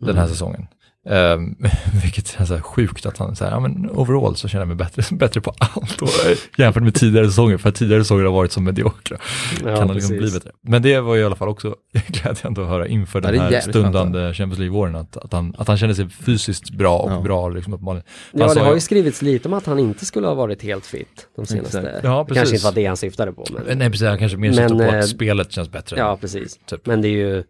den 0.00 0.14
här 0.16 0.22
Mm. 0.24 0.28
säsongen. 0.34 0.66
Ehm, 1.10 1.56
vilket 2.02 2.40
är 2.40 2.44
så 2.44 2.60
sjukt 2.60 3.06
att 3.06 3.18
han 3.18 3.36
säger, 3.36 3.52
ja 3.52 3.60
men 3.60 3.90
overall 3.90 4.36
så 4.36 4.48
känner 4.48 4.60
jag 4.62 4.68
mig 4.68 4.76
bättre, 4.76 5.02
bättre 5.16 5.40
på 5.40 5.52
allt 5.58 6.02
och, 6.02 6.08
eh, 6.08 6.36
jämfört 6.58 6.82
med 6.82 6.94
tidigare 6.94 7.26
säsonger, 7.26 7.56
för 7.58 7.70
tidigare 7.70 8.04
säsonger 8.04 8.24
har 8.24 8.32
varit 8.32 8.52
så 8.52 8.60
mediokra. 8.60 9.18
Ja, 9.64 9.64
kan 9.76 9.88
han 9.88 9.94
liksom 9.96 10.16
precis. 10.18 10.30
bli 10.32 10.38
bättre. 10.40 10.50
Men 10.62 10.82
det 10.82 11.00
var 11.00 11.16
i 11.16 11.24
alla 11.24 11.36
fall 11.36 11.48
också 11.48 11.74
glädjande 12.06 12.62
att 12.62 12.68
höra 12.68 12.86
inför 12.86 13.22
Ja, 13.24 13.30
den 13.32 13.40
här 13.40 13.60
stundande 13.60 14.34
Champions 14.34 14.58
League-våren, 14.58 14.94
att, 14.96 15.16
att, 15.16 15.32
han, 15.32 15.54
att 15.58 15.68
han 15.68 15.78
känner 15.78 15.94
sig 15.94 16.08
fysiskt 16.08 16.70
bra 16.70 16.98
och 16.98 17.12
Ja. 17.12 17.20
bra 17.20 17.48
liksom 17.48 17.72
uppenbarligen. 17.74 18.06
Ja, 18.32 18.48
sa 18.48 18.54
det 18.54 18.60
har 18.60 18.74
ju- 18.74 18.80
skrivits 18.80 19.22
lite 19.22 19.48
om 19.48 19.54
att 19.54 19.66
han 19.66 19.78
inte 19.78 20.06
skulle 20.06 20.26
ha 20.26 20.34
varit 20.34 20.62
helt 20.62 20.86
fit 20.86 21.26
de 21.36 21.46
senaste. 21.46 22.00
Ja, 22.02 22.26
det 22.28 22.34
kanske 22.34 22.34
precis. 22.34 22.52
inte 22.54 22.64
var 22.64 22.72
det 22.72 22.86
han 22.86 22.96
syftade 22.96 23.32
på. 23.32 23.44
Men, 23.66 23.78
Nej 23.78 23.90
precis, 23.90 24.08
han 24.08 24.18
kanske 24.18 24.38
mer 24.38 24.52
syftar 24.52 24.90
på 24.90 24.96
att 24.98 25.08
spelet 25.08 25.52
känns 25.52 25.70
bättre. 25.70 25.96
ja, 25.98 26.16
precis. 26.20 26.58
Typ. 26.66 26.86
Men 26.86 27.02
det 27.02 27.08
är 27.08 27.12
ju, 27.12 27.44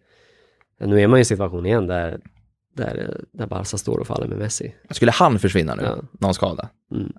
nu 0.85 1.01
är 1.01 1.07
man 1.07 1.18
i 1.18 1.21
en 1.21 1.25
situation 1.25 1.66
igen 1.66 1.87
där, 1.87 2.18
där, 2.79 3.21
där 3.33 3.47
Barca 3.47 3.79
står 3.79 3.99
och 3.99 4.07
faller 4.07 4.27
med 4.27 4.38
Messi. 4.38 4.75
Skulle 4.91 5.12
han 5.12 5.38
försvinna 5.38 5.75
nu, 5.75 5.83
Ja. 5.83 5.97
någon 6.21 6.35
skada, 6.35 6.69
Mm. 6.95 7.12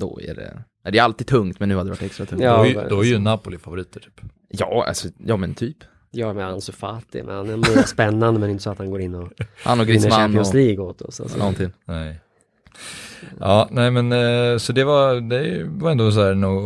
då 0.00 0.20
är 0.20 0.34
det, 0.34 0.64
det 0.90 0.98
är 0.98 1.02
alltid 1.02 1.26
tungt, 1.26 1.60
men 1.60 1.68
nu 1.68 1.76
hade 1.76 1.86
det 1.90 1.92
varit 1.94 2.02
extra 2.02 2.26
tungt. 2.26 2.42
Ja, 2.42 2.56
då, 2.56 2.64
är, 2.80 2.88
då 2.88 3.00
är 3.00 3.04
ju 3.04 3.18
Napoli 3.18 3.58
favoriter 3.58 4.00
typ. 4.00 4.20
Ja, 4.48 4.84
alltså, 4.88 5.08
ja 5.18 5.36
men 5.36 5.54
typ. 5.54 5.76
Ja, 6.10 6.32
med 6.32 6.46
Ansu 6.46 6.72
Fati, 6.72 7.22
men 7.22 7.36
han 7.36 7.50
är 7.50 7.56
mer 7.56 7.82
spännande, 7.86 8.40
men 8.40 8.50
inte 8.50 8.62
så 8.62 8.70
att 8.70 8.78
han 8.78 8.90
går 8.90 9.00
in 9.00 9.14
och 9.14 9.32
Han 9.64 9.80
och 9.80 9.88
vinner 9.88 10.10
Champions 10.10 10.48
och 10.48 10.54
League 10.54 10.78
åt 10.78 11.02
oss. 11.02 11.20
Alltså. 11.20 11.38
någonting. 11.38 11.70
Nej. 11.84 12.20
Ja, 13.40 13.68
nej 13.70 13.90
men 13.90 14.12
eh, 14.12 14.58
så 14.58 14.72
det 14.72 14.84
var, 14.84 15.20
det 15.20 15.64
var 15.64 15.90
ändå 15.90 16.10
så 16.12 16.22
här, 16.24 16.34
nog, 16.34 16.62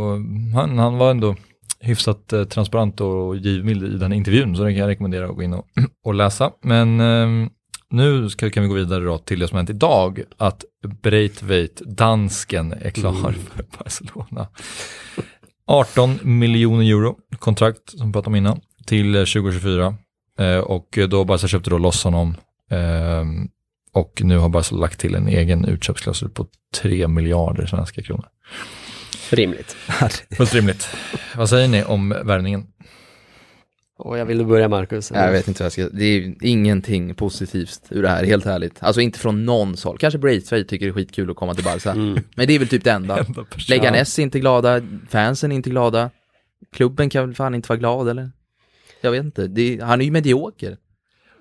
han, 0.54 0.78
han 0.78 0.98
var 0.98 1.10
ändå 1.10 1.36
hyfsat 1.80 2.32
eh, 2.32 2.44
transparent 2.44 3.00
och 3.00 3.36
givmild 3.36 3.94
i 3.94 3.98
den 3.98 4.12
intervjun, 4.12 4.56
så 4.56 4.62
den 4.62 4.72
kan 4.72 4.80
jag 4.80 4.88
rekommendera 4.88 5.28
att 5.28 5.36
gå 5.36 5.42
in 5.42 5.54
och, 5.54 5.66
och 6.04 6.14
läsa. 6.14 6.50
Men 6.62 7.00
eh, 7.00 7.48
nu 7.90 8.30
ska, 8.30 8.50
kan 8.50 8.62
vi 8.62 8.68
gå 8.68 8.74
vidare 8.74 9.04
då 9.04 9.18
till 9.18 9.38
det 9.38 9.48
som 9.48 9.56
hänt 9.56 9.70
idag, 9.70 10.22
att 10.36 10.64
Breitveit, 11.02 11.76
dansken, 11.80 12.72
är 12.72 12.90
klar 12.90 13.10
Mm. 13.28 13.34
för 13.34 13.64
Barcelona. 13.78 14.48
18 15.66 16.18
miljoner 16.22 16.84
euro 16.84 17.16
kontrakt, 17.38 17.98
som 17.98 18.06
vi 18.06 18.12
pratade 18.12 18.28
om 18.28 18.36
innan, 18.36 18.60
till 18.86 19.14
eh, 19.14 19.20
2024. 19.20 19.94
Eh, 20.38 20.58
och 20.58 20.98
då 21.08 21.24
Barca 21.24 21.48
köpte 21.48 21.70
då 21.70 21.78
loss 21.78 22.04
honom 22.04 22.34
ehm, 22.70 23.48
och 23.92 24.20
nu 24.24 24.38
har 24.38 24.48
Barca 24.48 24.76
lagt 24.76 25.00
till 25.00 25.14
en 25.14 25.28
egen 25.28 25.64
utköpsklausul 25.64 26.28
på 26.30 26.46
3 26.74 27.08
miljarder 27.08 27.66
svenska 27.66 28.02
kronor. 28.02 28.26
Rimligt. 29.30 29.76
Fullt 30.36 30.54
rimligt. 30.54 30.88
Vad 31.36 31.48
säger 31.48 31.68
ni 31.68 31.84
om 31.84 32.08
värvningen? 32.08 32.66
Och 33.98 34.18
jag 34.18 34.26
vill 34.26 34.44
börja 34.44 34.68
Marcus. 34.68 35.10
Jag 35.14 35.32
vet 35.32 35.48
inte 35.48 35.62
vad 35.62 35.64
jag 35.64 35.72
ska, 35.72 35.88
det 35.88 36.04
är 36.04 36.34
ingenting 36.40 37.14
positivt 37.14 37.80
ur 37.90 38.02
det 38.02 38.08
här, 38.08 38.24
helt 38.24 38.46
ärligt. 38.46 38.76
Alltså 38.80 39.00
inte 39.00 39.18
från 39.18 39.44
någon 39.44 39.74
håll. 39.84 39.98
Kanske 39.98 40.18
Braithwaite 40.18 40.68
tycker 40.68 40.86
det 40.86 40.90
är 40.90 40.94
skitkul 40.94 41.30
att 41.30 41.36
komma 41.36 41.54
till 41.54 41.64
Barca. 41.64 41.90
Mm. 41.90 42.18
Men 42.36 42.46
det 42.46 42.52
är 42.54 42.58
väl 42.58 42.68
typ 42.68 42.84
det 42.84 42.90
enda. 42.90 43.26
Leganes 43.68 44.18
är 44.18 44.22
inte 44.22 44.40
glada, 44.40 44.82
fansen 45.08 45.52
är 45.52 45.56
inte 45.56 45.70
glada. 45.70 46.10
Klubben 46.72 47.10
kan 47.10 47.26
väl 47.26 47.34
fan 47.34 47.54
inte 47.54 47.68
vara 47.68 47.78
glad 47.78 48.08
eller? 48.08 48.30
Jag 49.00 49.10
vet 49.10 49.24
inte, 49.24 49.46
det 49.46 49.78
är, 49.78 49.82
han 49.82 50.00
är 50.00 50.04
ju 50.04 50.10
medioker. 50.10 50.76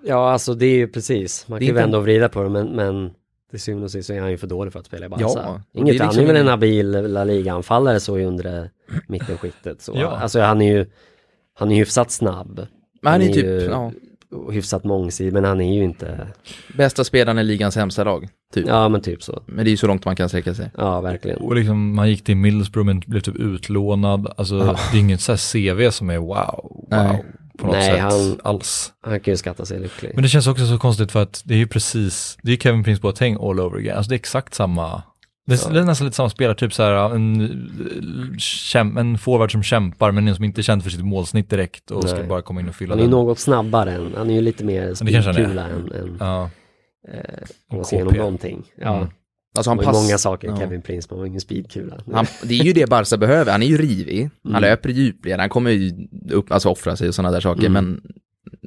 Ja, 0.05 0.31
alltså 0.31 0.53
det 0.53 0.65
är 0.65 0.75
ju 0.77 0.87
precis. 0.87 1.47
Man 1.47 1.59
kan 1.59 1.65
ju 1.65 1.69
inte- 1.71 1.81
vända 1.81 1.97
och 1.97 2.03
vrida 2.03 2.29
på 2.29 2.43
det, 2.43 2.49
men, 2.49 2.67
men 2.67 3.11
till 3.51 3.61
syvende 3.61 3.85
och 3.85 3.91
sist 3.91 4.07
så 4.07 4.13
är 4.13 4.21
han 4.21 4.31
ju 4.31 4.37
för 4.37 4.47
dålig 4.47 4.73
för 4.73 4.79
att 4.79 4.85
spela 4.85 5.05
i 5.05 5.09
Barca. 5.09 5.23
Ja, 5.23 5.61
Inget, 5.73 5.99
han 5.99 6.07
liksom 6.07 6.23
är 6.23 6.27
väl 6.27 6.35
en 6.35 6.47
habil 6.47 6.91
La 6.91 7.23
Liga-anfallare 7.23 7.99
så 7.99 8.19
i 8.19 8.25
undre 8.25 8.69
mittenskiktet. 9.07 9.81
Så. 9.81 9.93
Ja. 9.95 10.07
Alltså 10.07 10.39
han 10.39 10.61
är 10.61 10.73
ju, 10.73 10.85
han 11.57 11.71
är 11.71 11.75
ju 11.75 11.79
hyfsat 11.81 12.11
snabb. 12.11 12.67
Men 13.01 13.11
han 13.11 13.21
är 13.21 13.29
är 13.29 13.33
typ, 13.33 13.45
ju- 13.45 13.61
ja, 13.71 13.91
hyfsat 14.51 14.83
mångsidig, 14.83 15.33
men 15.33 15.43
han 15.43 15.61
är 15.61 15.73
ju 15.75 15.83
inte, 15.83 16.27
bästa 16.77 17.03
spelaren 17.03 17.39
i 17.39 17.43
ligans 17.43 17.73
sämsta 17.73 18.03
lag. 18.03 18.27
Typ. 18.53 18.67
ja 18.67 18.89
men 18.89 19.01
typ 19.01 19.23
så. 19.23 19.43
Men 19.45 19.65
det 19.65 19.69
är 19.69 19.71
ju 19.71 19.77
så 19.77 19.87
långt 19.87 20.05
man 20.05 20.15
kan 20.15 20.29
sträcka 20.29 20.53
sig. 20.53 20.71
Ja, 20.77 21.01
verkligen. 21.01 21.37
Och 21.37 21.55
liksom, 21.55 21.97
han 21.97 22.09
gick 22.09 22.23
till 22.23 22.37
Middlesbrough 22.37 22.85
men 22.85 22.99
blev 22.99 23.19
typ 23.21 23.35
utlånad. 23.35 24.33
Alltså 24.37 24.55
Ja. 24.57 24.75
det 24.91 24.97
är 24.97 25.01
inget 25.01 25.21
så 25.21 25.31
här 25.31 25.37
CV 25.77 25.91
som 25.91 26.09
är 26.09 26.17
wow, 26.17 26.27
wow 26.27 26.85
Nej. 26.89 27.25
på 27.57 27.65
något 27.67 27.75
Nej, 27.75 27.91
sätt 27.91 27.99
han- 28.01 28.39
alls. 28.43 28.91
Han 29.01 29.19
kan 29.19 29.31
ju 29.31 29.37
skatta 29.37 29.65
sig 29.65 29.79
lycklig. 29.79 30.11
Men 30.13 30.23
det 30.23 30.29
känns 30.29 30.47
också 30.47 30.65
så 30.65 30.77
konstigt 30.77 31.11
för 31.11 31.23
att 31.23 31.41
det 31.45 31.53
är 31.53 31.57
ju 31.57 31.67
precis, 31.67 32.37
det 32.43 32.51
är 32.51 32.57
Kevin 32.57 32.83
Prince 32.83 33.01
Boateng 33.01 33.33
all 33.35 33.59
over 33.59 33.77
again. 33.77 33.97
Alltså 33.97 34.09
det 34.09 34.15
är 34.15 34.19
exakt 34.19 34.53
samma, 34.53 35.03
det 35.47 35.53
är, 35.53 35.59
Ja. 35.67 35.73
det 35.73 35.79
är 35.79 35.83
nästan 35.83 36.05
lite 36.07 36.15
samma 36.17 36.29
spelare, 36.29 36.55
typ 36.55 36.73
så 36.73 36.83
här 36.83 37.15
en, 37.15 38.97
en 38.97 39.17
forward 39.17 39.51
som 39.51 39.63
kämpar 39.63 40.11
men 40.11 40.27
en 40.27 40.35
som 40.35 40.43
inte 40.43 40.61
är 40.61 40.63
känd 40.63 40.83
för 40.83 40.89
sitt 40.89 41.05
målsnitt 41.05 41.49
direkt 41.49 41.91
och 41.91 42.09
ska 42.09 42.19
Nej. 42.19 42.27
bara 42.27 42.41
komma 42.41 42.59
in 42.61 42.69
och 42.69 42.75
fylla 42.75 42.91
Han 42.91 42.99
är 42.99 43.03
ju 43.03 43.09
den. 43.09 43.19
något 43.19 43.39
snabbare 43.39 43.91
än, 43.93 44.13
han 44.17 44.29
är 44.29 44.33
ju 44.35 44.41
lite 44.41 44.63
mer 44.65 44.93
speedkula 44.93 45.67
än, 45.67 45.91
än 45.91 46.17
Ja, 46.19 46.49
eh, 47.13 47.19
man 47.71 47.85
ser 47.85 47.97
KP. 47.97 48.05
igenom 48.05 48.13
någonting. 48.17 48.63
Ja, 48.77 48.97
Mm. 48.97 49.09
Alltså 49.57 49.71
han 49.71 49.77
pass... 49.77 50.03
många 50.07 50.17
saker, 50.17 50.47
ja. 50.47 50.57
Kevin 50.57 50.81
Prince, 50.81 51.07
men 51.09 51.17
han 51.17 51.19
har 51.23 51.27
ingen 51.27 51.41
speedkula. 51.41 51.95
Han, 52.13 52.25
det 52.43 52.59
är 52.59 52.63
ju 52.63 52.73
det 52.73 52.89
Barca 52.89 53.17
behöver, 53.17 53.51
han 53.51 53.63
är 53.63 53.67
ju 53.67 53.77
rivig, 53.77 54.29
han 54.43 54.51
Mm. 54.51 54.61
löper 54.61 54.89
i 54.89 54.93
djupled, 54.93 55.39
han 55.39 55.49
kommer 55.49 55.71
ju 55.71 56.07
upp, 56.31 56.51
alltså 56.51 56.69
offra 56.69 56.95
sig 56.95 57.07
och 57.07 57.15
sådana 57.15 57.31
där 57.31 57.39
saker, 57.41 57.65
Mm. 57.65 57.73
men 57.73 58.01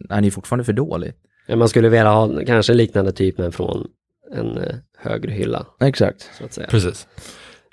han 0.08 0.18
är 0.18 0.24
ju 0.24 0.30
fortfarande 0.30 0.64
för 0.64 0.72
dålig. 0.72 1.12
Man 1.56 1.68
skulle 1.68 1.88
vilja 1.88 2.10
ha 2.12 2.44
kanske 2.46 2.74
liknande 2.74 3.12
typ 3.12 3.38
men 3.38 3.52
från 3.52 3.86
en 4.32 4.58
eh, 4.58 4.74
högre 4.98 5.30
hylla, 5.32 5.66
Exakt. 5.80 6.30
så 6.38 6.44
att 6.44 6.52
säga. 6.52 6.66
precis. 6.70 7.08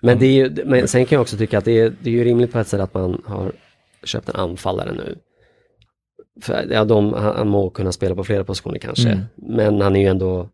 Men, 0.02 0.20
det 0.20 0.26
är 0.26 0.32
ju, 0.32 0.65
men 0.65 0.88
sen 0.88 1.06
kan 1.06 1.15
jag 1.15 1.22
också 1.22 1.38
tycka 1.38 1.58
att 1.58 1.65
det 1.65 1.80
är, 1.80 1.93
det 2.02 2.10
är 2.10 2.13
ju 2.13 2.24
rimligt 2.24 2.52
på 2.52 2.60
ett 2.60 2.67
sätt 2.67 2.82
att 2.82 2.93
man 2.93 3.22
har 3.26 3.52
köpt 4.04 4.30
en 4.30 4.36
anfallare 4.36 4.91
nu. 4.93 5.17
För 6.41 6.67
ja, 6.72 6.86
de, 6.86 7.13
han, 7.13 7.36
han 7.36 7.48
må 7.48 7.70
kunna 7.70 7.91
spela 7.91 8.15
på 8.15 8.24
flera 8.24 8.43
positioner 8.43 8.80
kanske, 8.80 9.10
Mm. 9.10 9.24
men 9.36 9.82
han 9.82 9.96
är 9.96 10.00
ju 10.00 10.08
ändå, 10.08 10.50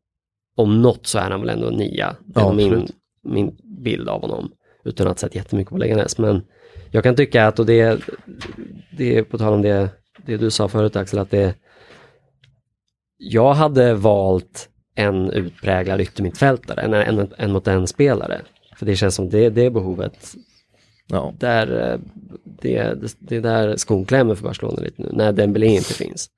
om 0.56 0.82
något 0.82 1.08
så 1.08 1.20
är 1.20 1.30
han 1.32 1.39
väl 1.42 1.50
ändå 1.50 1.70
nia. 1.70 2.16
Det 2.26 2.39
är 2.39 2.44
Ja, 2.44 2.54
min, 2.54 2.68
absolut. 2.74 2.92
min 3.24 3.58
bild 3.84 4.10
av 4.10 4.22
honom, 4.22 4.52
utan 4.86 5.08
att 5.08 5.22
ha 5.22 5.28
sett 5.28 5.36
jättemycket 5.36 5.72
på 5.72 5.78
Leganes. 5.78 6.18
Men 6.18 6.42
jag 6.92 7.04
kan 7.04 7.16
tycka 7.16 7.48
att, 7.48 7.60
och 7.60 7.66
det, 7.66 8.00
det 8.98 9.18
är 9.18 9.24
på 9.24 9.38
tal 9.38 9.54
om 9.54 9.62
det, 9.62 9.89
det 10.26 10.38
du 10.38 10.52
sa 10.52 10.68
förut 10.68 10.96
Axel, 10.96 11.20
att 11.20 11.32
det, 11.32 11.56
jag 13.18 13.54
hade 13.54 13.94
valt 13.94 14.70
en 14.95 15.29
utpräglad 15.32 16.01
yttermittfältare 16.01 16.82
än, 16.82 16.93
än, 16.93 17.34
än 17.38 17.51
mot 17.51 17.67
en 17.67 17.88
spelare. 17.88 18.41
För 18.77 18.86
det 18.86 18.95
känns 18.95 19.15
som 19.15 19.29
det, 19.29 19.49
det 19.49 19.69
behovet, 19.69 20.36
Ja. 21.08 21.34
där, 21.39 21.91
eh, 21.93 21.99
det, 22.43 22.84
det, 22.84 23.15
det 23.19 23.36
är 23.36 23.41
där 23.41 23.75
skon 23.77 24.06
klämmer 24.06 24.36
för 24.36 24.43
Barcelona 24.43 24.82
lite 24.82 25.01
nu, 25.01 25.10
när 25.13 25.32
Dembélé 25.34 25.67
inte 25.67 25.93
finns. 25.93 26.29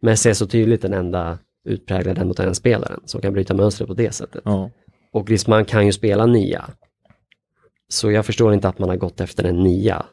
Messi 0.00 0.28
är 0.30 0.34
så 0.34 0.46
tydligt 0.46 0.82
den 0.82 0.92
enda 0.92 1.38
utpräglade 1.64 2.20
en 2.20 2.28
mot 2.28 2.38
en 2.40 2.54
spelaren 2.54 3.00
som 3.04 3.20
kan 3.20 3.32
bryta 3.32 3.54
mönstret 3.54 3.88
på 3.88 3.94
det 3.94 4.12
sättet. 4.12 4.42
ja. 4.44 4.70
Och 5.12 5.26
Griezmann 5.26 5.64
kan 5.64 5.86
ju 5.86 5.92
spela 5.92 6.26
nia. 6.26 6.64
Så 7.88 8.10
jag 8.10 8.26
förstår 8.26 8.54
inte 8.54 8.68
att 8.68 8.78
man 8.78 8.88
har 8.88 8.96
gått 8.96 9.20
efter 9.20 9.44
en 9.44 9.62
nia 9.62 10.06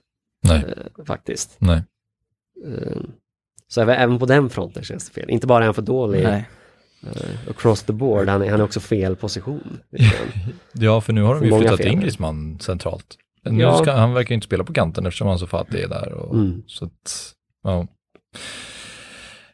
Nej, 0.43 0.57
eh, 0.97 1.05
faktiskt. 1.05 1.55
nej. 1.59 1.83
Eh, 2.67 2.97
så 3.67 3.81
även, 3.81 3.95
även 3.95 4.19
på 4.19 4.25
den 4.25 4.49
fronten 4.49 4.83
känns 4.83 5.09
det 5.09 5.13
fel. 5.21 5.29
Inte 5.29 5.47
bara 5.47 5.63
är 5.63 5.65
han 5.65 5.73
för 5.73 5.81
dålig 5.81 6.23
Nej. 6.23 6.49
Eh, 7.07 7.49
across 7.49 7.83
the 7.83 7.93
board, 7.93 8.29
han 8.29 8.41
är, 8.41 8.49
han 8.51 8.59
är 8.59 8.63
också 8.63 8.79
fel 8.79 9.15
position. 9.15 9.79
Ja, 10.73 11.01
för 11.01 11.13
nu 11.13 11.21
har 11.21 11.35
de 11.35 11.45
ju 11.45 11.57
flyttat 11.59 11.77
fel. 11.77 11.88
in 11.88 11.99
Griezmann 11.99 12.59
centralt. 12.59 13.05
Nu 13.49 13.63
Ja. 13.63 13.77
ska, 13.77 13.91
han 13.91 14.13
verkar 14.13 14.35
inte 14.35 14.45
spela 14.47 14.63
på 14.63 14.73
kanten 14.73 15.05
eftersom 15.05 15.27
han 15.27 15.39
så 15.39 15.47
fattig 15.47 15.79
är 15.83 15.88
där. 15.88 16.13
Och, 16.13 16.35
Mm. 16.35 16.63
Så 16.67 16.85
att, 16.85 17.33
ja. 17.63 17.88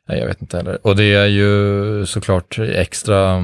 Nej, 0.09 0.19
jag 0.19 0.27
vet 0.27 0.41
inte 0.41 0.57
heller. 0.57 0.87
Och 0.87 0.95
det 0.95 1.13
är 1.13 1.25
ju 1.27 2.05
såklart 2.05 2.59
extra 2.59 3.43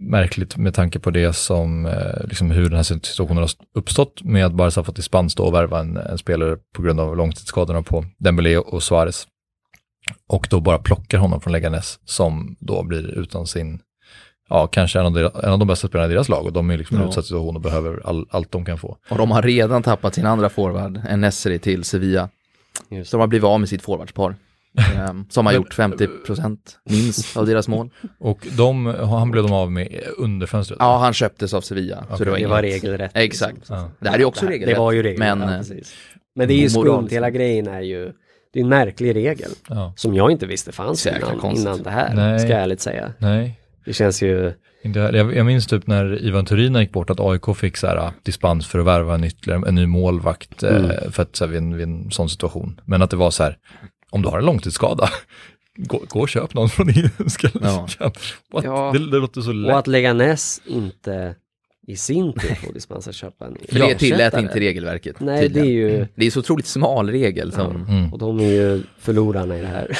märkligt 0.00 0.56
med 0.56 0.74
tanke 0.74 0.98
på 0.98 1.10
det 1.10 1.32
som, 1.32 1.86
eh, 1.86 2.24
liksom 2.28 2.50
hur 2.50 2.62
den 2.64 2.76
här 2.76 2.82
situationen 2.82 3.36
har 3.38 3.50
uppstått 3.74 4.22
med 4.22 4.46
att 4.46 4.52
Barca 4.52 4.84
fått 4.84 4.96
dispens 4.96 5.34
då 5.34 5.42
och 5.44 5.54
värva 5.54 5.80
en, 5.80 5.96
en 5.96 6.18
spelare 6.18 6.56
på 6.76 6.82
grund 6.82 7.00
av 7.00 7.16
långtidsskadorna 7.16 7.82
på 7.82 8.04
Dembélé 8.18 8.56
och 8.58 8.82
Suarez. 8.82 9.26
Och 10.26 10.46
då 10.50 10.60
bara 10.60 10.78
plockar 10.78 11.18
honom 11.18 11.40
från 11.40 11.52
Leganes 11.52 11.98
som 12.04 12.56
då 12.60 12.82
blir 12.82 13.18
utan 13.18 13.46
sin 13.46 13.80
ja, 14.48 14.66
kanske 14.66 14.98
en 15.00 15.06
av, 15.06 15.12
deras, 15.12 15.44
en 15.44 15.50
av 15.52 15.58
de 15.58 15.68
bästa 15.68 15.88
spelarna 15.88 16.10
i 16.10 16.14
deras 16.14 16.28
lag 16.28 16.46
och 16.46 16.52
de 16.52 16.70
är 16.70 16.78
liksom 16.78 16.96
i 16.96 16.98
en 16.98 17.02
Ja. 17.02 17.08
utsatt 17.08 17.24
situation 17.24 17.56
och 17.56 17.62
behöver 17.62 18.00
all, 18.06 18.26
allt 18.30 18.52
de 18.52 18.64
kan 18.64 18.78
få. 18.78 18.96
Och 19.10 19.18
de 19.18 19.30
har 19.30 19.42
redan 19.42 19.82
tappat 19.82 20.14
sin 20.14 20.26
andra 20.26 20.48
forward, 20.48 21.00
en 21.08 21.20
Nesri 21.20 21.58
till 21.58 21.84
Sevilla. 21.84 22.28
Just 22.90 23.10
Så 23.10 23.16
de 23.16 23.20
har 23.20 23.26
blivit 23.28 23.44
av 23.44 23.60
med 23.60 23.68
sitt 23.68 23.82
forwardspar. 23.82 24.36
ehm, 24.96 25.24
som 25.30 25.46
har 25.46 25.52
gjort 25.52 25.74
50% 25.78 26.58
minst 26.84 27.36
av 27.36 27.46
deras 27.46 27.68
mål. 27.68 27.90
Och 28.20 28.46
de, 28.56 28.86
han 28.86 29.30
blev 29.30 29.42
de 29.44 29.52
av 29.52 29.72
med 29.72 30.00
under 30.18 30.46
fönstret. 30.46 30.76
Ja, 30.80 30.98
han 30.98 31.12
köptes 31.12 31.54
av 31.54 31.60
Sevilla. 31.60 32.04
Så 32.08 32.14
Okej. 32.14 32.24
det 32.24 32.30
var, 32.30 32.38
Det 32.38 32.46
var 32.46 32.62
regelrätt. 32.62 33.10
Exakt. 33.14 33.54
liksom. 33.54 33.76
Ja. 33.76 33.90
Det 34.00 34.08
här 34.08 34.14
är 34.14 34.18
ju 34.18 34.24
också 34.24 34.46
Det- 34.46 34.52
regelrätt. 34.52 34.74
Det 34.74 34.80
var 34.80 34.92
ju 34.92 35.02
regelrätt, 35.02 35.38
Men, 35.38 35.48
ja, 35.48 35.54
eh. 35.58 35.82
Men 36.34 36.48
det 36.48 36.54
är 36.54 36.58
ju 36.58 36.70
skumt, 36.70 37.08
hela 37.10 37.30
grejen 37.30 37.66
är 37.68 37.80
ju, 37.80 38.12
det 38.54 38.60
är 38.60 38.62
en 38.62 38.68
märklig 38.68 39.14
regel. 39.16 39.50
Ja. 39.68 39.92
Som 39.96 40.14
jag 40.14 40.30
inte 40.30 40.46
visste 40.46 40.72
fanns 40.72 41.06
innan, 41.06 41.38
konstigt. 41.38 41.66
innan 41.66 41.82
det 41.82 41.90
här, 41.90 42.14
Nej. 42.14 42.38
ska 42.38 42.48
jag 42.48 42.60
ärligt 42.62 42.80
säga. 42.80 43.12
Nej, 43.18 43.60
Det 43.84 43.92
känns 43.92 44.22
ju, 44.22 44.52
inte, 44.84 44.98
jag, 45.34 45.46
minns 45.46 45.66
typ 45.66 45.86
när 45.86 46.22
Ivan 46.24 46.46
Turina 46.46 46.80
gick 46.80 46.92
bort 46.92 47.10
att 47.10 47.20
AIK 47.20 47.56
fick 47.56 47.76
så 47.76 47.86
här, 47.86 47.96
ah, 47.96 48.12
dispens 48.22 48.66
för 48.66 48.78
att 48.78 48.86
värva 48.86 49.14
en, 49.14 49.24
ytterligare, 49.24 49.68
en 49.68 49.74
ny 49.74 49.86
målvakt 49.86 50.62
Mm. 50.62 50.90
eh, 50.90 51.10
för 51.10 51.22
att, 51.22 51.36
så 51.36 51.44
här, 51.44 51.50
vid, 51.52 51.58
en, 51.58 51.76
vid 51.76 51.82
en 51.88 52.10
sån 52.10 52.28
situation. 52.30 52.80
Men 52.84 53.02
att 53.02 53.10
det 53.10 53.16
var 53.16 53.30
så 53.30 53.42
här, 53.42 53.56
om 54.10 54.22
du 54.22 54.28
har 54.28 54.38
en 54.38 54.44
långtidsskada, 54.46 55.08
gå, 55.76 56.00
gå 56.08 56.20
och 56.20 56.28
köp 56.28 56.54
någon 56.54 56.68
från 56.68 56.88
Irländska 56.90 57.48
Ja. 57.62 57.86
Ja. 58.62 58.90
Det, 58.92 58.98
det 58.98 59.16
låter 59.18 59.40
så 59.40 59.48
och 59.48 59.54
lätt. 59.54 59.74
att 59.76 59.86
Leganes 59.86 60.60
inte 60.66 61.34
i 61.86 61.96
sin 61.96 62.32
tur 62.32 62.54
får 62.54 62.72
dispens 62.72 63.08
att 63.08 63.14
köpa 63.14 63.46
en 63.46 63.56
För 63.68 63.78
det 63.78 63.94
tillät 63.94 64.34
inte 64.38 64.60
regelverket. 64.60 65.16
Nej, 65.20 65.48
det 65.48 65.60
är 65.60 65.64
tydligen. 65.64 65.90
ju, 65.98 66.06
Det 66.14 66.26
är 66.26 66.30
så 66.30 66.40
otroligt 66.40 66.66
smal 66.66 67.10
regel 67.10 67.52
som... 67.52 67.86
Mm. 67.88 68.12
och 68.12 68.18
de 68.18 68.40
är 68.40 68.44
ju 68.52 68.82
förlorarna 68.98 69.58
i 69.58 69.60
det 69.60 69.66
här. 69.66 69.98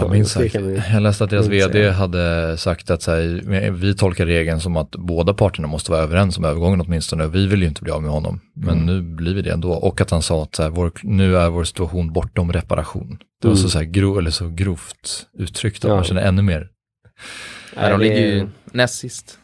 Jag 0.00 0.10
minns 0.10 0.34
det 0.34 0.50
sagt. 0.50 0.64
Jag 0.92 1.02
läste 1.02 1.24
att 1.24 1.30
deras 1.30 1.46
vd 1.48 1.90
hade 1.90 2.56
sagt 2.56 2.90
att 2.90 3.02
så 3.02 3.10
här, 3.10 3.70
vi 3.70 3.94
tolkar 3.96 4.26
regeln 4.26 4.60
som 4.60 4.76
att 4.76 4.90
båda 4.90 5.34
parterna 5.34 5.68
måste 5.68 5.90
vara 5.90 6.00
överens 6.02 6.38
om 6.38 6.44
övergången 6.44 6.80
åtminstone. 6.80 7.26
Vi 7.26 7.46
vill 7.46 7.62
ju 7.62 7.68
inte 7.68 7.82
bli 7.82 7.92
av 7.92 8.02
med 8.02 8.10
honom, 8.10 8.40
men 8.54 8.74
Mm. 8.74 8.86
nu 8.86 9.02
blir 9.02 9.34
vi 9.34 9.42
det 9.42 9.50
ändå. 9.52 9.72
Och 9.72 10.00
att 10.00 10.10
han 10.10 10.22
sa 10.22 10.42
att 10.42 10.54
så 10.54 10.62
här, 10.62 10.70
vår, 10.70 10.92
nu 11.02 11.36
är 11.36 11.48
vår 11.50 11.64
situation 11.64 12.12
bortom 12.12 12.52
reparation. 12.52 13.18
Det 13.42 13.48
var 13.48 13.54
Mm. 13.54 13.62
så, 13.62 13.68
så, 13.68 13.78
här, 13.78 13.84
gro, 13.84 14.18
eller 14.18 14.30
så 14.30 14.48
grovt 14.48 15.26
uttryckt 15.38 15.84
att 15.84 15.88
Ja. 15.88 15.94
man 15.94 16.04
känner 16.04 16.22
ännu 16.22 16.42
mer. 16.42 16.68
Nej, 17.76 17.90
de 17.90 18.00
ligger 18.00 18.16
ju 18.34 18.46
näst 18.72 18.94
sist. 18.98 19.38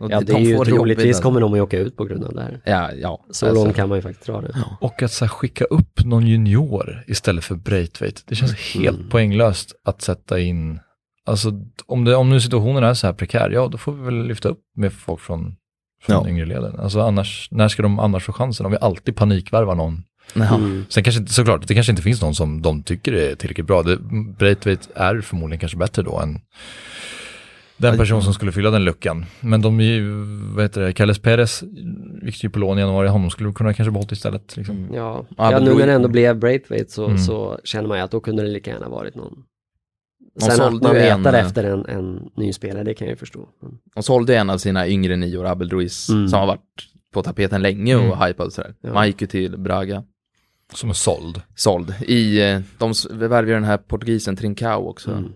Och 0.00 0.10
Ja, 0.10 0.20
de 0.20 0.24
det 0.24 0.32
är 0.32 0.38
ju 0.38 0.64
troligtvis 0.64 1.20
kommer 1.20 1.40
de 1.40 1.54
att 1.54 1.60
åka 1.60 1.78
ut 1.78 1.96
på 1.96 2.04
grund 2.04 2.24
av 2.24 2.34
det 2.34 2.42
här. 2.42 2.60
Ja, 2.64 2.92
ja. 2.92 3.24
Så 3.30 3.46
alltså. 3.46 3.64
långt 3.64 3.76
kan 3.76 3.88
man 3.88 3.98
ju 3.98 4.02
faktiskt 4.02 4.26
dra 4.26 4.40
det. 4.40 4.64
Och 4.80 5.02
att 5.02 5.12
så 5.12 5.24
här, 5.24 5.30
skicka 5.30 5.64
upp 5.64 6.04
någon 6.04 6.26
junior 6.26 7.04
istället 7.06 7.44
för 7.44 7.54
Braithwaite. 7.54 8.20
Det 8.26 8.34
känns 8.34 8.54
helt 8.74 8.96
Mm. 8.98 9.08
poänglöst 9.10 9.72
att 9.84 10.02
sätta 10.02 10.38
in, 10.40 10.80
alltså 11.26 11.52
om, 11.86 12.04
det, 12.04 12.14
om 12.16 12.30
nu 12.30 12.40
situationen 12.40 12.84
är 12.84 12.94
så 12.94 13.06
här 13.06 13.14
prekär, 13.14 13.50
ja 13.50 13.68
då 13.68 13.78
får 13.78 13.92
vi 13.92 14.04
väl 14.04 14.26
lyfta 14.26 14.48
upp 14.48 14.60
med 14.76 14.92
folk 14.92 15.20
från, 15.20 15.56
från 16.02 16.16
Ja. 16.24 16.28
yngre 16.28 16.46
leden. 16.46 16.80
Alltså 16.80 17.00
annars, 17.00 17.48
när 17.50 17.68
ska 17.68 17.82
de 17.82 17.98
annars 17.98 18.24
få 18.24 18.32
chansen? 18.32 18.66
Om 18.66 18.72
vi 18.72 18.78
alltid 18.80 19.16
panikvärvar 19.16 19.74
någon. 19.74 20.02
Ja. 20.34 20.54
Mm. 20.54 20.84
Sen 20.88 21.04
kanske 21.04 21.20
inte, 21.20 21.32
såklart, 21.32 21.68
det 21.68 21.74
kanske 21.74 21.92
inte 21.92 22.02
finns 22.02 22.22
någon 22.22 22.34
som 22.34 22.62
de 22.62 22.82
tycker 22.82 23.12
är 23.12 23.34
tillräckligt 23.34 23.66
bra. 23.66 23.82
Det, 23.82 23.98
Braithwaite 24.38 24.88
är 24.94 25.20
förmodligen 25.20 25.60
kanske 25.60 25.78
bättre 25.78 26.02
då 26.02 26.18
än 26.18 26.40
den 27.80 27.96
person 27.98 28.22
som 28.22 28.34
skulle 28.34 28.52
fylla 28.52 28.70
den 28.70 28.84
luckan. 28.84 29.26
Men 29.40 29.62
de 29.62 29.80
är 29.80 29.84
ju, 29.84 30.10
vad 30.54 30.64
heter 30.64 30.80
det, 30.80 30.92
Kalles 30.92 31.18
Perez 31.18 31.62
gick 32.22 32.44
ju 32.44 32.50
på 32.50 32.58
lån 32.58 32.78
i 32.78 32.80
januari, 32.80 33.08
honom 33.08 33.30
skulle 33.30 33.48
vi 33.48 33.54
kunna 33.54 33.74
kanske 33.74 33.90
behållit 33.90 34.12
istället. 34.12 34.56
Liksom. 34.56 34.88
Ja, 34.94 35.26
Ja, 35.36 35.36
ja 35.36 35.50
men 35.50 35.64
nu 35.64 35.74
när 35.74 35.86
det 35.86 35.92
ändå 35.92 36.08
blev 36.08 36.38
Braithwaite 36.38 36.92
så, 36.92 37.04
Mm. 37.06 37.18
så 37.18 37.58
känner 37.64 37.88
man 37.88 37.98
ju 37.98 38.04
att 38.04 38.10
då 38.10 38.20
kunde 38.20 38.42
det 38.42 38.48
lika 38.48 38.70
gärna 38.70 38.88
varit 38.88 39.14
någon. 39.14 39.42
Sen 40.40 40.60
att 40.60 40.82
man 40.82 40.94
ju 40.94 41.00
en, 41.00 41.18
letar 41.22 41.34
eh, 41.38 41.46
efter 41.46 41.64
en, 41.64 41.86
en 41.86 42.30
ny 42.36 42.52
spelare, 42.52 42.84
det 42.84 42.94
kan 42.94 43.06
jag 43.06 43.12
ju 43.12 43.16
förstå. 43.18 43.48
Mm. 43.62 43.74
De 43.94 44.02
sålde 44.02 44.36
en 44.36 44.50
av 44.50 44.58
sina 44.58 44.88
yngre 44.88 45.16
nior, 45.16 45.46
Abel 45.46 45.70
Ruiz, 45.70 46.08
Mm. 46.08 46.28
som 46.28 46.38
har 46.40 46.46
varit 46.46 46.60
på 47.14 47.22
tapeten 47.22 47.62
länge 47.62 47.96
och 47.96 48.04
Mm. 48.04 48.18
hypad 48.18 48.46
och 48.46 48.52
sådär. 48.52 48.74
Ja. 48.80 48.92
Man 48.94 49.06
gick 49.06 49.20
ju 49.20 49.26
till 49.26 49.58
Braga, 49.58 50.02
Som 50.74 50.90
är 50.90 50.94
såld. 50.94 51.42
såld. 51.54 51.94
I, 52.00 52.40
eh, 52.42 52.60
de 52.78 52.92
värvade 53.10 53.52
den 53.52 53.64
här 53.64 53.76
portugisen 53.76 54.36
Trincao 54.36 54.88
också. 54.88 55.10
Mm. 55.10 55.32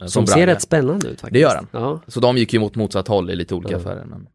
Eh, 0.00 0.06
Som 0.06 0.26
ser 0.26 0.46
rätt 0.46 0.62
spännande 0.62 1.08
ut 1.08 1.20
faktiskt. 1.20 1.32
Det 1.32 1.38
gör 1.38 1.54
han. 1.56 1.66
Ja. 1.82 2.00
Så 2.06 2.20
de 2.20 2.36
gick 2.36 2.52
ju 2.52 2.58
mot 2.60 2.74
motsatt 2.76 3.08
håll 3.08 3.30
i 3.30 3.36
lite 3.36 3.54
olika 3.54 3.72
Ja. 3.72 3.78
affärer. 3.78 4.04
Men... 4.04 4.26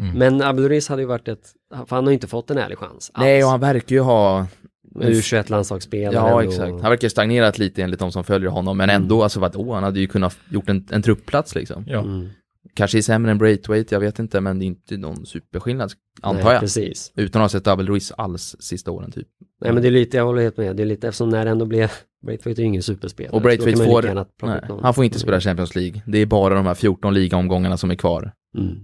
Mm. 0.00 0.18
Men 0.18 0.42
Abdelriz 0.42 0.88
hade 0.88 1.02
ju 1.02 1.08
varit 1.08 1.28
ett, 1.28 1.52
för 1.86 1.96
han 1.96 2.04
har 2.04 2.10
ju 2.10 2.14
inte 2.14 2.26
fått 2.26 2.50
en 2.50 2.58
ärlig 2.58 2.78
chans. 2.78 2.92
alls. 2.92 3.10
Nej, 3.18 3.44
och 3.44 3.50
han 3.50 3.60
verkar 3.60 3.96
ju 3.96 4.00
ha... 4.02 4.46
U21 4.94 5.50
landslagsspelare. 5.50 6.14
Ja, 6.28 6.34
och- 6.34 6.42
exakt. 6.44 6.70
Han 6.70 6.80
verkar 6.90 7.08
stagnerat 7.08 7.58
lite 7.58 7.82
enligt 7.82 7.98
de 8.00 8.12
som 8.12 8.24
följer 8.24 8.50
honom, 8.50 8.76
men 8.76 8.90
ändå, 8.90 9.22
alltså 9.22 9.40
vadå, 9.40 9.74
han 9.74 9.82
hade 9.82 10.00
ju 10.00 10.06
kunnat 10.06 10.38
gjort 10.50 10.68
en, 10.68 10.86
en 10.90 11.02
truppplats 11.02 11.54
liksom. 11.54 11.84
Ja. 11.88 11.98
Mm. 11.98 12.28
Kanske 12.74 12.98
är 12.98 13.02
sämre 13.02 13.30
än 13.30 13.38
Braithwaite, 13.38 13.94
jag 13.94 14.00
vet 14.00 14.18
inte, 14.18 14.40
men 14.40 14.58
det 14.58 14.64
är 14.64 14.66
inte 14.66 14.96
någon 14.96 15.26
superskillnad, 15.26 15.92
antar 16.22 16.44
Nej, 16.44 16.52
jag. 16.52 16.60
precis. 16.60 17.12
Utan 17.16 17.42
att 17.42 17.44
ha 17.44 17.48
sett 17.58 17.64
Double 17.64 17.86
Ruiz 17.86 18.12
alls 18.12 18.56
sista 18.60 18.90
åren 18.90 19.10
typ. 19.12 19.28
Nej 19.60 19.72
men 19.72 19.82
det 19.82 19.88
är 19.88 19.92
lite, 19.92 20.16
jag 20.16 20.24
håller 20.24 20.42
helt 20.42 20.56
med, 20.56 20.76
det 20.76 20.82
är 20.82 20.86
lite 20.86 21.08
eftersom 21.08 21.28
när 21.28 21.44
det 21.44 21.50
ändå 21.50 21.66
blev, 21.66 21.90
Braithwaite 22.26 22.60
är 22.60 22.62
ju 22.62 22.68
ingen 22.68 22.82
superspelare. 22.82 23.36
Och 23.36 23.42
Braithwaite 23.42 23.84
får, 23.84 24.02
nej, 24.46 24.60
han 24.82 24.94
får 24.94 25.04
inte 25.04 25.18
spela 25.18 25.40
Champions 25.40 25.74
League. 25.76 26.02
Det 26.06 26.18
är 26.18 26.26
bara 26.26 26.54
de 26.54 26.66
här 26.66 26.74
14 26.74 27.14
ligaomgångarna 27.14 27.76
som 27.76 27.90
är 27.90 27.94
kvar. 27.94 28.32
Mm. 28.58 28.76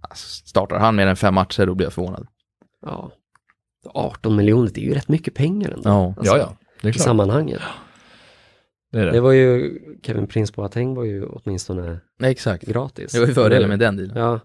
Alltså, 0.00 0.46
startar 0.46 0.78
han 0.78 0.96
mer 0.96 1.06
än 1.06 1.16
fem 1.16 1.34
matcher, 1.34 1.66
då 1.66 1.74
blir 1.74 1.86
jag 1.86 1.92
förvånad. 1.92 2.26
Ja. 2.82 3.10
18 3.94 4.36
miljoner, 4.36 4.70
det 4.74 4.80
är 4.80 4.84
ju 4.84 4.94
rätt 4.94 5.08
mycket 5.08 5.34
pengar 5.34 5.70
ändå. 5.70 5.88
Ja. 5.88 6.14
Alltså, 6.16 6.36
ja, 6.36 6.38
ja, 6.38 6.56
det 6.82 6.88
är 6.88 6.90
I 6.90 6.92
klart. 6.92 7.04
sammanhanget. 7.04 7.60
Det 8.96 9.04
det. 9.04 9.10
Det 9.10 9.20
var 9.20 9.32
ju, 9.32 9.78
Kevin 10.02 10.26
Prince 10.26 10.52
Boateng 10.56 10.94
var 10.94 11.04
ju 11.04 11.26
åtminstone 11.26 12.00
Nej, 12.18 12.30
exakt. 12.30 12.66
gratis. 12.66 13.12
Det 13.12 13.20
var 13.20 13.26
ju 13.26 13.34
fördelen 13.34 13.68
med 13.68 13.78
den 13.78 13.96
dealen. 13.96 14.16
Ja, 14.16 14.40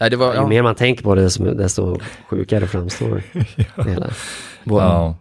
Nej, 0.00 0.10
det 0.10 0.16
var, 0.16 0.32
ju 0.32 0.38
ja, 0.38 0.46
mer 0.46 0.62
man 0.62 0.74
tänker 0.74 1.02
på 1.02 1.14
det 1.14 1.22
desto, 1.22 1.44
desto 1.54 1.98
sjukare 2.28 2.66
framstår 2.66 3.22
det 3.84 3.90
hela. 3.90 4.10
Ja. 4.64 5.16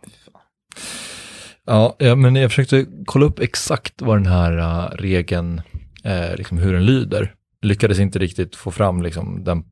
Ja, 1.66 1.96
ja, 2.00 2.16
men 2.16 2.36
jag 2.36 2.52
försökte 2.52 2.86
kolla 3.06 3.26
upp 3.26 3.40
exakt 3.40 4.02
vad 4.02 4.18
den 4.18 4.26
här 4.26 4.58
uh, 4.58 4.96
regeln, 4.96 5.62
eh, 6.04 6.36
liksom 6.38 6.58
hur 6.58 6.74
den 6.74 6.86
lyder. 6.86 7.34
Lyckades 7.62 8.00
inte 8.00 8.20
riktigt 8.20 8.56
få 8.56 8.72
fram 8.72 9.02
liksom, 9.02 9.44
den 9.44 9.64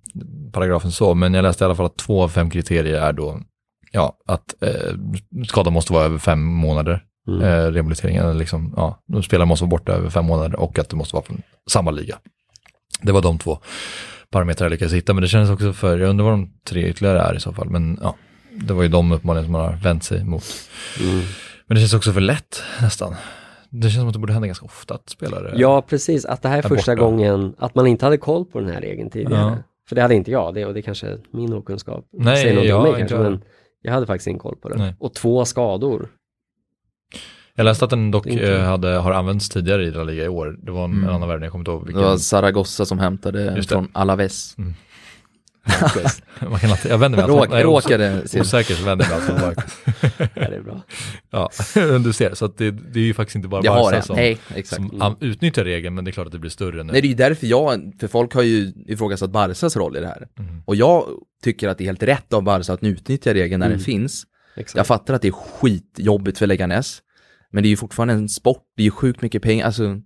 paragrafen 0.52 0.92
så, 0.92 1.14
men 1.16 1.34
jag 1.34 1.44
läste 1.44 1.64
i 1.64 1.66
alla 1.66 1.76
fall 1.76 1.86
att 1.86 1.98
två 1.98 2.24
av 2.24 2.30
fem 2.30 2.50
kriterier 2.50 3.02
är 3.02 3.14
då 3.14 3.40
ja, 3.92 4.18
att 4.26 4.64
eh, 4.64 4.96
skadan 5.48 5.74
måste 5.74 5.94
vara 5.94 6.06
över 6.06 6.18
fem 6.18 6.44
månader, 6.44 7.04
Mm. 7.34 7.42
eh, 7.42 7.72
rehabiliteringen, 7.72 8.38
liksom, 8.38 8.74
ja, 8.78 9.00
spelaren 9.24 9.48
måste 9.48 9.66
vara 9.66 9.70
borta 9.70 9.92
över 9.92 10.10
fem 10.10 10.26
månader 10.26 10.60
och 10.60 10.80
att 10.80 10.90
det 10.90 10.96
måste 10.96 11.16
vara 11.16 11.26
från 11.26 11.42
samma 11.70 11.92
liga. 11.92 12.18
Det 13.02 13.12
var 13.12 13.22
de 13.22 13.38
två 13.38 13.60
parametrar 14.30 14.66
jag 14.66 14.72
lyckades 14.72 14.94
hitta, 14.94 15.14
men 15.14 15.22
det 15.22 15.28
kändes 15.28 15.50
också 15.50 15.74
för, 15.74 15.98
jag 15.98 16.10
undrar 16.10 16.26
vad 16.26 16.34
de 16.34 16.50
tre 16.68 16.88
ytterligare 16.88 17.20
är 17.20 17.36
i 17.36 17.40
så 17.40 17.54
fall, 17.54 17.70
men 17.70 18.00
ja, 18.02 18.16
det 18.56 18.74
var 18.74 18.84
ju 18.84 18.90
de 18.90 19.12
uppenbarligen 19.12 19.46
som 19.46 19.52
man 19.52 19.62
har 19.62 19.74
vänt 19.74 20.04
sig 20.04 20.24
mot. 20.24 20.44
Mm. 21.00 21.22
Men 21.68 21.76
det 21.76 21.82
känns 21.82 21.94
också 21.94 22.14
för 22.14 22.22
lätt 22.22 22.64
nästan. 22.82 23.16
Det 23.70 23.90
känns 23.90 24.02
som 24.02 24.08
att 24.08 24.14
det 24.14 24.20
borde 24.20 24.34
hända 24.34 24.48
ganska 24.48 24.66
ofta 24.66 24.94
att 24.94 25.10
spelare... 25.10 25.54
Ja, 25.56 25.82
precis. 25.82 26.26
Att 26.26 26.42
det 26.42 26.50
här 26.50 26.58
är 26.58 26.62
första 26.62 26.96
borta. 26.96 27.06
gången, 27.06 27.56
att 27.58 27.76
man 27.76 27.88
inte 27.88 28.06
hade 28.06 28.18
koll 28.18 28.46
på 28.46 28.60
den 28.60 28.70
här 28.70 28.82
regeln 28.82 29.10
tidigare. 29.10 29.42
Ja. 29.42 29.58
För 29.90 29.96
det 29.96 30.02
hade 30.02 30.16
inte 30.16 30.32
jag, 30.32 30.54
det, 30.54 30.66
och 30.66 30.74
det 30.74 30.82
kanske 30.82 31.08
är 31.08 31.20
min 31.32 31.54
okunskap. 31.54 32.06
Nej, 32.12 32.38
säger 32.38 32.60
om 32.60 32.66
jag 32.66 32.84
mig 32.84 32.94
kanske, 32.98 33.18
men 33.18 33.44
jag 33.82 33.94
hade 33.94 34.06
faktiskt 34.06 34.28
ingen 34.28 34.40
koll 34.40 34.56
på 34.56 34.70
det. 34.70 34.78
Nej. 34.78 34.96
Och 35.00 35.14
två 35.14 35.46
skador. 35.46 36.10
Jag 37.62 37.66
läste 37.66 37.86
att 37.86 37.92
den 37.92 38.12
dock 38.12 38.28
eh, 38.28 38.62
hade, 38.64 38.88
har 38.88 39.12
använts 39.12 39.50
tidigare 39.50 39.84
i 39.86 39.92
La 39.92 40.04
Liga 40.04 40.26
i 40.26 40.28
år. 40.28 40.58
Det 40.64 40.72
var 40.72 40.86
en, 40.86 40.92
Mm. 40.92 41.04
en 41.10 41.16
annan 41.16 41.28
värvning, 41.30 41.44
jag 41.44 41.52
kommer 41.52 41.62
inte 41.62 41.72
ihåg 41.72 41.82
Det 41.82 41.86
vilken. 41.86 42.04
var 42.04 42.18
Zaragoza 42.18 42.86
som 42.86 43.00
hämtade 43.00 43.44
det. 43.56 43.64
från 43.64 43.88
Alaves. 43.94 44.56
Alltid, 46.40 46.92
jag 46.92 46.98
vänder 46.98 47.18
mig 47.20 47.28
Råk, 47.28 47.50
os- 47.54 47.64
råkade. 47.64 48.22
Osäker 48.40 48.76
så 48.76 48.84
vänder 48.86 49.08
jag 49.12 49.34
mig 49.34 49.42
bara- 49.42 49.64
Ja, 50.36 50.50
det 50.50 50.56
är 50.56 50.62
bra. 50.62 50.82
Ja, 51.32 51.50
du 52.00 52.14
ser. 52.14 52.34
Så 52.34 52.46
att 52.46 52.58
det, 52.58 52.72
det 52.72 53.00
är 53.00 53.04
ju 53.04 53.14
faktiskt 53.14 53.36
inte 53.36 53.48
bara 53.48 53.62
Barca 53.62 53.96
det. 53.96 54.02
som, 54.02 54.16
Nej, 54.16 54.38
som 54.66 55.18
utnyttjar 55.20 55.64
regeln, 55.64 55.96
men 55.96 56.06
det 56.06 56.10
är 56.12 56.14
klart 56.14 56.26
att 56.26 56.32
det 56.32 56.40
blir 56.40 56.52
större 56.52 56.84
nu. 56.84 56.92
Nej, 56.92 57.02
det 57.02 57.08
är 57.08 57.10
ju 57.10 57.16
därför 57.16 57.48
jag, 57.48 57.92
för 58.00 58.08
folk 58.08 58.34
har 58.34 58.42
ju 58.42 58.74
ifrågasatt 58.88 59.32
Barsas 59.32 59.76
roll 59.78 59.98
i 59.98 60.00
det 60.00 60.08
här. 60.08 60.28
Mm. 60.40 60.62
Och 60.66 60.76
jag 60.76 61.06
tycker 61.44 61.68
att 61.70 61.78
det 61.78 61.84
är 61.84 61.86
helt 61.86 62.04
rätt 62.04 62.34
av 62.34 62.44
Barca 62.44 62.74
att 62.74 62.84
utnyttja 62.84 63.34
regeln 63.34 63.60
när 63.60 63.68
Mm. 63.68 63.78
den 63.78 63.86
finns. 63.86 64.24
Exakt. 64.56 64.78
Jag 64.78 64.88
fattar 64.88 65.14
att 65.14 65.22
det 65.22 65.28
är 65.28 65.32
skitjobbigt 65.32 66.38
för 66.38 66.48
Leganes. 66.48 67.00
Men 67.52 67.64
det 67.64 67.68
är 67.68 67.70
ju 67.72 67.78
fortfarande 67.78 68.14
en 68.14 68.30
sport, 68.30 68.64
det 68.76 68.82
är 68.82 68.86
ju 68.86 68.92
sjukt 68.92 69.22
mycket 69.22 69.42
pengar. 69.42 69.66
Alltså, 69.66 70.02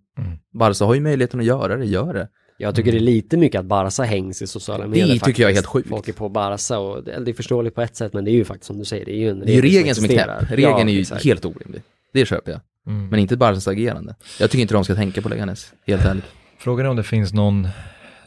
Barca 0.60 0.86
har 0.86 0.94
ju 0.96 1.02
möjligheten 1.02 1.40
att 1.40 1.46
göra 1.46 1.78
det, 1.78 1.86
gör 1.86 2.14
det. 2.14 2.28
Jag 2.58 2.76
tycker 2.76 2.92
det 2.92 2.98
är 2.98 3.00
lite 3.00 3.38
mycket 3.38 3.60
att 3.60 3.66
Barca 3.66 4.04
hängs 4.04 4.42
i 4.42 4.48
sociala 4.48 4.88
medier 4.88 5.06
tycker 5.08 5.20
faktiskt. 5.20 5.40
jag 5.40 5.50
är 5.50 5.54
helt 5.54 5.66
sjukt. 5.66 5.90
Folk 5.90 6.08
är 6.08 6.14
på 6.14 6.30
Barca 6.30 6.80
och 6.80 7.04
det, 7.04 7.24
det 7.26 7.32
är 7.32 7.34
förståeligt 7.34 7.76
på 7.76 7.82
ett 7.82 7.96
sätt 7.96 8.14
men 8.14 8.26
det 8.26 8.32
är 8.32 8.34
ju 8.34 8.46
faktiskt 8.46 8.68
som 8.68 8.78
du 8.80 8.86
säger, 8.86 9.06
det 9.06 9.12
är 9.12 9.18
ju 9.20 9.30
en 9.30 9.40
Det 9.40 9.52
är 9.52 9.56
ju 9.56 9.62
regel 9.62 9.78
regeln 9.78 9.96
som 9.96 10.06
är 10.06 10.10
knäpp. 10.10 10.52
Regeln 10.52 10.72
Ja, 10.72 10.80
är 10.80 10.90
ju 10.90 11.02
exakt. 11.02 11.24
helt 11.24 11.46
orimlig. 11.46 11.82
Det 12.14 12.26
köper 12.26 12.52
jag. 12.52 12.62
Mm. 12.88 13.08
Men 13.10 13.20
inte 13.20 13.38
Barcas 13.38 13.68
agerande. 13.68 14.16
Jag 14.40 14.52
tycker 14.52 14.62
inte 14.62 14.74
de 14.74 14.84
ska 14.84 14.96
tänka 14.96 15.22
på 15.22 15.30
Leganes, 15.30 15.74
helt 15.88 16.06
ärligt. 16.06 16.26
Frågan 16.60 16.86
är 16.86 16.90
om 16.90 16.96
det 16.96 17.04
finns 17.04 17.34
någon, 17.34 17.68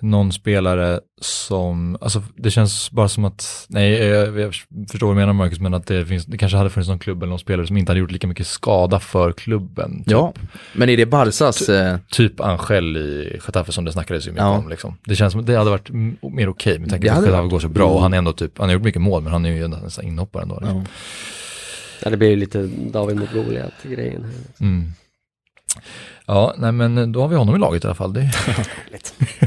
någon 0.01 0.33
spelare 0.33 1.01
som, 1.21 1.99
alltså 2.01 2.23
det 2.37 2.51
känns 2.51 2.91
bara 2.91 3.09
som 3.09 3.25
att, 3.25 3.67
nej 3.69 3.93
jag, 3.93 4.41
jag 4.41 4.55
förstår 4.91 5.07
vad 5.07 5.17
du 5.17 5.21
menar 5.21 5.33
Marcus, 5.33 5.61
men 5.61 5.75
att 5.75 5.87
det, 5.87 6.07
finns, 6.07 6.27
det 6.27 6.39
kanske 6.39 6.59
hade 6.59 6.71
funnits 6.71 6.89
någon 6.89 6.99
klubb 6.99 7.23
eller 7.23 7.31
någon 7.31 7.39
spelare 7.39 7.67
som 7.67 7.77
inte 7.77 7.91
hade 7.91 8.01
gjort 8.01 8.11
lika 8.11 8.27
mycket 8.27 8.47
skada 8.47 9.01
för 9.01 9.33
klubben. 9.33 9.99
Typ, 9.99 10.11
Ja, 10.11 10.33
men 10.73 10.89
är 10.89 10.97
det 10.97 11.07
Barsas... 11.07 11.69
Eh, 11.69 11.97
typ 12.11 12.41
Angel 12.41 12.97
i 12.97 13.41
Getafe 13.47 13.73
som 13.73 13.85
det 13.85 13.93
snackades 13.93 14.27
ju 14.27 14.31
mycket 14.31 14.45
Ja. 14.45 14.59
om. 14.59 14.69
Liksom. 14.69 14.97
Det 15.05 15.17
känns 15.17 15.33
som 15.33 15.41
att 15.41 15.47
det 15.47 15.57
hade 15.57 15.71
varit 15.71 15.89
mer 16.23 16.49
okej 16.49 16.79
med 16.79 16.91
tanke 16.91 17.09
på 17.09 17.15
att 17.15 17.25
Getafe 17.27 17.49
går 17.49 17.61
så 17.61 17.69
bra 17.69 17.85
och 17.87 17.91
Mm. 17.93 18.03
han 18.03 18.15
är 18.15 18.19
ändå 18.19 18.33
typ, 18.33 18.59
han 18.59 18.69
har 18.69 18.75
gjort 18.75 18.83
mycket 18.85 19.03
mål 19.03 19.23
men 19.23 19.33
han 19.33 19.47
är 19.47 19.51
ju 19.51 19.69
nästan 19.69 20.05
inhoppare 20.05 20.43
ändå. 20.43 20.59
Liksom. 20.61 20.77
ja. 20.79 20.85
Ja, 22.05 22.11
det 22.11 22.17
blir 22.17 22.29
ju 22.29 22.37
lite 22.37 22.71
David 22.93 23.17
mot 23.17 23.33
Goliat-grejen. 23.33 24.25
här. 24.25 24.67
Mm. 24.67 24.93
Ja, 26.29 26.55
nej 26.59 26.73
men 26.73 27.13
då 27.13 27.21
har 27.21 27.29
vi 27.29 27.37
honom 27.37 27.57
i 27.57 27.59
laget 27.59 27.85
i 27.85 27.87
alla 27.87 27.95
fall. 27.95 28.13
Det. 28.13 28.31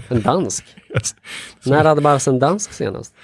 En 0.10 0.22
dansk. 0.22 0.66
När 1.66 1.84
hade 1.84 2.02
Barca 2.02 2.32
en 2.32 2.40
dansk 2.40 2.74
senast? 2.74 3.16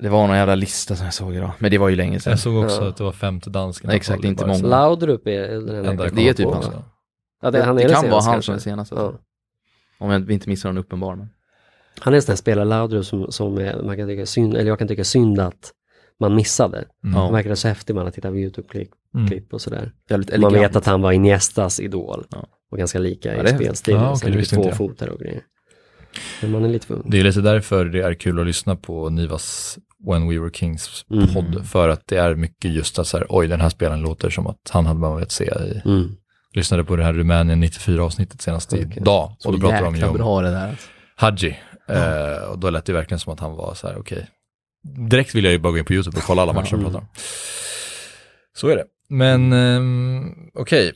Det 0.00 0.08
var 0.08 0.26
någon 0.26 0.36
jävla 0.36 0.54
lista 0.54 0.96
som 0.96 1.04
jag 1.04 1.14
såg 1.14 1.34
idag, 1.34 1.50
men 1.58 1.70
det 1.70 1.78
var 1.78 1.88
ju 1.88 1.96
länge 1.96 2.20
sedan. 2.20 2.30
Jag 2.30 2.38
såg 2.40 2.64
också 2.64 2.82
Ja. 2.82 2.88
att 2.88 2.96
det 2.96 3.04
var 3.04 3.12
femte 3.12 3.50
dansken. 3.50 3.90
Exakt, 3.90 4.24
inte 4.24 4.46
många. 4.46 4.66
Laudrup 4.66 5.26
är 5.26 5.48
den 5.48 5.84
enda 5.84 6.08
Det 6.08 6.28
är 6.28 6.32
typ 6.34 6.46
han. 6.46 6.56
också. 6.56 6.82
Ja, 7.42 7.50
det, 7.50 7.62
han 7.62 7.78
är 7.78 7.82
det 7.82 7.88
den 7.88 8.02
kan 8.02 8.10
vara 8.10 8.22
han 8.22 8.42
som 8.42 8.54
är 8.54 8.58
senast. 8.58 8.92
Alltså. 8.92 9.18
Ja. 9.98 10.04
Om 10.06 10.10
jag 10.10 10.30
inte 10.30 10.48
missar 10.48 10.68
någon 10.68 10.78
uppenbar. 10.78 11.14
Men... 11.14 11.28
Han 12.00 12.12
är 12.12 12.16
en 12.16 12.22
sån 12.22 12.32
här 12.32 12.36
spelare, 12.36 12.64
Laudrup, 12.64 13.04
som, 13.06 13.32
som 13.32 13.58
är, 13.58 13.82
man 13.82 13.96
kan 13.96 14.08
tycka 14.08 14.26
synd, 14.26 14.54
eller 14.54 14.66
jag 14.68 14.78
kan 14.78 14.88
tycka 14.88 15.04
synd 15.04 15.40
att 15.40 15.72
man 16.20 16.34
missade. 16.34 16.84
Mm. 17.04 17.14
Han 17.16 17.32
verkade 17.32 17.56
så 17.56 17.68
häftig 17.68 17.94
man 17.94 18.04
har 18.04 18.10
tittat 18.10 18.30
på 18.32 18.36
YouTube-klipp 18.38 18.90
Mm. 19.14 19.42
och 19.52 19.60
sådär. 19.60 19.92
Man 20.38 20.52
vet 20.52 20.76
att 20.76 20.86
han 20.86 21.02
var 21.02 21.12
Iniestas 21.12 21.80
idol. 21.80 22.24
Ja. 22.30 22.46
Och 22.70 22.78
ganska 22.78 22.98
lika 22.98 23.36
Ja, 23.36 23.44
i 23.44 23.48
spelstilen. 23.48 24.00
Ja, 24.02 24.08
okej, 24.08 24.18
Sen 24.20 24.30
det 24.30 24.36
är 24.36 24.38
visste 24.38 24.54
två 24.56 24.60
inte 24.62 24.68
jag. 24.70 24.76
fotar 24.76 25.08
och 25.08 25.20
grejer. 25.20 25.42
Men 26.42 26.50
man 26.50 26.64
är 26.64 26.68
lite 26.68 26.86
för 26.86 26.94
ung. 26.94 27.02
Det 27.06 27.20
är 27.20 27.24
lite 27.24 27.40
därför 27.40 27.84
det 27.84 28.00
är 28.00 28.14
kul 28.14 28.40
att 28.40 28.46
lyssna 28.46 28.76
på 28.76 29.08
Nivas 29.10 29.78
When 30.06 30.28
We 30.28 30.38
Were 30.38 30.50
Kings 30.52 31.04
Mm. 31.10 31.28
podd. 31.34 31.66
För 31.66 31.88
att 31.88 32.02
det 32.06 32.16
är 32.16 32.34
mycket 32.34 32.70
just 32.70 32.98
att 32.98 33.06
så 33.06 33.16
här, 33.18 33.26
oj 33.28 33.48
den 33.48 33.60
här 33.60 33.68
spelaren 33.68 34.00
låter 34.00 34.30
som 34.30 34.46
att 34.46 34.70
han 34.70 34.86
hade 34.86 35.00
man 35.00 35.14
velat 35.14 35.32
se 35.32 35.44
i. 35.44 35.82
Mm. 35.84 36.16
Lyssnade 36.54 36.84
på 36.84 36.96
det 36.96 37.04
här 37.04 37.12
Rumänien 37.12 37.60
94 37.60 38.02
avsnittet 38.04 38.40
senast 38.42 38.72
Okej. 38.72 38.92
idag. 38.96 39.36
Och 39.44 39.52
då 39.52 39.58
pratade 39.60 39.84
de 39.84 39.96
ju 39.96 40.04
om. 40.04 40.74
Hadji. 41.16 41.58
Eh, 41.88 42.50
och 42.50 42.58
då 42.58 42.70
lät 42.70 42.84
det 42.84 42.92
verkligen 42.92 43.18
som 43.18 43.32
att 43.32 43.40
han 43.40 43.52
var 43.52 43.74
så 43.74 43.86
här, 43.86 43.96
okej. 43.98 44.26
Direkt 44.82 45.34
vill 45.34 45.44
jag 45.44 45.52
ju 45.52 45.58
bara 45.58 45.70
gå 45.72 45.78
in 45.78 45.84
på 45.84 45.92
YouTube 45.92 46.16
och 46.18 46.22
kolla 46.22 46.42
alla 46.42 46.52
matcher 46.52 46.74
Mm. 46.74 46.84
pratar. 46.84 47.06
Så 48.56 48.68
är 48.68 48.76
det. 48.76 48.84
Men 49.08 49.52
ehm, 49.52 50.34
okej, 50.54 50.92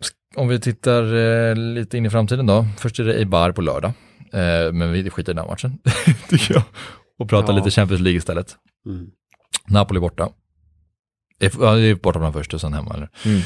Sk- 0.00 0.36
om 0.36 0.48
vi 0.48 0.60
tittar 0.60 1.14
eh, 1.14 1.56
lite 1.56 1.96
in 1.98 2.06
i 2.06 2.10
framtiden 2.10 2.46
då. 2.46 2.66
Först 2.78 2.98
är 2.98 3.04
det 3.04 3.14
Eibar 3.14 3.52
på 3.52 3.60
lördag. 3.62 3.92
Eh, 4.32 4.72
men 4.72 4.92
vi 4.92 5.10
skiter 5.10 5.32
i 5.32 5.34
den 5.34 5.44
här 5.44 5.50
matchen, 5.50 5.78
tycker 6.28 6.54
jag. 6.54 6.62
Och 7.18 7.28
pratar 7.28 7.52
Ja. 7.52 7.58
lite 7.58 7.70
Champions 7.70 8.00
League 8.02 8.18
istället. 8.18 8.56
Mm. 8.86 9.06
Napoli 9.66 10.00
borta. 10.00 10.28
Ja, 11.38 11.74
det 11.74 11.82
är 11.82 11.94
borta 11.94 12.18
bland 12.18 12.34
först 12.34 12.54
och 12.54 12.60
sen 12.60 12.72
hemma 12.74 12.94
eller? 12.94 13.08
Mm. 13.24 13.40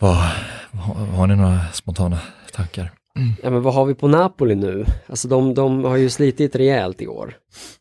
Vad, 0.00 0.16
har 1.14 1.26
ni 1.26 1.36
några 1.36 1.60
spontana 1.72 2.18
tankar? 2.52 2.92
Ja, 3.42 3.50
men 3.50 3.62
vad 3.62 3.74
har 3.74 3.84
vi 3.86 3.94
på 3.94 4.08
Napoli 4.08 4.54
nu? 4.54 4.86
Alltså 5.06 5.28
de, 5.28 5.54
de 5.54 5.84
har 5.84 5.96
ju 5.96 6.10
slitit 6.10 6.56
rejält 6.56 7.02
i 7.02 7.06
år. 7.06 7.34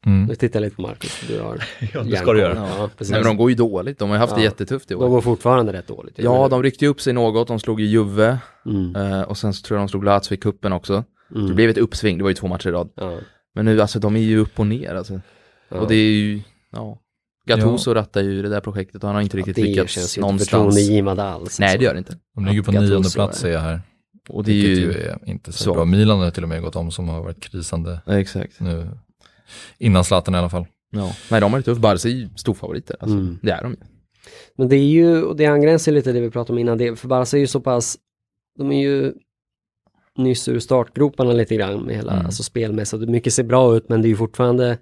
Mm. 0.06 0.26
Nu 0.26 0.36
tittar 0.36 0.60
jag 0.60 0.64
lite 0.66 0.76
på 0.76 0.82
Marcus, 0.82 1.24
du 1.28 1.40
har 1.42 1.64
Ja, 1.94 2.04
järnkoll. 2.04 2.40
Ja. 2.40 2.68
Ja, 2.78 2.90
precis. 2.98 3.12
Nej, 3.12 3.20
men 3.24 3.28
de 3.28 3.38
går 3.38 3.50
ju 3.50 3.56
dåligt. 3.56 4.00
De 4.00 4.10
har 4.10 4.16
ju 4.16 4.20
haft 4.20 4.36
det 4.36 4.42
Ja. 4.42 4.46
jättetufft 4.46 4.92
i 4.92 4.94
De 4.94 5.04
år. 5.04 5.08
går 5.10 5.22
fortfarande 5.22 5.74
rätt 5.74 5.88
dåligt. 5.88 6.14
Ja, 6.18 6.48
de 6.48 6.64
ryckte 6.64 6.86
ju 6.86 6.92
upp 6.92 7.02
sig 7.02 7.14
något. 7.14 7.48
De 7.48 7.60
slog 7.60 7.82
ju 7.82 7.86
Juve 7.88 8.38
Mm. 8.66 8.96
eh, 8.96 9.22
och 9.22 9.38
sen 9.38 9.54
så 9.54 9.62
tror 9.64 9.80
jag 9.80 9.88
de 9.88 9.90
slog 9.90 10.04
Lazio 10.04 10.34
i 10.34 10.38
kuppen 10.38 10.74
också. 10.74 11.04
Mm. 11.36 11.48
Det 11.48 11.54
blev 11.54 11.70
ett 11.70 11.78
uppsving. 11.78 12.18
Det 12.18 12.24
var 12.24 12.30
ju 12.30 12.36
två 12.36 12.48
matcher 12.48 12.68
i 12.70 12.72
rad. 12.72 12.90
Ja. 12.96 13.18
Men 13.56 13.66
nu, 13.66 13.82
alltså 13.82 14.00
de 14.00 14.16
är 14.16 14.20
ju 14.22 14.38
upp 14.40 14.60
och 14.60 14.68
ner 14.68 14.96
alltså. 14.96 15.22
Ja. 15.70 15.78
Och 15.78 15.88
det 15.88 15.96
är 15.96 16.12
ju, 16.12 16.42
ja. 16.72 16.98
Gattuso 17.46 17.94
rattar 17.94 18.22
ju 18.22 18.42
det 18.42 18.50
där 18.50 18.60
projektet 18.62 19.04
och 19.04 19.08
han 19.10 19.16
har 19.16 19.22
inte 19.22 19.38
riktigt 19.38 19.56
det 19.56 19.62
lyckats 19.64 19.94
känns 19.94 20.18
ju 20.18 20.20
inte 20.20 20.28
någonstans. 20.28 21.20
alls. 21.20 21.60
Nej, 21.60 21.68
alltså. 21.68 21.78
det 21.80 21.84
gör 21.86 21.94
det 21.94 21.98
inte. 21.98 22.18
De 22.36 22.46
ligger 22.46 22.62
på 22.62 22.72
nionde 22.72 23.10
plats 23.10 23.40
ser 23.40 23.52
jag 23.52 23.60
här. 23.60 23.82
Och 24.30 24.44
det 24.44 24.52
är 24.52 24.56
ju, 24.56 24.76
ju 24.76 24.92
är 24.92 25.20
inte 25.26 25.52
så 25.52 25.64
svagt. 25.64 25.76
bra. 25.76 25.86
Milan 25.86 26.20
har 26.20 26.32
till 26.32 26.44
och 26.44 26.50
med 26.50 26.62
gått 26.62 26.76
om 26.76 26.92
som 26.92 27.10
har 27.10 27.22
varit 27.24 27.40
krisande 27.40 28.02
Ja, 28.06 28.20
exakt. 28.20 28.60
nu. 28.60 28.90
Innan 29.78 30.04
Zlatan 30.04 30.36
i 30.36 30.38
alla 30.38 30.50
fall. 30.50 30.66
Ja. 30.92 31.16
Nej, 31.32 31.42
de 31.42 31.52
har 31.52 31.60
det 31.60 31.64
tufft. 31.64 31.82
Barca 31.82 32.08
är 32.08 32.12
ju 32.12 32.30
storfavoriter. 32.36 32.96
Alltså. 33.00 33.18
Mm. 33.18 33.40
Det 33.42 33.52
är 33.52 33.62
de 33.64 33.72
ju. 33.72 33.78
Men 34.56 34.70
det 34.70 34.76
är 34.76 34.86
ju, 34.86 35.24
och 35.24 35.36
det 35.36 35.46
angränsar 35.46 35.92
lite 35.92 36.12
det 36.12 36.22
vi 36.22 36.30
pratade 36.30 36.54
om 36.54 36.60
innan, 36.60 36.78
det, 36.78 36.96
för 37.00 37.08
Barca 37.08 37.38
är 37.38 37.42
ju 37.42 37.48
så 37.48 37.60
pass, 37.62 37.98
de 38.58 38.72
är 38.72 38.82
ju 38.82 39.14
nyss 40.18 40.48
ur 40.48 40.60
startgroparna 40.60 41.32
lite 41.32 41.56
grann 41.56 41.82
med 41.82 41.96
hela, 41.96 42.14
Mm. 42.14 42.26
alltså 42.26 42.44
spelmässigt. 42.44 43.10
Mycket 43.10 43.34
ser 43.34 43.44
bra 43.44 43.76
ut 43.78 43.90
men 43.90 44.02
det 44.02 44.08
är 44.08 44.10
ju 44.10 44.16
fortfarande, 44.16 44.78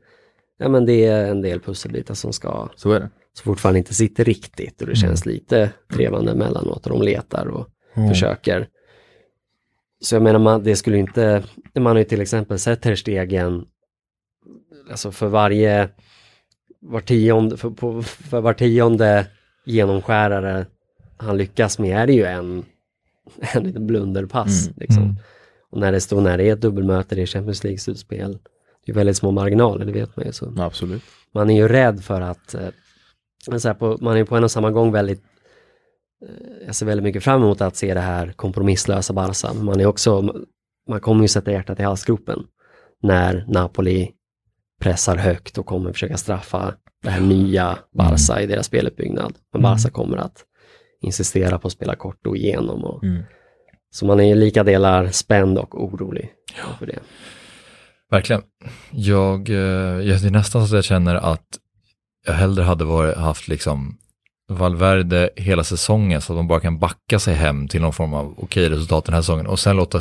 ja 0.57 0.69
men 0.69 0.85
det 0.85 1.05
är 1.05 1.31
en 1.31 1.41
del 1.41 1.59
pusselbitar 1.59 2.13
som 2.13 2.33
ska, 2.33 2.69
Så 2.75 2.91
är 2.91 2.99
det. 2.99 3.09
som 3.33 3.43
fortfarande 3.43 3.79
inte 3.79 3.93
sitter 3.93 4.23
riktigt 4.25 4.81
och 4.81 4.87
det 4.87 4.93
Mm. 4.93 4.95
känns 5.01 5.25
lite 5.25 5.71
trevande 5.93 6.31
emellanåt 6.31 6.85
och 6.87 6.91
de 6.99 7.01
letar 7.01 7.45
och 7.47 7.67
försöker. 8.09 8.67
Så 10.01 10.15
jag 10.15 10.21
menar, 10.21 10.39
man, 10.39 10.63
det 10.63 10.75
skulle 10.75 10.97
inte, 10.97 11.43
man 11.75 11.85
har 11.85 11.97
ju 11.97 12.03
till 12.03 12.21
exempel 12.21 12.59
sett 12.59 12.81
Ter 12.81 12.95
Stegen, 12.95 13.65
alltså 14.89 15.11
för 15.11 15.27
varje, 15.27 15.89
var 16.81 17.01
tionde, 17.01 17.57
för, 17.57 17.69
på, 17.69 18.03
för 18.03 18.41
var 18.41 18.53
tionde 18.53 19.27
genomskärare 19.65 20.65
han 21.19 21.37
lyckas 21.37 21.79
med 21.79 21.97
är 21.97 22.07
det 22.07 22.13
ju 22.13 22.25
en, 22.25 22.65
en 23.53 23.63
liten 23.63 23.87
blunderpass. 23.87 24.67
Mm, 24.67 24.77
Liksom. 24.79 25.03
mm. 25.03 25.15
Och 25.71 25.79
när 25.79 25.91
det 25.91 26.01
står, 26.01 26.21
när 26.21 26.37
det 26.37 26.49
är 26.49 26.53
ett 26.53 26.61
dubbelmöte, 26.61 27.15
det 27.15 27.21
är 27.21 27.25
Champions 27.25 27.63
League-slutspel, 27.63 28.39
det 28.85 28.91
är 28.91 28.95
väldigt 28.95 29.17
små 29.17 29.31
marginaler, 29.31 29.85
det 29.85 29.91
vet 29.91 30.17
man 30.17 30.25
ju. 30.25 30.31
Så 30.31 30.53
absolut. 30.57 31.03
man 31.31 31.49
är 31.49 31.55
ju 31.55 31.67
rädd 31.67 32.03
för 32.03 32.21
att, 32.21 32.53
eh, 32.53 33.73
på, 33.73 33.97
man 34.01 34.17
är 34.17 34.23
på 34.23 34.35
en 34.35 34.43
och 34.43 34.51
samma 34.51 34.71
gång 34.71 34.91
väldigt, 34.91 35.23
jag 36.65 36.75
ser 36.75 36.85
väldigt 36.85 37.03
mycket 37.03 37.23
fram 37.23 37.41
emot 37.41 37.61
att 37.61 37.75
se 37.75 37.93
det 37.93 37.99
här 37.99 38.33
kompromisslösa 38.35 39.13
Barca, 39.13 39.53
man 39.53 39.79
är 39.79 39.85
också, 39.85 40.33
man 40.89 40.99
kommer 40.99 41.21
ju 41.21 41.27
sätta 41.27 41.51
hjärtat 41.51 41.79
i 41.79 41.83
halsgropen 41.83 42.39
när 43.01 43.45
Napoli 43.47 44.11
pressar 44.81 45.15
högt 45.15 45.57
och 45.57 45.65
kommer 45.65 45.93
försöka 45.93 46.17
straffa 46.17 46.73
det 47.03 47.09
här 47.09 47.21
nya 47.21 47.77
Barca 47.97 48.41
i 48.41 48.47
deras 48.47 48.65
speluppbyggnad. 48.65 49.33
Men 49.53 49.61
Barca 49.61 49.89
kommer 49.89 50.17
att 50.17 50.45
insistera 51.01 51.59
på 51.59 51.67
att 51.67 51.73
spela 51.73 51.95
kort 51.95 52.27
och 52.27 52.37
igenom. 52.37 52.83
Och, 52.83 53.03
Mm. 53.03 53.23
Så 53.91 54.05
man 54.05 54.19
är 54.19 54.35
lika 54.35 54.63
delar 54.63 55.07
spänd 55.07 55.57
och 55.57 55.83
orolig 55.83 56.31
för 56.79 56.85
det. 56.85 56.99
Verkligen. 58.11 58.41
Jag, 58.91 59.49
eh, 59.49 59.55
jag, 59.55 60.21
det 60.21 60.27
är 60.27 60.31
nästan 60.31 60.67
så 60.67 60.73
att 60.73 60.77
jag 60.77 60.83
känner 60.83 61.15
att 61.15 61.47
jag 62.25 62.33
hellre 62.33 62.63
hade 62.63 62.85
varit, 62.85 63.17
haft 63.17 63.47
liksom 63.47 63.97
Valverde 64.49 65.29
hela 65.35 65.63
säsongen 65.63 66.21
så 66.21 66.33
att 66.33 66.39
de 66.39 66.47
bara 66.47 66.59
kan 66.59 66.79
backa 66.79 67.19
sig 67.19 67.35
hem 67.35 67.67
till 67.67 67.81
någon 67.81 67.93
form 67.93 68.13
av 68.13 68.33
okej 68.37 68.69
resultat 68.69 69.05
den 69.05 69.13
här 69.13 69.21
säsongen 69.21 69.47
och 69.47 69.59
sen 69.59 69.75
låta 69.75 69.99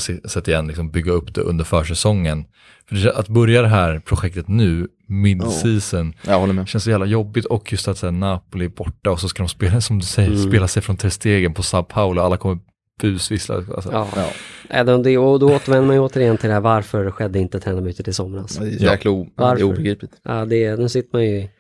igen 0.49 0.67
liksom 0.67 0.91
bygga 0.91 1.13
upp 1.13 1.35
det 1.35 1.41
under 1.41 1.65
försäsongen. 1.65 2.45
För 2.89 3.19
att 3.21 3.29
börja 3.29 3.63
det 3.63 3.69
här 3.69 3.99
projektet 4.01 4.49
nu, 4.49 4.89
mid-season, 5.09 6.15
med. 6.53 6.69
känns 6.69 6.85
så 6.85 6.91
jävla 6.91 7.07
jobbigt 7.07 7.45
och 7.45 7.73
just 7.73 7.89
att 7.89 7.99
säga 7.99 8.11
Napoli 8.13 8.65
är 8.65 8.69
borta 8.69 9.11
och 9.11 9.21
så 9.21 9.29
ska 9.29 9.43
de 9.43 9.49
spela, 9.49 9.81
som 9.81 9.99
du 9.99 10.05
säger, 10.05 10.31
Mm. 10.31 10.49
spela 10.51 10.69
sig 10.69 10.83
från 10.83 10.97
Ter 10.97 11.09
på 11.55 11.63
Sao 11.63 11.83
Paulo, 11.83 12.23
alla 12.23 12.37
kommer 12.37 12.59
busvissla. 13.01 13.55
Alltså. 13.55 13.91
Ja. 13.93 14.09
Ja. 14.17 14.27
Ja. 14.71 14.85
då- 14.85 15.03
det- 15.03 15.19
Och 15.19 15.39
då 15.41 15.55
återvänder 15.55 15.87
man 15.87 15.97
ju 15.97 16.01
återigen 16.03 16.37
till 16.37 16.49
det 16.49 16.55
här 16.55 16.61
varför 16.61 17.11
skedde 17.11 17.39
inte 17.39 17.61
tränarbytet 17.61 18.09
i 18.09 18.13
somras. 18.13 18.53
Så 18.53 18.63
Ja. 18.65 18.69
jäkla 18.93 19.11
är 19.37 19.63
obegripligt. 19.65 20.13
Ja, 20.23 20.45
det, 20.45 20.77
nu 20.77 20.89
sitter 20.89 21.09
man 21.13 21.25
ju 21.25 21.37
i, 21.37 21.51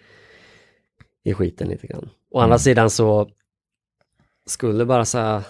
i 1.24 1.34
skiten 1.34 1.68
lite 1.68 1.86
grann. 1.86 2.09
Å 2.30 2.38
Mm. 2.38 2.44
andra 2.44 2.58
sidan 2.58 2.90
så 2.90 3.30
skulle 4.46 4.84
bara 4.84 5.04
så 5.04 5.18
här, 5.18 5.42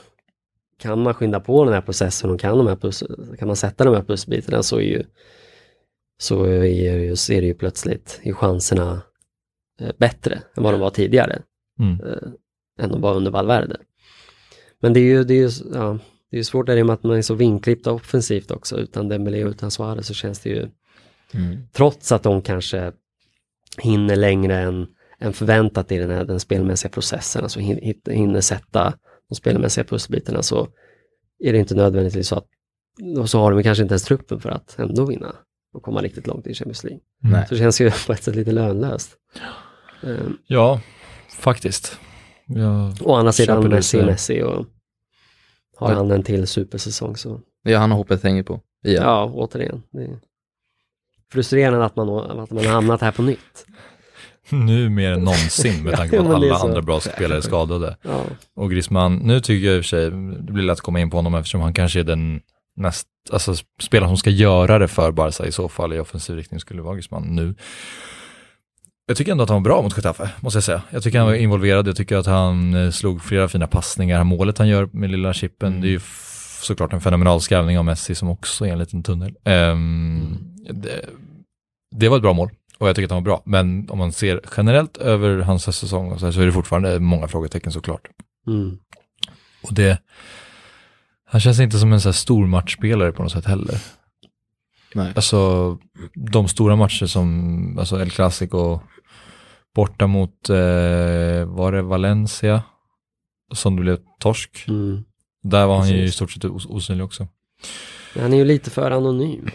kan 0.79 1.03
man 1.03 1.15
skynda 1.15 1.41
på 1.41 1.65
den 1.65 1.75
här 1.75 1.81
processen 1.81 2.31
och 2.31 2.41
kan, 2.41 2.59
de 2.59 2.67
här 2.67 2.77
pus, 2.77 3.05
kan 3.39 3.47
man 3.49 3.57
sätta 3.57 3.85
de 3.85 3.95
här 3.95 4.03
pusselbitarna 4.03 4.63
så 4.63 4.77
är 4.77 4.83
ju 4.83 5.05
så 6.21 6.45
är, 6.45 6.65
ju, 6.65 7.17
så 7.17 7.33
är 7.33 7.41
det 7.41 7.47
ju 7.47 7.55
plötsligt 7.55 8.21
är 8.23 8.33
chanserna 8.33 9.03
eh, 9.81 9.91
bättre 9.99 10.43
än 10.55 10.63
vad 10.63 10.75
de 10.75 10.81
var 10.81 10.91
tidigare. 10.91 11.43
Mm. 11.81 12.01
Eh, 12.01 12.29
än 12.85 12.91
de 12.91 13.01
var 13.01 13.15
under 13.15 13.31
Valverde. 13.31 13.77
Men 14.81 14.93
det 14.93 15.01
är 15.01 15.05
ju, 15.05 15.25
det 15.25 15.35
är 15.35 15.39
ju, 15.49 15.51
ja, 15.75 15.99
det 16.31 16.37
är 16.37 16.39
ju 16.39 16.45
svårt 16.45 16.67
där 16.67 16.77
i 16.77 16.83
och 16.83 16.87
med 16.87 16.95
att 16.95 17.03
man 17.03 17.17
är 17.17 17.23
så 17.23 17.35
vinklippt 17.35 17.87
offensivt 17.87 18.51
också. 18.51 18.77
Utan 18.79 19.09
Dembélé 19.09 19.45
och 19.45 19.51
utan 19.51 19.71
Suarez 19.71 20.07
så 20.07 20.15
känns 20.15 20.41
det 20.41 20.51
ju 20.51 20.69
Mm. 21.35 21.57
trots 21.73 22.13
att 22.13 22.23
de 22.23 22.43
kanske 22.43 22.93
hinner 23.79 24.17
längre 24.17 24.59
än, 24.59 24.87
än 25.21 25.33
förväntat 25.33 25.93
i 25.93 25.99
den 25.99 26.11
här 26.11 26.25
den 26.25 26.41
spelmässiga 26.41 26.91
processen, 26.91 27.43
alltså 27.43 27.61
hinner 27.61 28.41
sätta 28.41 28.95
de 29.29 29.35
spelmässiga 29.35 29.85
pusselbitarna 29.85 30.43
så 30.43 30.69
är 31.39 31.53
det 31.53 31.59
inte 31.59 31.75
nödvändigtvis 31.75 32.29
så 32.29 32.37
att 32.37 32.47
så 33.31 33.39
har 33.41 33.53
de 33.53 33.63
kanske 33.63 33.83
inte 33.83 33.93
ens 33.93 34.05
truppen 34.05 34.41
för 34.41 34.51
att 34.51 34.79
ändå 34.79 35.05
vinna 35.05 35.35
och 35.73 35.83
komma 35.83 36.03
riktigt 36.03 36.27
långt 36.27 36.47
i 36.47 36.55
Champions 36.55 36.85
League. 36.85 37.01
Nej. 37.23 37.47
Så 37.49 37.55
det 37.55 37.59
känns 37.61 37.81
ju 37.81 37.91
på 38.07 38.13
ett 38.13 38.23
sätt 38.23 38.37
lite 38.37 38.53
lönlöst. 38.53 39.17
Um, 40.03 40.39
Ja, 40.47 40.81
faktiskt. 41.39 41.99
Ja, 42.47 42.95
å 43.03 43.15
andra 43.15 43.33
sidan 43.33 43.69
Messi 43.69 44.01
så. 44.01 44.07
Messi 44.07 44.43
och 44.43 44.67
har 45.77 45.91
Ja. 45.91 45.97
han 45.97 46.11
en 46.11 46.23
till 46.23 46.47
supersäsong 46.47 47.17
så 47.17 47.41
Ja, 47.63 47.79
han 47.79 47.91
har 47.91 47.99
hoppet 47.99 48.23
hänger 48.23 48.43
på. 48.43 48.61
Igen. 48.85 49.03
ja, 49.03 49.31
återigen. 49.35 49.83
Det, 49.91 50.19
frustrerande 51.33 51.85
att 51.85 51.97
man, 51.97 52.09
att 52.41 52.51
man 52.51 52.65
har 52.67 52.73
hamnat 52.73 53.01
här 53.01 53.13
på 53.13 53.23
nytt. 53.23 53.67
Nu 54.51 54.89
mer 54.89 55.13
än 55.13 55.21
någonsin 55.21 55.85
med 55.85 55.93
tanke 55.97 56.17
på 56.17 56.29
att 56.29 56.35
alla 56.35 56.57
andra 56.57 56.83
bra 56.83 57.01
spelare 57.01 57.39
är 57.39 57.43
skadade. 57.43 57.97
Ja, 58.03 58.25
Och 58.57 58.71
Griezmann, 58.71 59.17
nu 59.17 59.41
tycker 59.41 59.67
jag 59.67 59.77
i 59.77 59.81
och 59.81 59.85
för 59.85 59.89
sig, 59.89 60.11
det 60.41 60.53
blir 60.53 60.65
lätt 60.65 60.73
att 60.73 60.81
komma 60.81 61.01
in 61.01 61.11
på 61.11 61.17
honom 61.17 61.35
eftersom 61.35 61.61
han 61.61 61.75
kanske 61.75 62.01
är 62.01 62.05
den 62.05 62.41
näst, 62.77 63.07
alltså 63.33 63.55
spelaren 63.83 64.11
som 64.11 64.17
ska 64.17 64.31
göra 64.31 64.79
det 64.79 64.89
för 64.89 65.13
Barca 65.13 65.47
i 65.47 65.53
så 65.53 65.69
fall 65.69 65.93
i 65.93 65.99
offensiv 65.99 66.37
riktning 66.37 66.61
skulle 66.61 66.83
vara 66.83 66.95
Griezmann 66.95 67.23
nu. 67.23 67.55
Jag 69.07 69.17
tycker 69.17 69.33
ändå 69.33 69.45
att 69.45 69.51
han 69.51 69.63
var 69.63 69.71
bra 69.71 69.83
mot 69.83 69.97
Getafe, 69.97 70.31
måste 70.41 70.57
jag 70.57 70.65
säga. 70.65 70.83
Jag 70.91 71.03
tycker 71.03 71.19
han 71.19 71.27
var 71.27 71.35
involverad, 71.35 71.89
jag 71.89 71.97
tycker 71.97 72.17
att 72.17 72.27
han 72.27 72.75
eh, 72.75 72.91
slog 72.91 73.23
flera 73.23 73.49
fina 73.49 73.67
passningar. 73.67 74.25
Målet 74.25 74.59
han 74.59 74.69
gör 74.69 74.89
med 74.93 75.11
lilla 75.11 75.33
chippen, 75.33 75.81
det 75.81 75.89
är 75.89 75.91
ju 75.91 76.01
såklart 76.63 76.93
en 76.93 77.01
fenomenal 77.01 77.41
skrävning 77.41 77.79
av 77.79 77.85
Messi 77.85 78.15
som 78.15 78.29
också 78.29 78.67
är 78.67 78.73
en 78.73 78.79
liten 78.79 79.03
tunnel. 79.03 79.35
Ehm, 79.45 80.39
det, 80.71 81.05
det 81.97 82.09
var 82.09 82.17
ett 82.17 82.23
bra 82.23 82.33
mål 82.33 82.51
och 82.79 82.89
jag 82.89 82.97
tycker 82.97 83.05
att 83.07 83.11
han 83.11 83.23
var 83.25 83.31
bra. 83.31 83.43
Men 83.47 83.91
om 83.91 83.99
man 83.99 84.13
ser 84.13 84.41
generellt 84.57 84.97
över 84.97 85.39
hans 85.39 85.63
säsong 85.77 86.13
och 86.13 86.21
så, 86.21 86.27
här, 86.27 86.33
så 86.33 86.41
är 86.41 86.47
det 86.47 86.53
fortfarande 86.53 87.01
många 87.01 87.29
frågetecken 87.29 87.73
såklart. 87.73 88.09
mm. 88.47 88.79
Och 89.63 89.75
det, 89.75 90.03
han 91.25 91.41
känns 91.41 91.61
inte 91.61 91.79
som 91.79 91.93
en 91.93 92.01
så 92.01 92.09
här 92.09 92.13
stor 92.15 92.47
matchspelare 92.47 93.13
på 93.13 93.23
något 93.23 93.33
sätt 93.33 93.45
heller. 93.45 93.79
Nej. 94.95 95.13
Alltså 95.17 95.79
de 96.15 96.49
stora 96.49 96.77
matcher 96.77 97.07
som, 97.07 97.79
alltså 97.79 98.01
El 98.01 98.11
Clasico 98.11 98.81
borta 99.75 100.07
mot, 100.07 100.51
eh, 100.51 101.45
var 101.45 101.73
det 101.73 101.83
Valencia? 101.83 102.63
Som 103.55 103.77
det 103.77 103.83
blev 103.83 103.99
torsk. 104.21 104.65
Mm. 104.69 105.05
Där 105.43 105.67
var 105.67 105.79
han 105.79 105.89
ju 105.89 106.03
i 106.03 106.11
stort 106.11 106.31
sett 106.31 106.45
os- 106.45 106.67
osynlig 106.67 107.05
också. 107.05 107.29
Men 108.15 108.23
Han 108.23 108.33
är 108.33 108.37
ju 108.37 108.45
lite 108.45 108.71
för 108.71 108.91
anonym. 108.91 109.51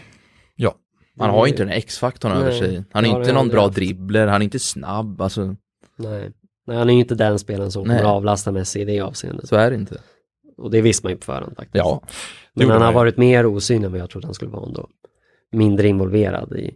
Han 1.18 1.30
har 1.30 1.46
ju 1.46 1.50
inte 1.52 1.64
den 1.64 1.72
X-faktorn 1.72 2.32
över 2.32 2.52
sig. 2.52 2.84
Han 2.92 3.04
är 3.04 3.18
inte 3.18 3.32
någon 3.32 3.48
bra 3.48 3.62
haft. 3.62 3.74
dribbler, 3.74 4.26
han 4.26 4.42
är 4.42 4.44
inte 4.44 4.58
snabb, 4.58 5.20
alltså 5.22 5.56
Nej. 5.96 6.30
Nej, 6.66 6.76
han 6.76 6.90
är 6.90 6.94
ju 6.94 7.00
inte 7.00 7.14
den 7.14 7.38
spelaren 7.38 7.70
som 7.70 7.88
Nej. 7.88 7.98
kommer 7.98 8.10
avlasta 8.10 8.52
Messi 8.52 8.80
i 8.80 8.84
det 8.84 9.00
avseendet. 9.00 9.48
så 9.48 9.56
är 9.56 9.70
det 9.70 9.76
inte. 9.76 10.00
Och 10.58 10.70
det 10.70 10.80
visste 10.80 11.06
man 11.06 11.12
ju 11.12 11.16
på 11.18 11.24
förhand 11.24 11.56
faktiskt. 11.56 11.74
Ja, 11.84 12.02
Men 12.54 12.70
han 12.70 12.82
har 12.82 12.88
ju. 12.90 12.94
varit 12.94 13.16
mer 13.16 13.46
osynlig 13.46 13.86
än 13.86 13.92
vad 13.92 14.00
jag 14.00 14.10
trodde 14.10 14.26
han 14.26 14.34
skulle 14.34 14.50
vara 14.50 14.66
ändå. 14.66 14.88
Mindre 15.52 15.88
involverad 15.88 16.52
i 16.52 16.74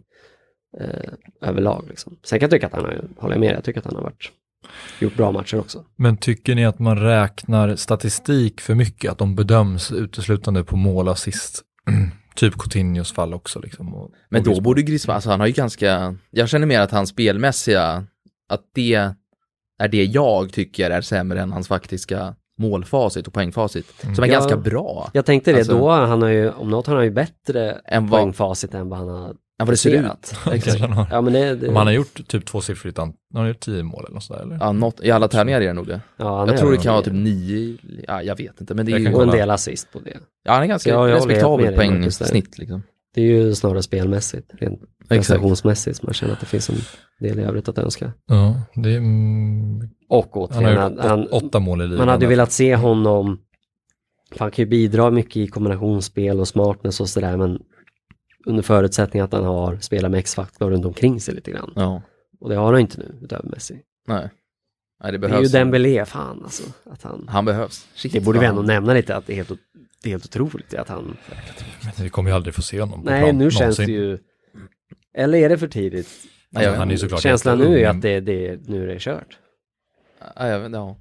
eh, 0.79 1.11
överlag. 1.49 1.85
Liksom. 1.89 2.17
Sen 2.23 2.39
kan 2.39 2.45
jag 2.45 2.51
tycka 2.51 2.67
att 2.67 2.73
han 2.73 2.85
har, 2.85 3.03
håller 3.17 3.33
jag 3.35 3.39
med, 3.39 3.55
jag 3.55 3.63
tycker 3.63 3.79
att 3.79 3.85
han 3.85 3.95
har 3.95 4.03
varit, 4.03 4.31
gjort 4.99 5.15
bra 5.15 5.31
matcher 5.31 5.59
också. 5.59 5.85
Men 5.95 6.17
tycker 6.17 6.55
ni 6.55 6.65
att 6.65 6.79
man 6.79 6.97
räknar 6.99 7.75
statistik 7.75 8.61
för 8.61 8.75
mycket? 8.75 9.11
Att 9.11 9.17
de 9.17 9.35
bedöms 9.35 9.91
uteslutande 9.91 10.63
på 10.63 10.75
mål 10.75 11.07
och 11.07 11.13
assist? 11.13 11.61
typ 12.35 12.53
Coutinhos 12.57 13.11
fall 13.13 13.33
också 13.33 13.59
liksom. 13.59 13.93
Och, 13.93 14.11
men 14.29 14.39
och 14.39 14.43
då 14.45 14.49
Griezmann. 14.49 14.63
borde 14.63 14.81
Griezmann, 14.81 15.15
alltså 15.15 15.29
han 15.29 15.39
har 15.39 15.47
ju 15.47 15.53
ganska, 15.53 16.15
jag 16.31 16.49
känner 16.49 16.67
mer 16.67 16.79
att 16.79 16.91
hans 16.91 17.09
spelmässiga, 17.09 18.05
att 18.49 18.61
det 18.73 18.93
är 19.81 19.87
det 19.87 20.03
jag 20.05 20.51
tycker 20.53 20.89
är 20.91 21.01
sämre 21.01 21.41
än 21.41 21.51
hans 21.51 21.67
faktiska 21.67 22.35
målfacit 22.57 23.27
och 23.27 23.33
poängfacit, 23.33 23.85
som 24.01 24.23
är 24.23 24.27
Ja. 24.27 24.33
ganska 24.33 24.57
bra 24.57 25.09
Jag 25.13 25.25
tänkte 25.25 25.51
det 25.51 25.57
Alltså- 25.57 25.77
då, 25.79 25.89
han 25.89 26.21
har 26.21 26.29
ju, 26.29 26.49
om 26.51 26.69
något 26.69 26.87
han 26.87 26.95
har 26.95 27.03
ju 27.03 27.11
bättre 27.11 27.71
än 27.85 28.07
vad, 28.07 28.19
poängfacit 28.21 28.73
än 28.73 28.89
vad 28.89 28.99
han 28.99 29.07
har 29.09 29.35
än 29.59 29.65
vad 29.65 29.73
det 29.73 29.77
ser 29.77 29.91
ut. 30.05 30.33
Exakt. 30.53 30.79
Han 30.81 30.91
har, 30.91 31.07
Ja 31.11 31.21
men 31.21 31.33
det, 31.33 31.55
det 31.55 31.67
Om 31.69 31.75
han 31.75 31.87
har 31.87 31.93
gjort 31.93 32.27
typ 32.27 32.45
tvåsiffrigt, 32.45 32.97
ant- 32.97 33.13
har 33.33 33.39
han 33.39 33.47
gjort 33.47 33.59
tio 33.59 33.83
mål 33.83 34.03
eller 34.05 34.13
något 34.13 34.23
sådär 34.23 34.41
eller? 34.41 34.57
Ja, 34.59 34.71
något, 34.71 35.03
I 35.03 35.11
alla 35.11 35.27
tävlingar 35.27 35.61
är 35.61 35.67
det 35.67 35.73
nog 35.73 35.87
det. 35.87 36.01
ja, 36.17 36.37
han 36.39 36.47
Jag 36.47 36.57
tror 36.57 36.71
det 36.71 36.77
kan 36.77 36.93
vara 36.93 37.03
typ 37.03 37.13
nio, 37.13 37.77
ja 38.07 38.21
jag 38.23 38.35
vet 38.37 38.61
inte, 38.61 38.73
men 38.73 38.85
det 38.85 38.91
är 38.91 38.93
Jag 38.93 39.01
ju, 39.01 39.13
Och 39.13 39.23
en 39.23 39.29
del 39.29 39.49
assist 39.49 39.91
på 39.91 39.99
det. 39.99 40.17
ja 40.43 40.53
han 40.53 40.63
är 40.63 40.67
ganska 40.67 40.89
Ja, 40.89 41.07
respektabel 41.07 41.75
poängsnitt 41.75 42.57
liksom. 42.57 42.83
Det 43.13 43.21
är 43.21 43.25
ju 43.25 43.55
snarare 43.55 43.83
spelmässigt, 43.83 44.51
rent 44.59 44.79
prestationsmässigt, 45.09 45.97
som 45.97 46.07
man 46.07 46.13
känner 46.13 46.33
att 46.33 46.39
det 46.39 46.45
finns 46.45 46.69
en 46.69 46.75
del 47.19 47.39
i 47.39 47.43
övrigt 47.43 47.69
att 47.69 47.77
önska. 47.77 48.11
Ja, 48.27 48.61
det 48.75 48.89
är... 48.95 49.01
Och 50.09 50.49
han 50.51 50.65
återigen, 50.65 50.77
har 50.77 50.81
han, 50.83 50.91
gjort 50.93 51.01
han, 51.05 51.19
åt, 51.21 51.43
åtta 51.43 51.59
mål 51.59 51.81
i 51.81 51.83
ligan. 51.83 51.97
man 51.97 52.07
hade 52.07 52.25
ju 52.25 52.29
velat 52.29 52.51
se 52.51 52.75
honom, 52.75 53.39
han 54.39 54.51
kan 54.51 54.63
ju 54.65 54.69
bidra 54.69 55.09
mycket 55.11 55.37
i 55.37 55.47
kombinationsspel 55.47 56.39
och 56.39 56.47
smartness 56.47 56.99
och 57.01 57.09
sådär, 57.09 57.37
men 57.37 57.59
under 58.49 58.63
förutsättning 58.63 59.21
att 59.21 59.33
han 59.33 59.43
har 59.43 59.77
spelat 59.77 60.11
med 60.11 60.19
X-faktor 60.19 60.69
runt 60.71 60.85
omkring 60.85 61.21
sig 61.21 61.35
lite 61.35 61.51
grann. 61.51 61.73
Ja, 61.75 62.01
Och 62.39 62.49
det 62.49 62.55
har 62.55 62.73
han 62.73 62.81
inte 62.81 62.97
nu, 62.99 63.15
utöver 63.21 63.49
Messi. 63.49 63.81
nej. 64.07 64.29
Nej, 65.03 65.11
det 65.11 65.17
Det 65.17 65.25
är 65.25 65.29
ju 65.29 65.33
behövs. 65.33 65.51
Dembélé, 65.51 66.05
fan 66.05 66.43
alltså. 66.43 66.63
Att 66.91 67.03
han, 67.03 67.27
Han 67.29 67.45
behövs. 67.45 67.87
Shit, 67.95 68.13
det 68.13 68.19
borde 68.21 68.39
vi 68.39 68.45
ändå 68.45 68.61
nämna 68.61 68.93
lite, 68.93 69.15
att 69.15 69.27
det 69.27 69.33
är 69.33 69.35
helt, 69.35 69.49
det 70.03 70.09
är 70.09 70.11
helt 70.11 70.25
otroligt 70.25 70.73
att 70.73 70.89
han... 70.89 71.17
Men 71.83 72.03
vi 72.03 72.09
kommer 72.09 72.29
ju 72.29 72.35
aldrig 72.35 72.55
få 72.55 72.61
se 72.61 72.79
honom 72.81 73.03
på 73.03 73.09
Nej, 73.09 73.23
plan, 73.23 73.37
nu 73.37 73.51
känns 73.51 73.77
det 73.77 73.83
någonsin. 73.83 73.95
ju... 73.95 74.17
Eller 75.13 75.37
är 75.37 75.49
det 75.49 75.57
för 75.57 75.67
tidigt? 75.67 76.07
Nej, 76.49 76.63
jag 76.63 76.71
vet 76.71 76.79
han 76.79 76.91
är 76.91 76.97
såklart 76.97 77.21
Känslan 77.21 77.57
nu 77.59 77.79
är 77.79 77.89
att 77.89 78.01
det, 78.01 78.19
det, 78.19 78.59
nu 78.67 78.83
är 78.83 78.87
det 78.93 78.99
kört. 78.99 79.37
Ja, 80.35 80.47
jag 80.47 80.59
vet, 80.59 80.71
ja. 80.71 80.97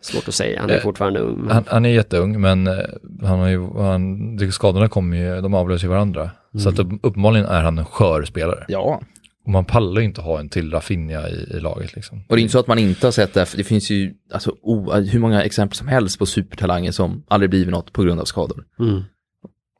Svårt 0.00 0.28
att 0.28 0.34
säga, 0.34 0.60
han 0.60 0.70
är 0.70 0.74
Eh, 0.76 0.80
fortfarande 0.82 1.20
ung. 1.20 1.38
Men... 1.40 1.50
Han, 1.50 1.64
han 1.66 1.84
är 1.84 1.90
jätteung, 1.90 2.40
men 2.40 2.66
eh, 2.66 2.74
han 3.22 3.38
har 3.38 3.48
ju, 3.48 3.72
han, 3.74 4.36
de 4.36 4.52
skadorna 4.52 4.88
kommer 4.88 5.16
ju, 5.16 5.40
de 5.40 5.54
avlöser 5.54 5.84
ju 5.84 5.90
varandra. 5.90 6.30
Så 6.58 6.68
att 6.68 6.78
upp, 6.78 6.88
uppenbarligen 7.02 7.46
är 7.46 7.62
han 7.62 7.78
en 7.78 7.84
skör 7.84 8.24
spelare. 8.24 8.64
ja, 8.68 9.00
Och 9.44 9.50
man 9.50 9.64
pallar 9.64 10.00
ju 10.00 10.06
inte 10.06 10.20
ha 10.20 10.40
en 10.40 10.48
till 10.48 10.70
Rafinha 10.70 11.28
i, 11.28 11.32
i 11.56 11.60
laget 11.60 11.94
liksom. 11.96 12.24
och 12.28 12.36
det 12.36 12.40
är 12.40 12.42
inte 12.42 12.52
så 12.52 12.58
att 12.58 12.66
man 12.66 12.78
inte 12.78 13.06
har 13.06 13.12
sett 13.12 13.34
det, 13.34 13.46
för 13.46 13.56
det 13.56 13.64
finns 13.64 13.90
ju 13.90 14.14
alltså, 14.32 14.56
o, 14.62 14.92
hur 14.92 15.18
många 15.18 15.42
exempel 15.42 15.76
som 15.76 15.88
helst 15.88 16.18
på 16.18 16.26
supertalanger 16.26 16.90
som 16.92 17.24
aldrig 17.28 17.50
blivit 17.50 17.68
något 17.70 17.92
på 17.92 18.02
grund 18.02 18.20
av 18.20 18.24
skador. 18.24 18.64
Mm. 18.78 19.02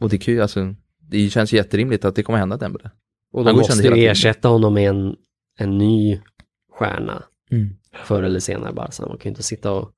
Och 0.01 0.09
det 0.09 0.19
kan 0.19 0.35
ju, 0.35 0.43
alltså, 0.43 0.75
det 1.11 1.31
känns 1.31 1.53
jätterimligt 1.53 2.05
att 2.05 2.15
det 2.15 2.23
kommer 2.23 2.39
hända 2.39 2.57
Dembele. 2.57 2.91
Och 3.33 3.45
de 3.45 3.55
godkände 3.57 3.83
måste 3.91 4.01
ju 4.01 4.07
ersätta 4.09 4.49
honom 4.49 4.75
med 4.75 4.89
en, 4.89 5.17
en 5.59 5.79
ny 5.79 6.21
stjärna 6.79 7.23
Mm. 7.53 7.69
förr 8.05 8.23
eller 8.23 8.41
senare 8.41 8.73
bara. 8.73 8.91
Så 8.91 9.03
man 9.03 9.11
kan 9.19 9.25
ju 9.25 9.29
inte 9.31 9.43
sitta 9.43 9.73
och 9.73 9.91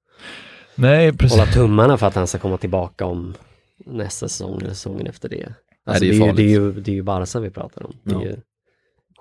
Nej, 0.75 1.13
precis. 1.13 1.39
hålla 1.39 1.53
tummarna 1.53 1.97
för 1.97 2.07
att 2.07 2.15
han 2.15 2.27
ska 2.27 2.39
komma 2.39 2.57
tillbaka 2.57 3.05
om 3.07 3.35
nästa 3.87 4.29
säsong 4.29 4.57
eller 4.61 4.69
säsongen 4.71 5.07
efter 5.07 5.29
det. 5.29 5.55
Alltså 5.87 6.05
det 6.05 6.11
är 6.11 6.19
det, 6.19 6.25
är 6.25 6.27
ju, 6.27 6.33
det, 6.33 6.43
är 6.43 6.49
ju, 6.49 6.73
det 6.73 6.91
är 6.91 6.95
ju 6.95 7.03
Barca 7.03 7.41
vi 7.41 7.51
pratar 7.51 7.87
om. 7.87 7.93
Det 8.05 8.11
är 8.15 8.15
Ja. 8.15 8.23
ju 8.25 8.37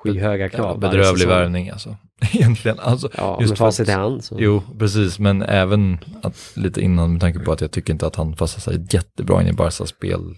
skyhöga 0.03 0.49
krav. 0.49 0.79
Ja, 0.81 0.89
bedrövlig 0.89 1.27
värvning 1.27 1.69
alltså. 1.69 1.97
Egentligen. 2.33 2.79
Alltså, 2.79 3.09
Ja, 3.17 3.37
Just 3.41 3.51
med 3.51 3.57
facit 3.57 3.89
i 3.89 3.91
hand 3.91 4.23
så. 4.23 4.35
Jo, 4.39 4.61
precis, 4.79 5.19
men 5.19 5.41
även 5.41 5.97
att, 6.23 6.51
lite 6.55 6.81
innan 6.81 7.11
med 7.11 7.21
tanke 7.21 7.39
på 7.39 7.51
att 7.51 7.61
jag 7.61 7.71
tycker 7.71 7.93
inte 7.93 8.07
att 8.07 8.15
han 8.15 8.33
passar 8.33 8.61
sig 8.61 8.85
jättebra 8.89 9.41
in 9.41 9.47
i 9.47 9.53
Barcas 9.53 9.89
spelsätt. 9.89 10.37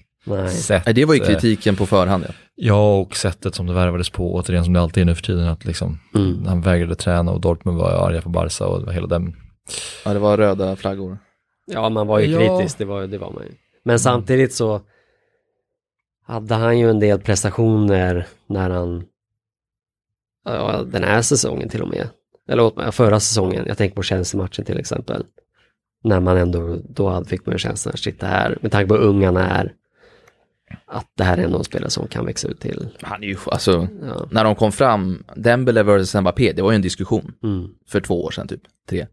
Nej. 0.70 0.82
Nej, 0.86 0.94
det 0.96 1.06
var 1.06 1.14
ju 1.14 1.20
kritiken 1.20 1.76
på 1.76 1.86
förhand. 1.86 2.24
Ja. 2.28 2.34
Ja, 2.56 3.00
och 3.00 3.16
sättet 3.16 3.56
som 3.56 3.66
det 3.68 3.74
värvades 3.74 4.10
på, 4.10 4.34
återigen 4.36 4.64
som 4.64 4.74
det 4.74 4.82
alltid 4.82 5.02
är 5.02 5.06
nu 5.06 5.16
för 5.16 5.24
tiden, 5.24 5.48
att 5.48 5.66
liksom, 5.66 6.00
Mm. 6.16 6.46
han 6.46 6.62
vägrade 6.62 6.96
träna 6.96 7.32
och 7.32 7.42
Dortmund 7.42 7.78
var 7.78 7.92
arga 8.10 8.22
på 8.22 8.30
Barca 8.30 8.66
och 8.68 8.80
det 8.80 8.86
var 8.86 8.94
hela 8.94 9.08
den. 9.08 9.36
ja, 10.06 10.14
det 10.14 10.20
var 10.20 10.38
röda 10.38 10.76
flaggor. 10.76 11.18
Ja, 11.72 11.90
man 11.90 12.08
var 12.08 12.20
ju 12.20 12.26
Ja. 12.32 12.58
kritisk, 12.58 12.78
det 12.78 12.86
var, 12.86 13.08
det 13.08 13.18
var 13.18 13.32
man 13.32 13.44
ju. 13.44 13.52
Men 13.86 14.00
samtidigt 14.00 14.54
så 14.54 14.82
hade 16.26 16.56
han 16.56 16.80
ju 16.80 16.90
en 16.90 17.00
del 17.00 17.20
prestationer 17.20 18.28
när 18.48 18.70
han, 18.70 19.06
ja, 20.46 20.84
den 20.88 21.04
här 21.04 21.22
säsongen 21.22 21.70
till 21.70 21.82
och 21.82 21.88
med, 21.90 22.08
eller 22.50 22.64
åt- 22.64 22.96
förra 22.96 23.20
säsongen, 23.20 23.64
jag 23.68 23.78
tänker 23.78 23.96
på 23.96 24.04
Chelsea-matchen 24.04 24.66
till 24.66 24.80
exempel, 24.80 25.26
när 26.04 26.20
man 26.20 26.38
ändå, 26.38 26.80
då 26.90 27.10
hade- 27.10 27.26
fick 27.30 27.46
man 27.46 27.54
ju 27.56 27.60
känslan, 27.60 27.98
shit 27.98 28.20
det 28.20 28.26
här, 28.28 28.58
med 28.62 28.72
tanke 28.72 28.88
på 28.88 28.96
hur 28.96 29.02
ung 29.04 29.26
han 29.26 29.38
är, 29.38 29.74
att 30.86 31.08
det 31.18 31.24
här 31.24 31.38
är 31.38 31.44
en 31.44 31.64
spelare 31.64 31.90
som 31.90 32.08
kan 32.08 32.26
växa 32.26 32.48
ut 32.48 32.60
till, 32.60 32.90
Han 33.02 33.24
är 33.24 33.28
ju, 33.28 33.38
alltså, 33.46 33.88
ja, 34.02 34.28
när 34.32 34.44
de 34.44 34.56
kom 34.56 34.72
fram, 34.72 35.24
Dembele 35.36 35.84
vs 35.84 36.16
Mbappé, 36.16 36.52
det 36.54 36.62
var 36.62 36.72
ju 36.72 36.76
en 36.76 36.82
diskussion 36.82 37.34
mm, 37.44 37.70
för 37.88 38.02
två 38.02 38.24
år 38.24 38.32
sedan 38.32 38.48
typ, 38.48 38.62
tre. 38.90 39.08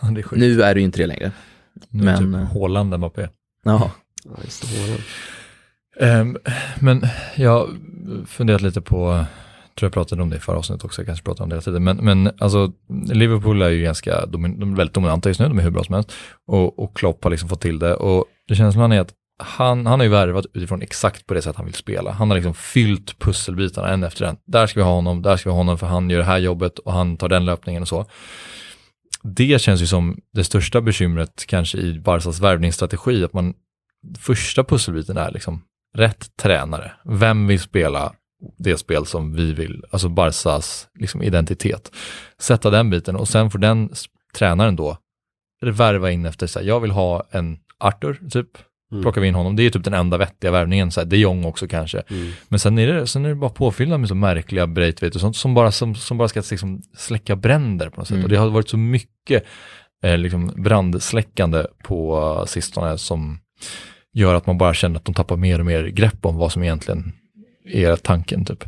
Det 0.00 0.20
är. 0.20 0.36
Nu 0.36 0.62
är 0.62 0.74
det 0.74 0.80
ju 0.80 0.84
inte 0.86 0.98
det 0.98 1.06
längre. 1.06 1.32
Nu 1.88 2.04
men- 2.04 2.18
typ 2.46 2.52
Haaland 2.54 2.98
Mbappé. 2.98 3.28
Ja. 3.64 3.90
ja 4.24 4.30
just 4.44 4.62
det. 4.62 4.98
Um, 6.00 6.36
men 6.80 7.06
jag 7.36 7.50
har 7.50 7.68
funderat 8.26 8.60
lite 8.60 8.80
på, 8.80 9.24
tror 9.78 9.86
jag 9.86 9.92
pratade 9.92 10.22
om 10.22 10.30
det 10.30 10.36
i 10.36 10.40
förra 10.40 10.58
avsnittet 10.58 10.84
också, 10.84 11.00
jag 11.00 11.06
kanske 11.06 11.24
pratar 11.24 11.44
om 11.44 11.50
det 11.50 11.54
hela 11.54 11.62
tiden, 11.62 11.84
men, 11.84 11.96
men 11.96 12.30
alltså 12.38 12.72
Liverpool 13.12 13.62
är 13.62 13.68
ju 13.68 13.82
ganska, 13.82 14.26
de 14.26 14.44
är 14.44 14.76
väldigt 14.76 14.94
dominanta 14.94 15.28
just 15.28 15.40
nu, 15.40 15.48
de 15.48 15.58
är 15.58 15.62
hur 15.62 15.70
bra 15.70 15.84
som 15.84 15.94
helst, 15.94 16.12
och, 16.46 16.78
och 16.78 16.96
Klopp 16.96 17.24
har 17.24 17.30
liksom 17.30 17.48
fått 17.48 17.60
till 17.60 17.78
det, 17.78 17.94
och 17.94 18.24
det 18.48 18.54
känns 18.54 18.74
som 18.74 18.82
han 18.82 18.92
är 18.92 19.00
att 19.00 19.14
han, 19.38 19.86
han 19.86 20.00
har 20.00 20.04
ju 20.04 20.10
värvat 20.10 20.46
utifrån 20.54 20.82
exakt 20.82 21.26
på 21.26 21.34
det 21.34 21.42
sätt 21.42 21.56
han 21.56 21.64
vill 21.64 21.74
spela. 21.74 22.12
Han 22.12 22.30
har 22.30 22.36
liksom 22.36 22.54
fyllt 22.54 23.18
pusselbitarna 23.18 23.88
en 23.88 24.04
efter 24.04 24.24
en. 24.24 24.36
Där 24.46 24.66
ska 24.66 24.80
vi 24.80 24.84
ha 24.84 24.92
honom, 24.92 25.22
där 25.22 25.36
ska 25.36 25.50
vi 25.50 25.52
ha 25.52 25.58
honom 25.58 25.78
för 25.78 25.86
han 25.86 26.10
gör 26.10 26.18
det 26.18 26.24
här 26.24 26.38
jobbet 26.38 26.78
och 26.78 26.92
han 26.92 27.16
tar 27.16 27.28
den 27.28 27.44
löpningen 27.44 27.82
och 27.82 27.88
så. 27.88 28.06
Det 29.22 29.60
känns 29.60 29.82
ju 29.82 29.86
som 29.86 30.20
det 30.32 30.44
största 30.44 30.80
bekymret 30.80 31.44
kanske 31.46 31.78
i 31.78 32.00
Barsas 32.00 32.40
värvningsstrategi, 32.40 33.24
att 33.24 33.32
man 33.32 33.54
första 34.18 34.64
pusselbiten 34.64 35.16
är 35.16 35.30
liksom 35.30 35.62
rätt 35.98 36.36
tränare. 36.36 36.92
Vem 37.04 37.46
vill 37.46 37.60
spela 37.60 38.12
det 38.58 38.76
spel 38.76 39.06
som 39.06 39.34
vi 39.34 39.52
vill, 39.52 39.84
alltså 39.90 40.08
Barsas 40.08 40.88
liksom 40.98 41.22
identitet. 41.22 41.92
Sätta 42.38 42.70
den 42.70 42.90
biten 42.90 43.16
och 43.16 43.28
sen 43.28 43.50
får 43.50 43.58
den 43.58 43.90
tränaren 44.34 44.76
då 44.76 44.96
värva 45.62 46.10
in 46.10 46.26
efter 46.26 46.46
så 46.46 46.58
här, 46.58 46.66
jag 46.66 46.80
vill 46.80 46.90
ha 46.90 47.26
en 47.30 47.58
Arthur 47.78 48.20
typ, 48.30 48.48
Mm. 48.92 49.02
plockar 49.02 49.20
vi 49.20 49.28
in 49.28 49.34
honom. 49.34 49.56
Det 49.56 49.62
är 49.62 49.70
typ 49.70 49.84
den 49.84 49.94
enda 49.94 50.16
vettiga 50.16 50.50
värvningen, 50.50 50.90
så 50.90 51.00
här, 51.00 51.06
de 51.06 51.16
Jong 51.16 51.44
också 51.44 51.68
kanske. 51.68 52.02
Mm. 52.10 52.32
Men 52.48 52.58
sen 52.58 52.78
är 52.78 52.86
det, 52.86 53.06
sen 53.06 53.24
är 53.24 53.28
det 53.28 53.34
bara 53.34 53.50
påfyllda 53.50 53.98
med 53.98 54.08
så 54.08 54.14
märkliga 54.14 54.66
Breitweit 54.66 55.14
och 55.14 55.20
sånt 55.20 55.36
som 55.36 55.54
bara, 55.54 55.72
som, 55.72 55.94
som 55.94 56.18
bara 56.18 56.28
ska 56.28 56.42
liksom 56.50 56.82
släcka 56.96 57.36
bränder 57.36 57.90
på 57.90 58.00
något 58.00 58.08
sätt. 58.08 58.14
Mm. 58.14 58.24
Och 58.24 58.30
det 58.30 58.36
har 58.36 58.48
varit 58.48 58.68
så 58.68 58.76
mycket 58.76 59.44
eh, 60.02 60.18
liksom 60.18 60.52
brandsläckande 60.56 61.64
på 61.84 62.20
uh, 62.20 62.44
sistone 62.44 62.98
som 62.98 63.38
gör 64.14 64.34
att 64.34 64.46
man 64.46 64.58
bara 64.58 64.74
känner 64.74 64.96
att 64.96 65.04
de 65.04 65.14
tappar 65.14 65.36
mer 65.36 65.58
och 65.58 65.66
mer 65.66 65.84
grepp 65.86 66.26
om 66.26 66.36
vad 66.36 66.52
som 66.52 66.62
egentligen 66.62 67.12
är 67.64 67.96
tanken 67.96 68.44
typ. 68.44 68.64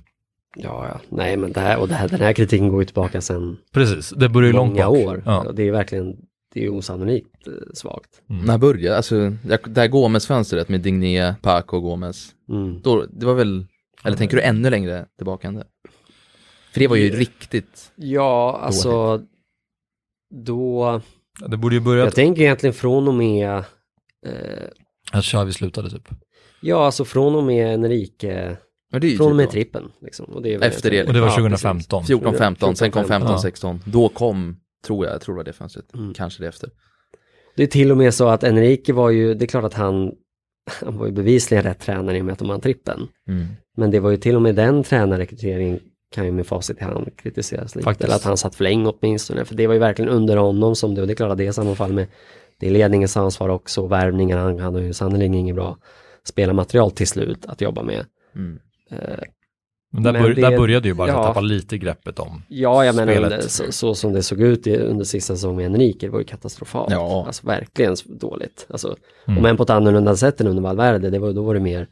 Ja, 0.56 0.86
ja. 0.88 1.00
Nej, 1.08 1.36
men 1.36 1.52
det 1.52 1.60
här, 1.60 1.78
och 1.78 1.88
det 1.88 1.94
här, 1.94 2.08
den 2.08 2.20
här 2.20 2.32
kritiken 2.32 2.68
går 2.68 2.80
ju 2.82 2.84
tillbaka 2.86 3.20
sedan 3.20 3.56
Precis, 3.72 4.10
det 4.10 4.28
börjar 4.28 4.46
ju 4.46 4.52
långt 4.52 4.72
många 4.72 4.86
bak. 4.86 4.98
år. 4.98 5.22
Ja. 5.26 5.44
Och 5.48 5.54
Det 5.54 5.62
är 5.68 5.72
verkligen, 5.72 6.16
det 6.54 6.60
är 6.60 6.64
ju 6.64 6.70
osannolikt 6.70 7.46
eh, 7.46 7.52
svagt. 7.74 8.10
Mm. 8.30 8.44
När 8.44 8.58
började, 8.58 8.96
alltså, 8.96 9.30
det 9.66 9.76
här 9.80 9.88
Gomes-fönstret 9.88 10.68
med 10.68 10.80
Digné, 10.80 11.34
Paco 11.42 11.76
och 11.76 11.82
Gomes, 11.82 12.28
Mm. 12.48 12.80
då, 12.82 13.06
det 13.12 13.26
var 13.26 13.34
väl, 13.34 13.66
eller 14.04 14.16
tänker 14.16 14.36
du 14.36 14.42
ännu 14.42 14.70
längre 14.70 15.06
tillbaka 15.16 15.48
än 15.48 15.54
det? 15.54 15.66
För 16.72 16.80
det 16.80 16.88
var 16.88 16.96
ju 16.96 17.10
riktigt, 17.10 17.92
Ja, 17.96 18.58
alltså 18.62 19.22
då, 20.34 21.00
Det 21.48 21.56
borde 21.56 21.74
ju 21.74 21.80
börja 21.80 22.04
jag 22.04 22.14
tänker 22.14 22.42
egentligen 22.42 22.74
från 22.74 23.08
och 23.08 23.14
med, 23.14 23.48
eh, 24.26 24.68
att 25.12 25.24
Xavi 25.24 25.52
slutade 25.52 25.90
typ. 25.90 26.08
ja 26.60 26.84
alltså 26.86 27.04
från 27.04 27.34
och 27.34 27.44
med 27.44 27.74
Enrique, 27.74 28.56
är 28.92 29.04
ju 29.04 29.16
från 29.16 29.30
och 29.30 29.36
med 29.36 29.50
trippen. 29.50 29.90
Liksom. 30.02 30.26
Och 30.26 30.42
det 30.42 30.54
Efter 30.54 30.90
det. 30.90 31.06
Och 31.06 31.12
det 31.12 31.20
var 31.20 31.28
Ja, 31.28 31.36
2015. 31.36 32.04
14, 32.04 32.34
15, 32.34 32.76
sen 32.76 32.90
kom 32.90 33.04
15, 33.04 33.32
Ja. 33.32 33.38
16, 33.42 33.80
då 33.84 34.08
kom, 34.08 34.56
tror 34.86 35.06
jag, 35.06 35.14
jag 35.14 35.20
tror 35.20 35.34
det 35.34 35.36
var 35.36 35.44
det 35.44 35.52
fönstret, 35.52 35.94
Mm. 35.94 36.14
kanske 36.14 36.42
det 36.42 36.48
efter. 36.48 36.70
Det 37.56 37.62
är 37.62 37.66
till 37.66 37.90
och 37.90 37.96
med 37.96 38.14
så 38.14 38.28
att 38.28 38.44
Enrique 38.44 38.92
var 38.94 39.10
ju, 39.10 39.34
det 39.34 39.44
är 39.44 39.46
klart 39.46 39.64
att 39.64 39.74
han, 39.74 40.12
han 40.84 40.98
var 40.98 41.06
ju 41.06 41.12
bevisligen 41.12 41.64
rätt 41.64 41.80
tränare 41.80 42.18
i 42.18 42.20
och 42.20 42.24
med 42.24 42.32
att 42.32 42.38
de 42.38 42.48
vann 42.48 42.60
trippen. 42.60 43.08
Mm. 43.28 43.46
Men 43.76 43.90
det 43.90 44.00
var 44.00 44.10
ju 44.10 44.16
till 44.16 44.36
och 44.36 44.42
med 44.42 44.54
den 44.54 44.82
tränarrekryteringen 44.82 45.80
kan 46.14 46.24
ju 46.24 46.32
med 46.32 46.46
facit 46.46 46.80
i 46.80 46.84
hand 46.84 47.16
kritiseras 47.16 47.74
lite. 47.74 47.84
Faktiskt. 47.84 48.04
Eller 48.04 48.16
att 48.16 48.24
han 48.24 48.36
satt 48.36 48.54
för 48.54 48.64
länge 48.64 48.88
åtminstone. 48.88 49.44
För 49.44 49.54
det 49.54 49.66
var 49.66 49.74
ju 49.74 49.80
verkligen 49.80 50.08
under 50.10 50.36
honom 50.36 50.76
som 50.76 50.94
det, 50.94 51.00
och 51.00 51.06
det 51.06 51.12
är 51.12 51.14
klart 51.14 51.30
att 51.32 51.38
det 51.38 51.46
är 51.46 51.52
sammanfall 51.52 51.92
med, 51.92 52.06
det 52.60 52.66
är 52.66 52.70
ledningens 52.70 53.16
ansvar 53.16 53.48
också, 53.48 53.86
värvningar, 53.86 54.38
han 54.38 54.58
hade 54.58 54.82
ju 54.82 54.92
sannerligen 54.92 55.34
inget 55.34 55.54
bra 55.54 55.76
spelarmaterial 56.24 56.90
till 56.90 57.06
slut 57.08 57.46
att 57.46 57.60
jobba 57.60 57.82
med. 57.82 58.06
Mm. 58.36 58.58
Eh, 58.90 58.98
Men 59.92 60.02
där, 60.02 60.12
Men 60.12 60.22
bör, 60.22 60.34
det- 60.34 60.40
där 60.40 60.58
började 60.58 60.88
ju 60.88 60.94
bara 60.94 61.08
ja. 61.08 61.20
att 61.20 61.26
tappa 61.26 61.40
lite 61.40 61.78
greppet 61.78 62.18
om. 62.18 62.42
Ja, 62.48 62.84
jag 62.84 62.94
menar 62.94 63.12
Spelet. 63.12 63.32
under, 63.32 63.48
så, 63.48 63.72
så 63.72 63.94
som 63.94 64.12
det 64.12 64.22
såg 64.22 64.40
ut 64.40 64.66
i, 64.66 64.76
under 64.76 65.04
sista 65.04 65.34
säsongen 65.34 65.56
med 65.56 65.66
Enrique, 65.80 66.06
det 66.06 66.10
var 66.12 66.18
ju 66.18 66.24
katastrofalt. 66.24 66.90
Ja. 66.92 67.24
Alltså 67.26 67.46
verkligen 67.46 67.96
dåligt. 68.06 68.66
Alltså, 68.70 68.96
Mm. 69.26 69.36
Och 69.36 69.42
men 69.42 69.56
på 69.56 69.62
ett 69.62 69.70
annorlunda 69.70 70.16
sätt 70.16 70.40
än 70.40 70.46
under 70.46 70.62
Valverde, 70.62 71.10
det 71.10 71.18
var, 71.18 71.32
då 71.32 71.42
var 71.42 71.54
det 71.54 71.60
mer, 71.60 71.86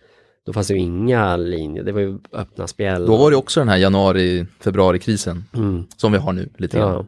då 0.47 0.53
fanns 0.53 0.69
det 0.69 0.75
ju 0.75 0.81
inga 0.81 1.37
linjer, 1.37 1.83
det 1.83 1.93
var 1.93 2.01
ju 2.01 2.19
öppna 2.33 2.67
spel. 2.67 3.07
Då 3.07 3.17
var 3.17 3.31
det 3.31 3.37
också 3.37 3.61
den 3.61 3.69
här 3.69 3.77
januari-februari-krisen, 3.77 5.45
Mm, 5.55 5.85
som 5.97 6.13
vi 6.13 6.19
har 6.19 6.33
nu 6.33 6.49
lite 6.59 6.77
grann. 6.79 6.93
ja, 6.93 6.99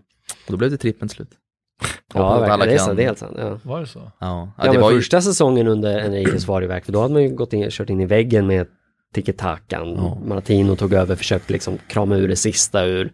Och 0.46 0.50
då 0.52 0.56
blev 0.56 0.70
det 0.70 0.76
trippen 0.76 1.08
slut. 1.08 1.28
Ja 2.14 2.28
verkligen, 2.31 2.51
alla 2.53 2.64
det 2.66 2.74
är 2.74 2.78
sant, 2.78 2.97
det 2.97 3.03
är 3.03 3.07
helt 3.07 3.18
sant. 3.18 3.37
Ja. 3.39 3.59
Var 3.62 3.81
det 3.81 3.87
så? 3.87 3.99
Ja, 3.99 4.11
Ja, 4.18 4.53
ja, 4.59 4.64
det 4.64 4.72
men 4.72 4.81
var 4.81 4.91
ju, 4.91 4.97
första 4.97 5.20
säsongen 5.20 5.66
under 5.66 5.99
Enriques 6.01 6.47
var 6.47 6.61
det 6.61 6.66
verk, 6.66 6.85
för 6.85 6.93
då 6.93 7.01
hade 7.01 7.12
man 7.12 7.22
ju 7.22 7.28
gått 7.28 7.53
in, 7.53 7.70
kört 7.70 7.91
in 7.91 8.01
i 8.01 8.07
väggen 8.07 8.47
med 8.47 8.66
tiki-takan. 9.14 9.95
Ja. 9.97 10.18
Martino 10.26 10.76
tog 10.76 10.93
över, 10.93 11.14
försökte 11.16 11.53
liksom 11.53 11.78
krama 11.89 12.16
ur 12.16 12.28
det 12.28 12.37
sista 12.37 12.85
ur, 12.85 13.12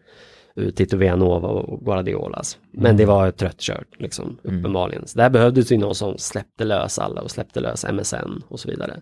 ur 0.56 0.70
Tito 0.70 0.96
Villanova 0.96 1.48
och 1.48 1.84
Guardiolas. 1.84 2.58
Men 2.72 2.96
det 2.96 3.04
var 3.04 3.30
trött 3.30 3.58
kört, 3.60 3.88
liksom, 3.98 4.38
Mm. 4.44 4.58
uppenbarligen. 4.60 5.06
Så 5.06 5.18
där 5.18 5.30
behövdes 5.30 5.72
ju 5.72 5.76
någon 5.78 5.94
som 5.94 6.18
släppte 6.18 6.64
lös 6.64 6.98
alla 6.98 7.20
och 7.22 7.30
släppte 7.30 7.60
lös 7.60 7.84
MSN 7.84 8.42
och 8.48 8.60
så 8.60 8.68
vidare. 8.70 9.00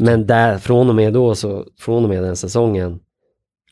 Men 0.00 0.26
där, 0.26 0.58
från 0.58 0.88
och 0.88 0.94
med 0.94 1.12
då, 1.12 1.34
så, 1.34 1.66
från 1.78 2.02
och 2.04 2.08
med 2.10 2.22
den 2.22 2.36
säsongen, 2.36 3.00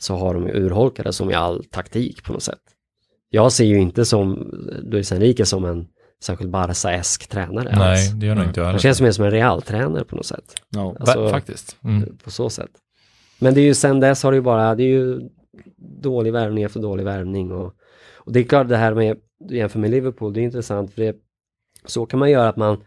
så 0.00 0.14
har 0.16 0.34
de 0.34 0.46
ju 0.46 0.52
urholkat 0.52 1.06
det 1.06 1.12
som 1.12 1.30
i 1.30 1.34
all 1.34 1.64
taktik 1.64 2.24
på 2.24 2.32
något 2.32 2.42
sätt. 2.42 2.58
Jag 3.30 3.52
ser 3.52 3.64
ju 3.64 3.78
inte 3.80 4.04
som 4.04 4.50
Luis 4.82 5.12
Enrique 5.12 5.46
som 5.46 5.64
en 5.64 5.86
särskild 6.22 6.50
Barca-esk 6.50 7.28
tränare 7.28 7.68
alls. 7.68 8.10
Nej, 8.10 8.20
det 8.20 8.26
gör 8.26 8.34
nog 8.34 8.44
inte 8.44 8.60
jag 8.60 8.66
Han 8.66 8.78
känns 8.78 9.00
mer 9.00 9.10
som 9.10 9.24
en 9.24 9.30
realtränare 9.30 10.04
på 10.04 10.16
något 10.16 10.26
sätt. 10.26 10.54
ja. 10.68 10.96
alltså- 11.00 11.28
Faktiskt. 11.28 11.76
Mm. 11.84 12.16
På 12.24 12.30
så 12.30 12.50
sätt. 12.50 12.70
Men 13.38 13.54
det 13.54 13.60
är 13.60 13.64
ju 13.64 13.74
sen 13.74 14.00
dess 14.00 14.22
har 14.22 14.32
det 14.32 14.36
ju 14.36 14.42
bara, 14.42 14.74
det 14.74 14.82
är 14.82 14.88
ju 14.88 15.20
dålig 16.02 16.32
värvning 16.32 16.64
efter 16.64 16.80
dålig 16.80 17.04
värvning 17.04 17.52
och, 17.52 17.74
och 18.14 18.32
det 18.32 18.40
är 18.40 18.44
klart 18.44 18.68
det 18.68 18.76
här 18.76 18.94
med, 18.94 19.16
du 19.48 19.56
jämför 19.56 19.78
med 19.78 19.90
Liverpool, 19.90 20.32
det 20.32 20.40
är 20.40 20.42
intressant 20.42 20.94
för 20.94 21.02
det, 21.02 21.16
så 21.86 22.06
kan 22.06 22.18
man 22.20 22.30
göra 22.30 22.48
att 22.48 22.56
man, 22.56 22.82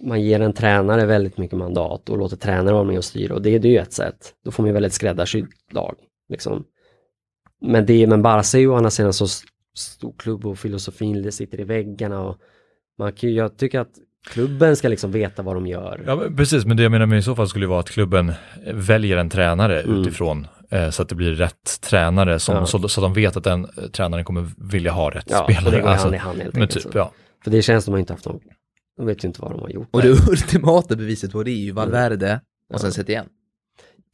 man 0.00 0.22
ger 0.22 0.40
en 0.40 0.52
tränare 0.52 1.06
väldigt 1.06 1.38
mycket 1.38 1.58
mandat 1.58 2.08
och 2.08 2.18
låter 2.18 2.36
tränare 2.36 2.74
vara 2.74 2.84
med 2.84 2.98
och 2.98 3.04
styra 3.04 3.34
och 3.34 3.42
det, 3.42 3.58
det 3.58 3.68
är 3.68 3.72
ju 3.72 3.78
ett 3.78 3.92
sätt. 3.92 4.34
Då 4.44 4.50
får 4.50 4.62
man 4.62 4.68
ju 4.68 4.74
väldigt 4.74 4.92
skräddarsydd 4.92 5.46
lag. 5.72 5.94
Liksom. 6.28 6.64
Men, 7.60 7.86
det, 7.86 8.06
men 8.06 8.22
Barca 8.22 8.58
är 8.58 8.60
ju 8.60 8.68
å 8.68 8.74
andra 8.76 8.90
sidan 8.90 9.12
så 9.12 9.26
stor 9.78 10.14
klubb 10.18 10.46
och 10.46 10.58
filosofin 10.58 11.22
det 11.22 11.32
sitter 11.32 11.60
i 11.60 11.64
väggarna 11.64 12.20
och 12.20 12.36
man 12.98 13.12
kan 13.12 13.34
jag 13.34 13.56
tycker 13.56 13.80
att 13.80 13.90
klubben 14.30 14.76
ska 14.76 14.88
liksom 14.88 15.12
veta 15.12 15.42
vad 15.42 15.56
de 15.56 15.66
gör. 15.66 16.02
Ja, 16.06 16.16
men 16.16 16.36
precis, 16.36 16.64
men 16.66 16.76
det 16.76 16.82
jag 16.82 16.92
menar 16.92 17.06
med 17.06 17.18
i 17.18 17.22
så 17.22 17.34
fall 17.36 17.48
skulle 17.48 17.66
vara 17.66 17.80
att 17.80 17.90
klubben 17.90 18.32
väljer 18.72 19.16
en 19.16 19.30
tränare 19.30 19.80
Mm. 19.82 20.00
utifrån 20.00 20.46
eh, 20.70 20.90
så 20.90 21.02
att 21.02 21.08
det 21.08 21.14
blir 21.14 21.32
rätt 21.34 21.80
tränare 21.80 22.38
som, 22.38 22.54
Ja. 22.56 22.66
så, 22.66 22.88
så 22.88 23.00
att 23.00 23.04
de 23.04 23.14
vet 23.20 23.36
att 23.36 23.44
den 23.44 23.64
eh, 23.64 23.70
tränaren 23.92 24.24
kommer 24.24 24.50
vilja 24.70 24.92
ha 24.92 25.10
rätt 25.10 25.24
Ja, 25.30 25.44
spelare. 25.44 25.76
det 25.76 25.80
går 25.82 25.88
Alltså, 25.88 26.04
hand 26.06 26.14
i 26.14 26.18
hand 26.18 26.38
helt 26.38 26.54
men 26.54 26.62
enkelt. 26.62 26.84
typ, 26.84 26.94
ja. 26.94 27.12
För 27.44 27.50
det 27.50 27.62
känns 27.62 27.84
som 27.84 27.94
att 27.94 27.98
de 27.98 28.00
inte 28.00 28.12
haft 28.12 28.26
någon, 28.26 28.40
de 28.96 29.06
vet 29.06 29.24
ju 29.24 29.28
inte 29.28 29.42
vad 29.42 29.50
de 29.50 29.60
har 29.60 29.68
gjort. 29.70 29.88
Och 29.90 30.02
det 30.02 30.08
ultimata 30.30 30.96
beviset 30.96 31.32
på 31.32 31.42
det 31.42 31.50
är 31.50 31.54
ju 31.64 31.72
Valverde 31.72 32.40
och 32.72 32.80
sen 32.80 32.88
Ja. 32.88 32.92
sett 32.94 33.08
igen. 33.08 33.26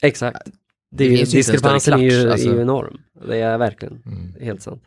Exakt. 0.03 0.45
Det 0.45 0.51
det 0.91 1.05
är, 1.05 1.11
ju- 1.19 1.25
diskrepansen 1.25 1.95
är 1.95 1.99
ju, 2.23 2.31
alltså. 2.31 2.49
är 2.49 2.53
ju 2.55 2.61
enorm. 2.61 2.99
Det 3.29 3.41
är 3.41 3.59
verkligen 3.59 4.03
Mm. 4.07 4.35
helt 4.41 4.63
sant. 4.63 4.83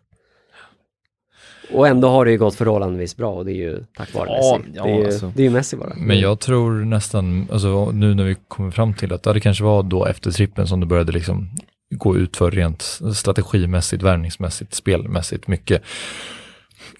Och 1.73 1.87
ändå 1.87 2.07
har 2.09 2.25
det 2.25 2.31
ju 2.31 2.37
gått 2.37 2.55
förhållandevis 2.55 3.17
bra 3.17 3.33
och 3.33 3.45
det 3.45 3.51
är 3.51 3.55
ju 3.55 3.83
tack 3.97 4.13
vare 4.13 4.29
Ja, 4.29 4.57
Messi. 4.57 4.71
ja, 4.75 4.83
det, 4.83 4.89
är 4.91 4.97
ju, 4.99 5.05
alltså. 5.05 5.31
det 5.35 5.41
är 5.41 5.43
ju 5.43 5.49
Messi 5.49 5.77
bara. 5.77 5.93
Men 5.97 6.19
jag 6.19 6.39
tror 6.39 6.71
nästan, 6.85 7.47
alltså 7.51 7.91
nu 7.91 8.13
när 8.15 8.23
vi 8.23 8.35
kommer 8.47 8.71
fram 8.71 8.93
till 8.93 9.13
att 9.13 9.23
det 9.23 9.39
kanske 9.39 9.63
var 9.63 9.83
då 9.83 10.05
efter 10.05 10.31
trippen 10.31 10.67
som 10.67 10.79
det 10.79 10.85
började 10.85 11.11
liksom 11.11 11.49
gå 11.95 12.17
ut 12.17 12.37
för 12.37 12.51
rent 12.51 12.81
strategimässigt, 13.15 14.03
värvningsmässigt, 14.03 14.73
spelmässigt 14.73 15.47
mycket. 15.47 15.81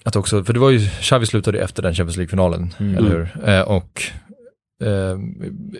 Att 0.04 0.16
också, 0.16 0.44
för 0.44 0.52
det 0.52 0.60
var 0.60 0.70
ju, 0.70 0.78
Xavi 1.00 1.26
slutade 1.26 1.60
efter 1.60 1.82
den 1.82 1.94
Champions 1.94 2.16
League-finalen, 2.16 2.74
Mm. 2.78 2.96
eller 2.96 3.10
hur? 3.10 3.48
Eh, 3.48 3.60
och 3.60 4.02
eh, 4.84 5.18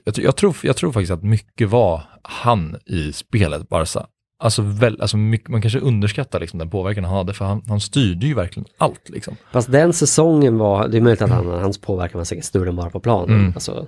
jag, 0.04 0.18
jag, 0.18 0.36
tror, 0.36 0.56
jag 0.62 0.76
tror 0.76 0.92
faktiskt 0.92 1.12
att 1.12 1.22
mycket 1.22 1.68
var 1.68 2.02
han 2.22 2.76
i 2.86 3.12
spelet, 3.12 3.68
Barca. 3.68 4.06
Alltså, 4.40 4.62
väl, 4.62 5.00
alltså 5.00 5.16
mycket, 5.16 5.48
man 5.48 5.62
kanske 5.62 5.78
underskattar 5.78 6.40
liksom 6.40 6.58
den 6.58 6.70
påverkan 6.70 7.04
han 7.04 7.16
hade, 7.16 7.32
för 7.32 7.44
han, 7.44 7.62
han 7.66 7.80
styrde 7.80 8.26
ju 8.26 8.34
verkligen 8.34 8.66
allt. 8.78 9.08
Liksom. 9.08 9.36
Fast 9.52 9.72
den 9.72 9.92
säsongen 9.92 10.58
var, 10.58 10.88
det 10.88 10.96
är 10.96 11.00
möjligt 11.00 11.22
att 11.22 11.30
han, 11.30 11.46
hans 11.46 11.78
påverkan 11.78 12.18
var 12.18 12.24
säkert 12.24 12.44
större 12.44 12.68
än 12.68 12.76
bara 12.76 12.90
på 12.90 13.00
planen. 13.00 13.40
Mm. 13.40 13.52
Alltså, 13.54 13.86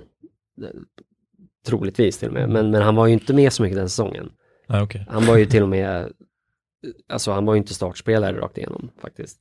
troligtvis 1.67 2.17
till 2.17 2.27
och 2.27 2.33
med. 2.33 2.49
Men, 2.49 2.71
men 2.71 2.81
han 2.81 2.95
var 2.95 3.07
ju 3.07 3.13
inte 3.13 3.33
med 3.33 3.53
så 3.53 3.63
mycket 3.63 3.77
den 3.77 3.89
säsongen. 3.89 4.29
Nej, 4.67 4.81
okej. 4.81 5.05
Han 5.09 5.25
var 5.25 5.37
ju 5.37 5.45
till 5.45 5.63
och 5.63 5.69
med, 5.69 6.11
alltså 7.09 7.31
han 7.31 7.45
var 7.45 7.53
ju 7.53 7.57
inte 7.57 7.73
startspelare 7.73 8.37
rakt 8.39 8.57
igenom 8.57 8.89
faktiskt. 9.01 9.37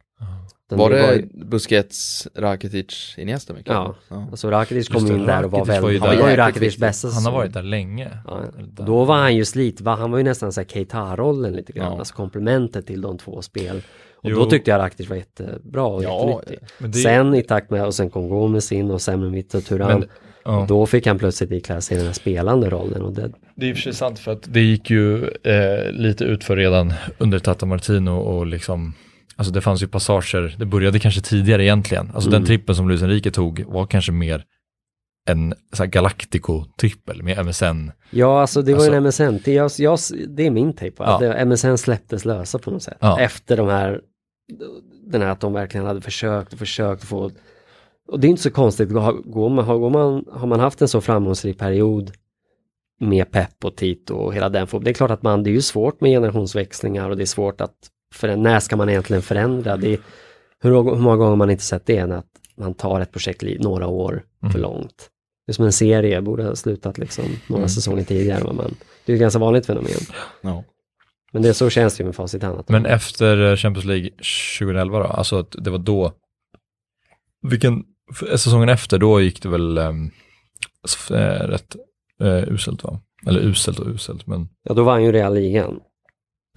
Utan 0.66 0.78
Var 0.78 0.91
det 0.91 1.14
ju- 1.16 1.28
Busquets, 1.45 2.28
Rakitic, 2.34 3.14
Iniesta 3.18 3.53
mycket? 3.53 3.72
Ja. 3.72 3.95
ja. 4.09 4.26
Alltså 4.30 4.51
Rakitic 4.51 4.88
kom 4.88 5.05
det, 5.07 5.14
in 5.14 5.26
där 5.26 5.45
och 5.45 5.51
var 5.51 5.59
Rakitic 5.59 5.82
var 5.82 5.91
ju 5.91 5.99
det 5.99 6.22
var 6.22 6.30
ju 6.30 6.36
Rakitic 6.36 6.62
viktigt. 6.62 6.80
bästa 6.80 7.09
Han 7.09 7.24
har 7.24 7.32
varit 7.32 7.53
där 7.53 7.62
länge. 7.62 8.09
Ja, 8.26 8.41
där. 8.68 8.84
Då 8.86 9.05
var 9.05 9.16
han 9.16 9.36
ju 9.36 9.45
slit, 9.45 9.80
han 9.84 10.11
var 10.11 10.18
ju 10.18 10.24
nästan 10.24 10.53
såhär 10.53 10.66
Keita-rollen 10.68 11.53
lite 11.53 11.72
grann, 11.72 11.93
Ja. 11.93 11.99
alltså 11.99 12.14
komplementet 12.14 12.86
till 12.86 13.01
de 13.01 13.18
två 13.18 13.43
spel. 13.43 13.82
Och 14.22 14.30
Jo. 14.30 14.36
då 14.38 14.47
tyckte 14.51 14.70
jag 14.70 14.78
Rakitic 14.78 15.09
var 15.09 15.16
jättebra 15.16 15.86
och 15.86 16.05
Ja, 16.05 16.28
jättenyttig. 16.30 16.59
Det- 16.78 16.99
Sen 16.99 17.34
i 17.34 17.43
takt 17.43 17.70
med, 17.70 17.86
och 17.86 17.95
sen 17.95 18.11
kom 18.11 18.28
Gomes 18.28 18.72
in 18.72 18.91
och 18.91 19.03
sämre 19.03 19.30
mitt 19.30 19.55
och 19.55 19.64
Turan. 19.64 20.01
Men- 20.01 20.09
Ja. 20.53 20.66
Då 20.68 20.86
fick 20.86 21.07
han 21.07 21.18
plötsligt 21.18 21.51
iklä 21.53 21.80
sig 21.80 21.96
den 21.96 22.07
här 22.07 22.12
spelande 22.12 22.70
rollen 22.70 23.03
och 23.03 23.12
det, 23.12 23.32
Det 23.57 23.66
är 23.66 23.72
och 23.72 23.76
för 23.76 23.82
sig 23.82 23.94
sant 23.94 24.18
för 24.18 24.32
att 24.32 24.42
det 24.53 24.61
gick 24.61 24.90
ju 24.90 25.24
eh, 25.28 25.92
lite 25.92 26.24
ut 26.24 26.44
för 26.44 26.57
redan 26.57 26.92
under 27.18 27.38
Tata 27.38 27.66
Martino 27.66 28.11
och 28.11 28.46
liksom 28.46 28.94
Alltså 29.36 29.53
det 29.53 29.61
fanns 29.61 29.82
ju 29.82 29.88
passager, 29.88 30.55
det 30.59 30.66
började 30.66 30.98
kanske 30.98 31.20
tidigare 31.20 31.64
egentligen. 31.64 32.11
Alltså 32.14 32.30
den 32.30 32.36
Mm. 32.36 32.46
trippen 32.46 32.74
som 32.74 32.88
Luis 32.88 33.03
Enrique 33.03 33.30
tog 33.30 33.64
var 33.68 33.86
kanske 33.86 34.12
mer 34.12 34.44
en 35.28 35.55
Galactico-trippel 35.76 37.22
med 37.22 37.46
MSN. 37.46 37.90
Ja, 38.11 38.40
alltså 38.40 38.62
det 38.62 38.74
var 38.74 38.84
ju 38.84 38.94
en 38.94 39.07
Alltså- 39.07 39.22
MSN. 39.24 39.38
Det, 39.44 39.53
jag, 39.53 39.70
jag, 39.78 39.98
det 40.28 40.46
är 40.46 40.51
min 40.51 40.72
take 40.72 40.90
på 40.90 41.05
Ja. 41.05 41.18
det, 41.18 41.44
MSN 41.44 41.76
släpptes 41.78 42.24
lösa 42.24 42.59
på 42.59 42.70
något 42.70 42.82
sätt. 42.82 42.96
Ja. 43.01 43.20
Efter 43.20 43.57
de 43.57 43.68
här, 43.68 44.01
den 45.07 45.22
här 45.22 45.28
att 45.28 45.40
de 45.40 45.53
verkligen 45.53 45.86
hade 45.86 46.01
försökt 46.01 46.53
och 46.53 46.59
försökt 46.59 47.05
få 47.05 47.30
och 48.11 48.20
det 48.20 48.26
är 48.26 48.28
inte 48.28 48.42
så 48.42 48.50
konstigt, 48.50 48.88
går 48.88 49.48
man, 49.48 49.64
har, 49.64 49.90
man, 49.90 50.24
har 50.32 50.46
man 50.46 50.61
haft 50.61 50.82
en 50.82 50.88
så 50.88 51.00
framgångsrik 51.00 51.58
period 51.58 52.12
med 53.00 53.30
Pep 53.30 53.64
och 53.64 53.76
Tito 53.76 54.14
och 54.14 54.34
hela 54.34 54.48
den 54.48 54.66
det 54.82 54.90
är 54.90 54.94
klart 54.94 55.11
att 55.11 55.22
man, 55.22 55.42
det 55.42 55.50
är 55.50 55.52
ju 55.52 55.62
svårt 55.62 56.00
med 56.00 56.11
generationsväxlingar 56.11 57.11
och 57.11 57.16
det 57.16 57.22
är 57.22 57.26
svårt 57.26 57.61
att, 57.61 57.74
för, 58.14 58.36
när 58.36 58.61
ska 58.61 58.76
man 58.76 58.88
egentligen 58.88 59.22
förändra? 59.22 59.76
Det 59.76 59.88
är, 59.92 59.98
hur, 60.62 60.70
hur 60.70 60.82
många 60.96 61.16
gånger 61.16 61.28
har 61.30 61.36
man 61.36 61.50
inte 61.50 61.64
sett 61.64 61.86
det, 61.86 61.96
än 61.96 62.12
att 62.12 62.26
man 62.56 62.74
tar 62.74 63.00
ett 63.00 63.12
projekt 63.12 63.42
några 63.61 63.86
år 63.86 64.22
för 64.40 64.46
Mm. 64.48 64.61
långt? 64.61 65.08
Det 65.46 65.50
är 65.50 65.54
som 65.54 65.64
en 65.64 65.72
serie, 65.72 66.20
borde 66.20 66.44
ha 66.44 66.56
slutat 66.56 66.98
liksom 66.98 67.24
några 67.48 67.61
Mm. 67.62 67.68
säsonger 67.68 68.04
tidigare. 68.04 68.52
Men 68.52 68.74
det 69.04 69.12
är 69.12 69.14
ett 69.14 69.20
ganska 69.20 69.38
vanligt 69.38 69.66
fenomen. 69.66 69.90
Ja. 70.40 70.64
Men 71.32 71.42
det 71.42 71.48
är 71.48 71.52
så 71.52 71.70
känns 71.70 71.96
det 71.96 72.00
ju 72.02 72.06
med 72.06 72.14
facit 72.16 72.40
de- 72.40 72.62
Men 72.68 72.86
efter 72.86 73.56
Champions 73.56 73.84
League 73.86 74.11
2011 74.58 74.98
då, 74.98 75.04
alltså 75.04 75.38
att 75.38 75.54
det 75.58 75.70
var 75.70 75.78
då, 75.78 76.12
vilken, 77.42 77.84
säsongen 78.14 78.68
efter, 78.68 78.98
då 78.98 79.20
gick 79.20 79.42
det 79.42 79.48
väl 79.48 79.78
um, 79.78 80.11
rätt 81.40 81.76
uh, 82.22 82.52
uselt 82.52 82.84
va? 82.84 83.00
Eller 83.26 83.40
uselt 83.40 83.78
och 83.78 83.86
uselt, 83.86 84.26
men 84.26 84.48
Ja, 84.62 84.74
då 84.74 84.82
vann 84.82 85.04
ju 85.04 85.12
Real 85.12 85.34
ligan. 85.34 85.80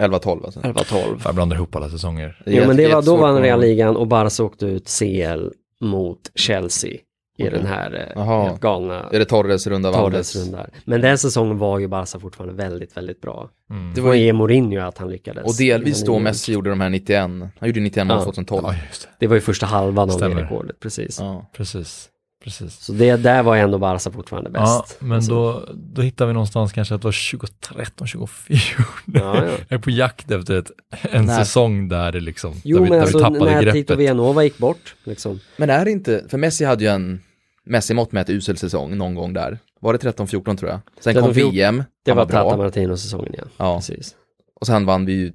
11-12 0.02 0.46
alltså. 0.46 0.60
11-12. 0.60 1.22
jag 1.26 1.36
blandar 1.36 1.58
ihop 1.58 1.76
alla 1.76 1.90
säsonger. 1.90 2.42
Jo, 2.46 2.68
men 2.68 2.78
det 2.78 2.88
var, 2.88 3.02
då 3.02 3.16
vann 3.16 3.42
Real 3.42 3.62
ligan 3.62 3.96
och 3.96 4.08
Barca 4.08 4.44
åkte 4.44 4.66
ut 4.66 5.00
CL 5.00 5.50
mot 5.82 6.20
Chelsea 6.36 6.98
i 7.38 7.50
den 7.50 7.66
här 7.66 8.14
eh, 8.16 8.24
helt 8.44 8.62
galna 8.62 9.10
Är 9.12 9.20
det 9.20 9.26
Torres 9.26 9.68
runda 9.68 9.92
Valdes? 9.92 10.34
Torres-rundan. 10.34 10.68
Men 10.86 11.02
den 11.02 11.18
säsongen 11.18 11.58
var 11.58 11.80
ju 11.80 11.88
Barca 11.88 12.20
fortfarande 12.20 12.64
väldigt, 12.64 12.98
väldigt 12.98 13.22
bra. 13.22 13.50
Mm. 13.70 13.94
Det 13.94 14.02
var 14.02 14.14
ju- 14.14 14.34
Mourinho 14.34 14.82
att 14.82 14.98
han 14.98 15.10
lyckades. 15.10 15.44
Och 15.46 15.56
delvis 15.58 16.04
då 16.04 16.20
Messi 16.20 16.54
gjorde 16.54 16.70
de 16.70 16.82
här 16.82 16.90
91, 16.90 17.20
han 17.60 17.70
gjorde 17.70 17.80
91 17.80 18.08
mål 18.08 18.18
Ja. 18.18 18.24
2012. 18.24 18.64
Ja, 18.68 18.76
just 18.90 19.02
det. 19.02 19.10
Det 19.20 19.28
var 19.28 19.36
ju 19.36 19.42
första 19.42 19.66
halvan 19.66 20.10
av 20.12 20.20
det 20.20 20.28
rekordet, 20.30 20.80
precis. 20.80 21.20
Ja. 21.20 21.50
Precis. 21.58 22.10
Precis. 22.44 22.80
Så 22.80 22.92
det 22.94 23.16
där 23.16 23.44
var 23.44 23.58
ändå 23.58 23.78
Barca 23.78 24.12
fortfarande 24.12 24.52
Ja, 24.54 24.84
bäst. 24.88 25.02
men 25.02 25.12
Alltså, 25.12 25.32
då, 25.34 25.66
då 25.74 26.02
hittar 26.02 26.26
vi 26.26 26.34
någonstans 26.34 26.74
kanske 26.74 26.96
att 26.96 27.02
det 27.02 27.06
var 27.08 27.32
2013, 27.38 28.08
2014. 28.08 28.86
Ja, 29.06 29.22
ja. 29.36 29.46
Jag 29.46 29.78
är 29.78 29.78
på 29.78 29.90
jakt 29.90 30.32
efter 30.32 30.58
ett, 30.60 30.72
en 31.02 31.26
Nej. 31.26 31.46
säsong 31.46 31.88
där 31.90 32.12
det 32.12 32.20
liksom, 32.20 32.54
Jo, 32.64 32.78
där 32.78 32.84
vi, 32.84 32.90
men 32.90 32.98
där 33.00 33.02
alltså 33.06 33.18
vi 33.18 33.24
tappade 33.24 33.46
när 33.52 33.62
greppet. 33.62 33.74
Tito 33.88 33.96
Villanova 33.96 34.44
gick 34.44 34.58
bort, 34.58 34.96
liksom. 35.04 35.40
Men 35.58 35.70
är 35.70 35.86
det 35.86 35.92
inte, 35.92 36.26
för 36.30 36.38
Messi 36.38 36.66
hade 36.66 36.84
ju 36.84 36.90
en 36.90 37.22
Messi-mått 37.66 38.12
med 38.12 38.22
ett 38.22 38.30
usel 38.30 38.58
säsong 38.58 38.98
någon 38.98 39.16
gång 39.16 39.34
där. 39.34 39.60
Var 39.80 39.94
det 39.94 40.00
13-14 40.00 40.58
tror 40.58 40.72
jag? 40.72 40.80
Sen 41.00 41.14
kom 41.16 41.32
13-14, 41.32 41.52
VM, 41.52 41.84
Det 42.06 42.12
var 42.12 42.26
var. 42.26 42.32
Tata 42.32 42.58
Martino-säsongen, 42.58 43.34
ja. 43.38 43.44
Ja, 43.58 43.78
Precis. 43.78 44.16
och 44.60 44.68
sen 44.68 44.86
vann 44.86 45.06
vi 45.06 45.14
ju 45.14 45.34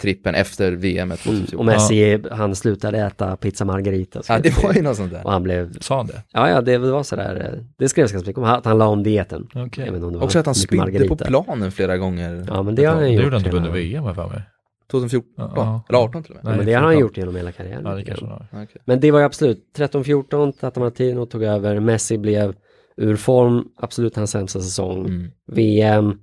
trippen 0.00 0.34
efter 0.34 0.72
VM 0.72 1.06
Mm. 1.10 1.16
2014. 1.16 1.58
Och 1.58 1.64
Messi, 1.64 2.22
han 2.30 2.54
slutade 2.54 2.98
äta 2.98 3.36
pizza 3.36 3.64
margarita. 3.64 4.22
Ja, 4.28 4.38
det 4.38 4.62
var 4.62 4.72
ju 4.74 4.82
något 4.82 4.96
sånt 4.96 5.12
där. 5.12 5.24
Och 5.26 5.32
han 5.32 5.42
blev, 5.42 5.72
Sa 5.80 5.96
han 5.96 6.06
det? 6.06 6.22
ja 6.32 6.48
ja 6.50 6.60
det 6.60 6.78
var 6.78 7.02
sådär, 7.02 7.64
det 7.78 7.88
skrevs 7.88 8.12
ganska 8.12 8.28
mycket 8.30 8.38
om 8.38 8.44
att 8.44 8.64
han 8.64 8.78
la 8.78 8.86
om 8.86 9.02
dieten. 9.02 9.48
Om 9.54 9.70
det 9.76 10.00
var 10.00 10.22
Också 10.22 10.38
att 10.38 10.46
han 10.46 10.54
spydde 10.54 11.08
på 11.08 11.16
planen 11.16 11.72
flera 11.72 11.96
gånger. 11.98 12.44
Ja 12.48 12.62
men 12.62 12.74
det 12.74 12.84
har 12.84 12.94
han 12.94 13.02
Det 13.02 13.10
gjort. 13.10 13.22
gjorde 13.24 13.36
han 13.36 13.44
typ 13.44 13.54
under 13.54 13.70
VM 13.70 14.02
har 14.02 14.08
jag 14.10 14.16
för 14.16 14.28
mig. 14.28 14.42
2014, 14.90 15.30
Ja, 15.36 15.52
ja. 15.56 15.82
eller 15.88 15.98
18 15.98 16.22
till 16.22 16.32
och 16.32 16.36
med. 16.36 16.44
Ja, 16.44 16.48
Nej, 16.48 16.56
men 16.56 16.66
det 16.66 16.72
har 16.74 16.80
han 16.82 16.90
14. 16.92 17.00
gjort 17.00 17.16
genom 17.16 17.36
hela 17.36 17.52
karriären. 17.52 17.82
Ja, 17.84 17.94
det. 17.94 18.16
Ja, 18.20 18.46
okej. 18.52 18.82
Men 18.84 19.00
det 19.00 19.10
var 19.10 19.18
ju 19.18 19.24
absolut, 19.24 19.64
13-14, 19.78 20.52
Tata 20.52 20.80
Martino 20.80 21.26
tog 21.26 21.42
över, 21.42 21.80
Messi 21.80 22.18
blev 22.18 22.54
ur 22.96 23.16
form, 23.16 23.64
absolut 23.76 24.16
hans 24.16 24.30
sämsta 24.30 24.60
säsong. 24.60 24.98
Mm. 25.06 25.30
VM, 25.52 26.18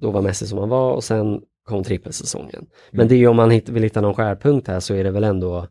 då 0.00 0.10
var 0.10 0.22
Messi 0.22 0.46
som 0.46 0.58
han 0.58 0.68
var 0.68 0.92
och 0.92 1.04
sen 1.04 1.40
kom 1.64 1.84
trippelsäsongen. 1.84 2.54
Mm. 2.54 2.66
Men 2.90 3.08
det 3.08 3.14
är 3.14 3.16
ju 3.16 3.26
om 3.26 3.36
man 3.36 3.48
vill 3.48 3.82
hitta 3.82 4.00
någon 4.00 4.14
skärpunkt 4.14 4.68
här 4.68 4.80
så 4.80 4.94
är 4.94 5.04
det 5.04 5.10
väl 5.10 5.24
ändå, 5.24 5.66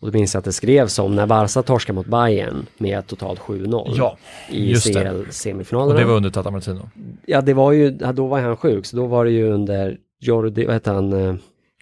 och 0.00 0.12
då 0.12 0.18
minns 0.18 0.34
jag 0.34 0.38
att 0.38 0.44
det 0.44 0.52
skrevs 0.52 0.98
om 0.98 1.14
när 1.14 1.26
Barca 1.26 1.62
torskade 1.62 1.94
mot 1.96 2.06
Bayern 2.06 2.66
med 2.78 3.06
totalt 3.06 3.40
7-0 3.40 3.92
Ja, 3.96 4.16
i 4.50 4.66
det. 4.72 4.76
och 4.76 4.82
CL-semifinalerna. 5.26 5.98
det 5.98 6.04
var 6.04 6.14
under 6.16 6.30
Tata 6.30 6.50
Martino. 6.50 6.88
Ja, 7.26 7.40
det 7.40 7.54
var 7.54 7.72
ju, 7.72 7.90
då 7.90 8.26
var 8.26 8.40
han 8.40 8.56
sjuk, 8.56 8.86
så 8.86 8.96
då 8.96 9.06
var 9.06 9.24
det 9.24 9.30
ju 9.30 9.50
under 9.50 9.98
Jordi, 10.20 10.64
vad 10.64 10.74
hette 10.74 10.90
han, 10.90 11.12
eh, 11.12 11.34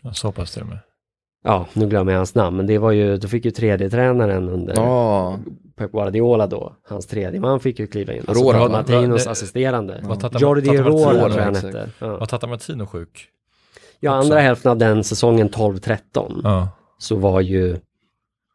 Ja, 0.03 0.13
Så 0.13 0.33
pass 0.33 0.53
till 0.53 0.63
och 0.63 0.69
med. 0.69 0.79
ja, 1.45 1.67
nu 1.73 1.87
glömmer 1.89 2.13
jag 2.13 2.19
hans 2.19 2.35
namn, 2.35 2.57
men 2.57 2.67
det 2.67 2.79
var 2.79 2.93
ju, 2.93 3.17
då 3.17 3.29
fick 3.29 3.45
ju 3.45 3.51
tredje 3.51 3.91
tränaren 3.91 4.49
under 4.49 4.75
Ja, 4.77 5.39
Pep 5.77 5.93
Guardiola 5.93 6.47
då, 6.47 6.77
hans 6.89 7.07
tredje 7.07 7.41
man 7.41 7.61
fick 7.61 7.79
ju 7.79 7.87
kliva 7.87 8.13
in. 8.13 8.23
Alltså 8.29 8.53
va? 8.53 8.69
Martinos 8.69 9.27
assisterande. 9.27 10.01
Var 10.03 10.17
Tata- 10.17 10.39
Jordi 10.39 10.67
Tata 10.67 10.83
Rola, 10.83 11.13
tror 11.13 11.31
jag 11.39 11.45
han 11.45 11.55
hette. 11.55 11.91
Ja, 11.99 12.17
Var 12.17 12.27
Tata 12.27 12.47
Martino 12.47 12.87
sjuk? 12.87 13.29
ja 14.01 14.19
också? 14.19 14.27
andra 14.27 14.41
hälften 14.41 14.71
av 14.71 14.79
den 14.79 15.05
säsongen 15.05 15.51
12-13 15.51 16.41
Ja. 16.45 16.69
så 16.99 17.17
var 17.17 17.41
ju, 17.41 17.77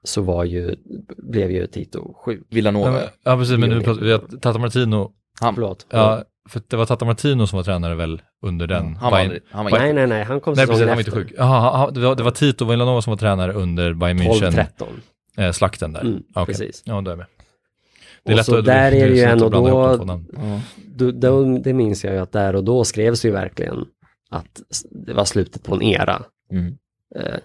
så 0.03 0.21
var 0.21 0.43
ju, 0.43 0.75
blev 1.17 1.51
ju 1.51 1.67
Tito 1.67 2.13
sjuk. 2.13 2.43
Villanova. 2.49 3.01
Ja, 3.23 3.37
precis, 3.37 3.57
men 3.57 3.69
nu 3.69 3.81
pratar 3.81 4.37
Tata 4.39 4.59
Martino, 4.59 5.11
Han, 5.41 5.55
Förlåt. 5.55 5.85
ja, 5.89 6.23
för 6.49 6.61
det 6.67 6.77
var 6.77 6.85
Tata 6.85 7.05
Martino 7.05 7.47
som 7.47 7.57
var 7.57 7.63
tränare 7.63 7.95
väl 7.95 8.21
under 8.41 8.67
den. 8.67 8.95
han 8.95 9.11
var 9.11 9.19
aldrig, 9.19 9.41
han 9.51 9.63
var 9.65 9.71
Nej, 9.71 9.89
inte. 9.89 9.93
nej, 9.99 10.07
nej, 10.07 10.23
han 10.23 10.39
kom 10.41 10.53
Nej, 10.53 10.65
precis, 10.67 10.79
säsongen 10.79 10.87
han 10.89 10.95
var 10.97 10.99
inte 11.01 11.11
efter. 11.11 11.21
sjuk. 11.29 11.33
Jaha, 11.37 11.77
han- 11.77 11.93
det, 11.93 11.99
var, 11.99 12.15
det 12.15 12.23
var 12.23 12.31
Tito 12.31 12.65
Villanova 12.65 13.01
som 13.01 13.11
var 13.11 13.17
tränare 13.17 13.53
under 13.53 13.93
Bayern 13.93 14.17
München, 14.19 14.51
12-13. 14.51 14.65
Eh, 15.39 15.51
slakten 15.51 15.93
där. 15.93 16.01
Mm, 16.01 16.23
Okej. 16.33 16.45
precis. 16.45 16.83
Ja, 16.85 17.01
då 17.01 17.11
är 17.11 17.17
jag 17.17 17.17
med. 17.17 17.27
Och 18.39 18.45
så 18.45 18.61
där 18.61 18.91
är 18.91 19.09
det 19.09 19.15
ju 19.15 19.21
ändå 19.21 19.45
att 19.45 19.51
då-. 19.99 20.61
Då, 20.95 21.11
då, 21.11 21.57
det 21.57 21.73
minns 21.73 22.03
jag 22.03 22.13
ju 22.13 22.19
att 22.19 22.31
där 22.31 22.55
och 22.55 22.63
då 22.63 22.83
skrevs 22.83 23.25
ju 23.25 23.31
verkligen 23.31 23.85
att 24.29 24.61
det 24.91 25.13
var 25.13 25.25
slutet 25.25 25.63
på 25.63 25.75
en 25.75 25.81
era. 25.81 26.23
Mm. 26.51 26.77
Eh, 27.15 27.39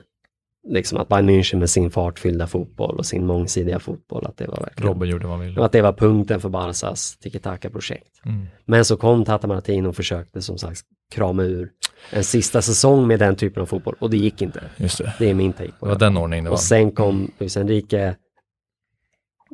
liksom 0.69 0.99
att 0.99 1.09
Bayern 1.09 1.31
München 1.31 1.59
med 1.59 1.71
sin 1.71 1.91
fartfyllda 1.91 2.47
fotboll 2.47 2.99
och 2.99 3.07
sin 3.07 3.27
mångsidiga 3.27 3.79
fotboll, 3.79 4.27
att 4.27 4.37
det 4.37 4.47
var 4.47 4.61
verkligen 4.61 4.89
Robin 4.89 5.11
gjorde 5.11 5.27
vad 5.27 5.41
ville. 5.41 5.65
att 5.65 5.73
det 5.73 5.83
var 5.83 5.93
punkten 5.93 6.41
för 6.41 6.49
Barcas 6.49 7.17
tiki-taka-projekt. 7.17 8.21
Mm. 8.25 8.47
Men 8.65 8.85
så 8.85 8.97
kom 8.97 9.25
Tata 9.25 9.47
Martino 9.47 9.89
och 9.89 9.97
försökte 9.97 10.43
som 10.43 10.59
sagt 10.59 10.81
krama 11.11 11.43
ur 11.43 11.71
en 12.11 12.25
sista 12.25 12.63
säsong 12.63 13.07
med 13.07 13.19
den 13.19 13.37
typen 13.37 13.63
av 13.63 13.67
fotboll 13.67 13.95
och 13.99 14.11
det 14.11 14.17
gick 14.17 14.43
inte. 14.43 14.65
Just 14.77 14.99
det. 14.99 15.15
Det 15.19 15.31
är 15.31 15.35
min 15.35 15.53
take 15.53 15.65
Det 15.65 15.73
på 15.81 15.87
var 15.87 15.93
det. 15.95 15.99
den 16.05 16.17
ordningen 16.17 16.45
det 16.45 16.51
var. 16.51 16.57
Och 16.57 16.61
sen 16.61 16.91
kom 16.93 17.31
Luis 17.39 17.57
Enrique 17.57 18.17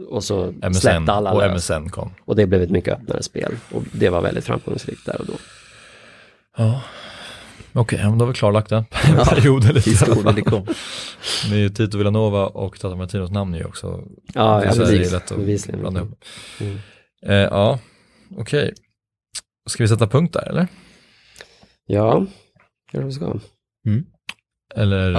och 0.08 0.24
så 0.24 0.46
MSN 0.52 0.74
släppte 0.74 1.12
alla 1.12 1.32
och 1.32 1.40
lös. 1.40 1.70
MSN 1.70 1.88
kom. 1.90 2.10
Och 2.24 2.36
det 2.36 2.46
blev 2.46 2.62
ett 2.62 2.70
mycket 2.70 2.94
öppnare 2.94 3.22
spel 3.22 3.56
och 3.72 3.82
det 3.92 4.08
var 4.08 4.20
väldigt 4.20 4.44
framgångsrikt 4.44 5.06
där 5.06 5.20
och 5.20 5.26
då. 5.26 5.32
Ja. 6.56 6.82
Okej, 7.72 7.98
men 8.02 8.18
då 8.18 8.24
har 8.24 8.32
vi 8.32 8.38
klarlagt 8.38 8.68
den 8.68 8.84
perioden 9.28 9.74
lite. 9.74 9.90
i 9.90 9.94
alla 10.04 10.14
fall. 10.14 10.34
det 11.50 11.54
är 11.56 11.58
ju 11.58 11.68
Tito 11.68 11.98
Villanova 11.98 12.46
och 12.46 12.80
Tata 12.80 12.96
Martinos 12.96 13.30
namn 13.30 13.54
ju 13.54 13.64
också 13.64 13.86
Ja, 14.34 14.64
ja 14.64 14.70
precis. 14.72 14.88
det 14.88 14.96
är 14.96 15.10
lätt 15.12 15.30
att 15.32 15.38
Bevisligen. 15.38 15.86
Mm. 16.60 16.78
Eh, 17.26 17.34
ja, 17.36 17.78
okej. 18.36 18.74
Ska 19.68 19.82
vi 19.84 19.88
sätta 19.88 20.06
punkt 20.06 20.32
där 20.32 20.48
eller? 20.48 20.66
Ja, 21.92 22.26
kanske 22.92 23.06
vi 23.06 23.12
ska. 23.12 23.34
Eller 24.74 25.14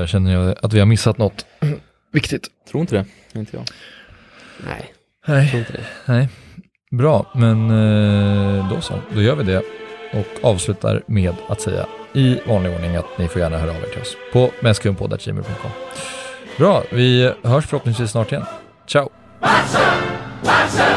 eh, 0.00 0.06
känner 0.06 0.32
jag 0.32 0.54
att 0.62 0.72
vi 0.72 0.78
har 0.78 0.86
missat 0.86 1.18
något 1.18 1.46
viktigt? 2.12 2.48
Tror 2.70 2.80
inte 2.80 2.94
det, 3.32 3.38
inte 3.40 3.56
jag. 3.56 3.64
Nej, 4.66 4.92
Nej, 5.26 5.48
tror 5.50 5.60
inte 5.60 5.72
det. 5.72 5.84
nej. 6.06 6.28
Bra, 6.90 7.26
men 7.34 7.70
eh, 7.70 8.70
då 8.70 8.80
så. 8.80 9.00
Då 9.14 9.22
gör 9.22 9.34
vi 9.34 9.44
det 9.44 9.62
och 10.12 10.44
avslutar 10.50 11.02
med 11.06 11.34
att 11.48 11.60
säga 11.60 11.86
i 12.12 12.40
vanlig 12.46 12.72
ordning 12.74 12.96
att 12.96 13.18
ni 13.18 13.28
får 13.28 13.40
gärna 13.40 13.58
höra 13.58 13.70
av 13.70 13.76
er 13.76 13.86
till 13.92 14.00
oss 14.00 14.16
på 14.32 14.50
menskumpodd.gmail.com. 14.60 15.70
Bra, 16.58 16.82
vi 16.92 17.32
hörs 17.42 17.66
förhoppningsvis 17.66 18.10
snart 18.10 18.32
igen. 18.32 18.44
Ciao! 18.86 19.10
Barca, 19.40 19.92
Barca, 20.44 20.96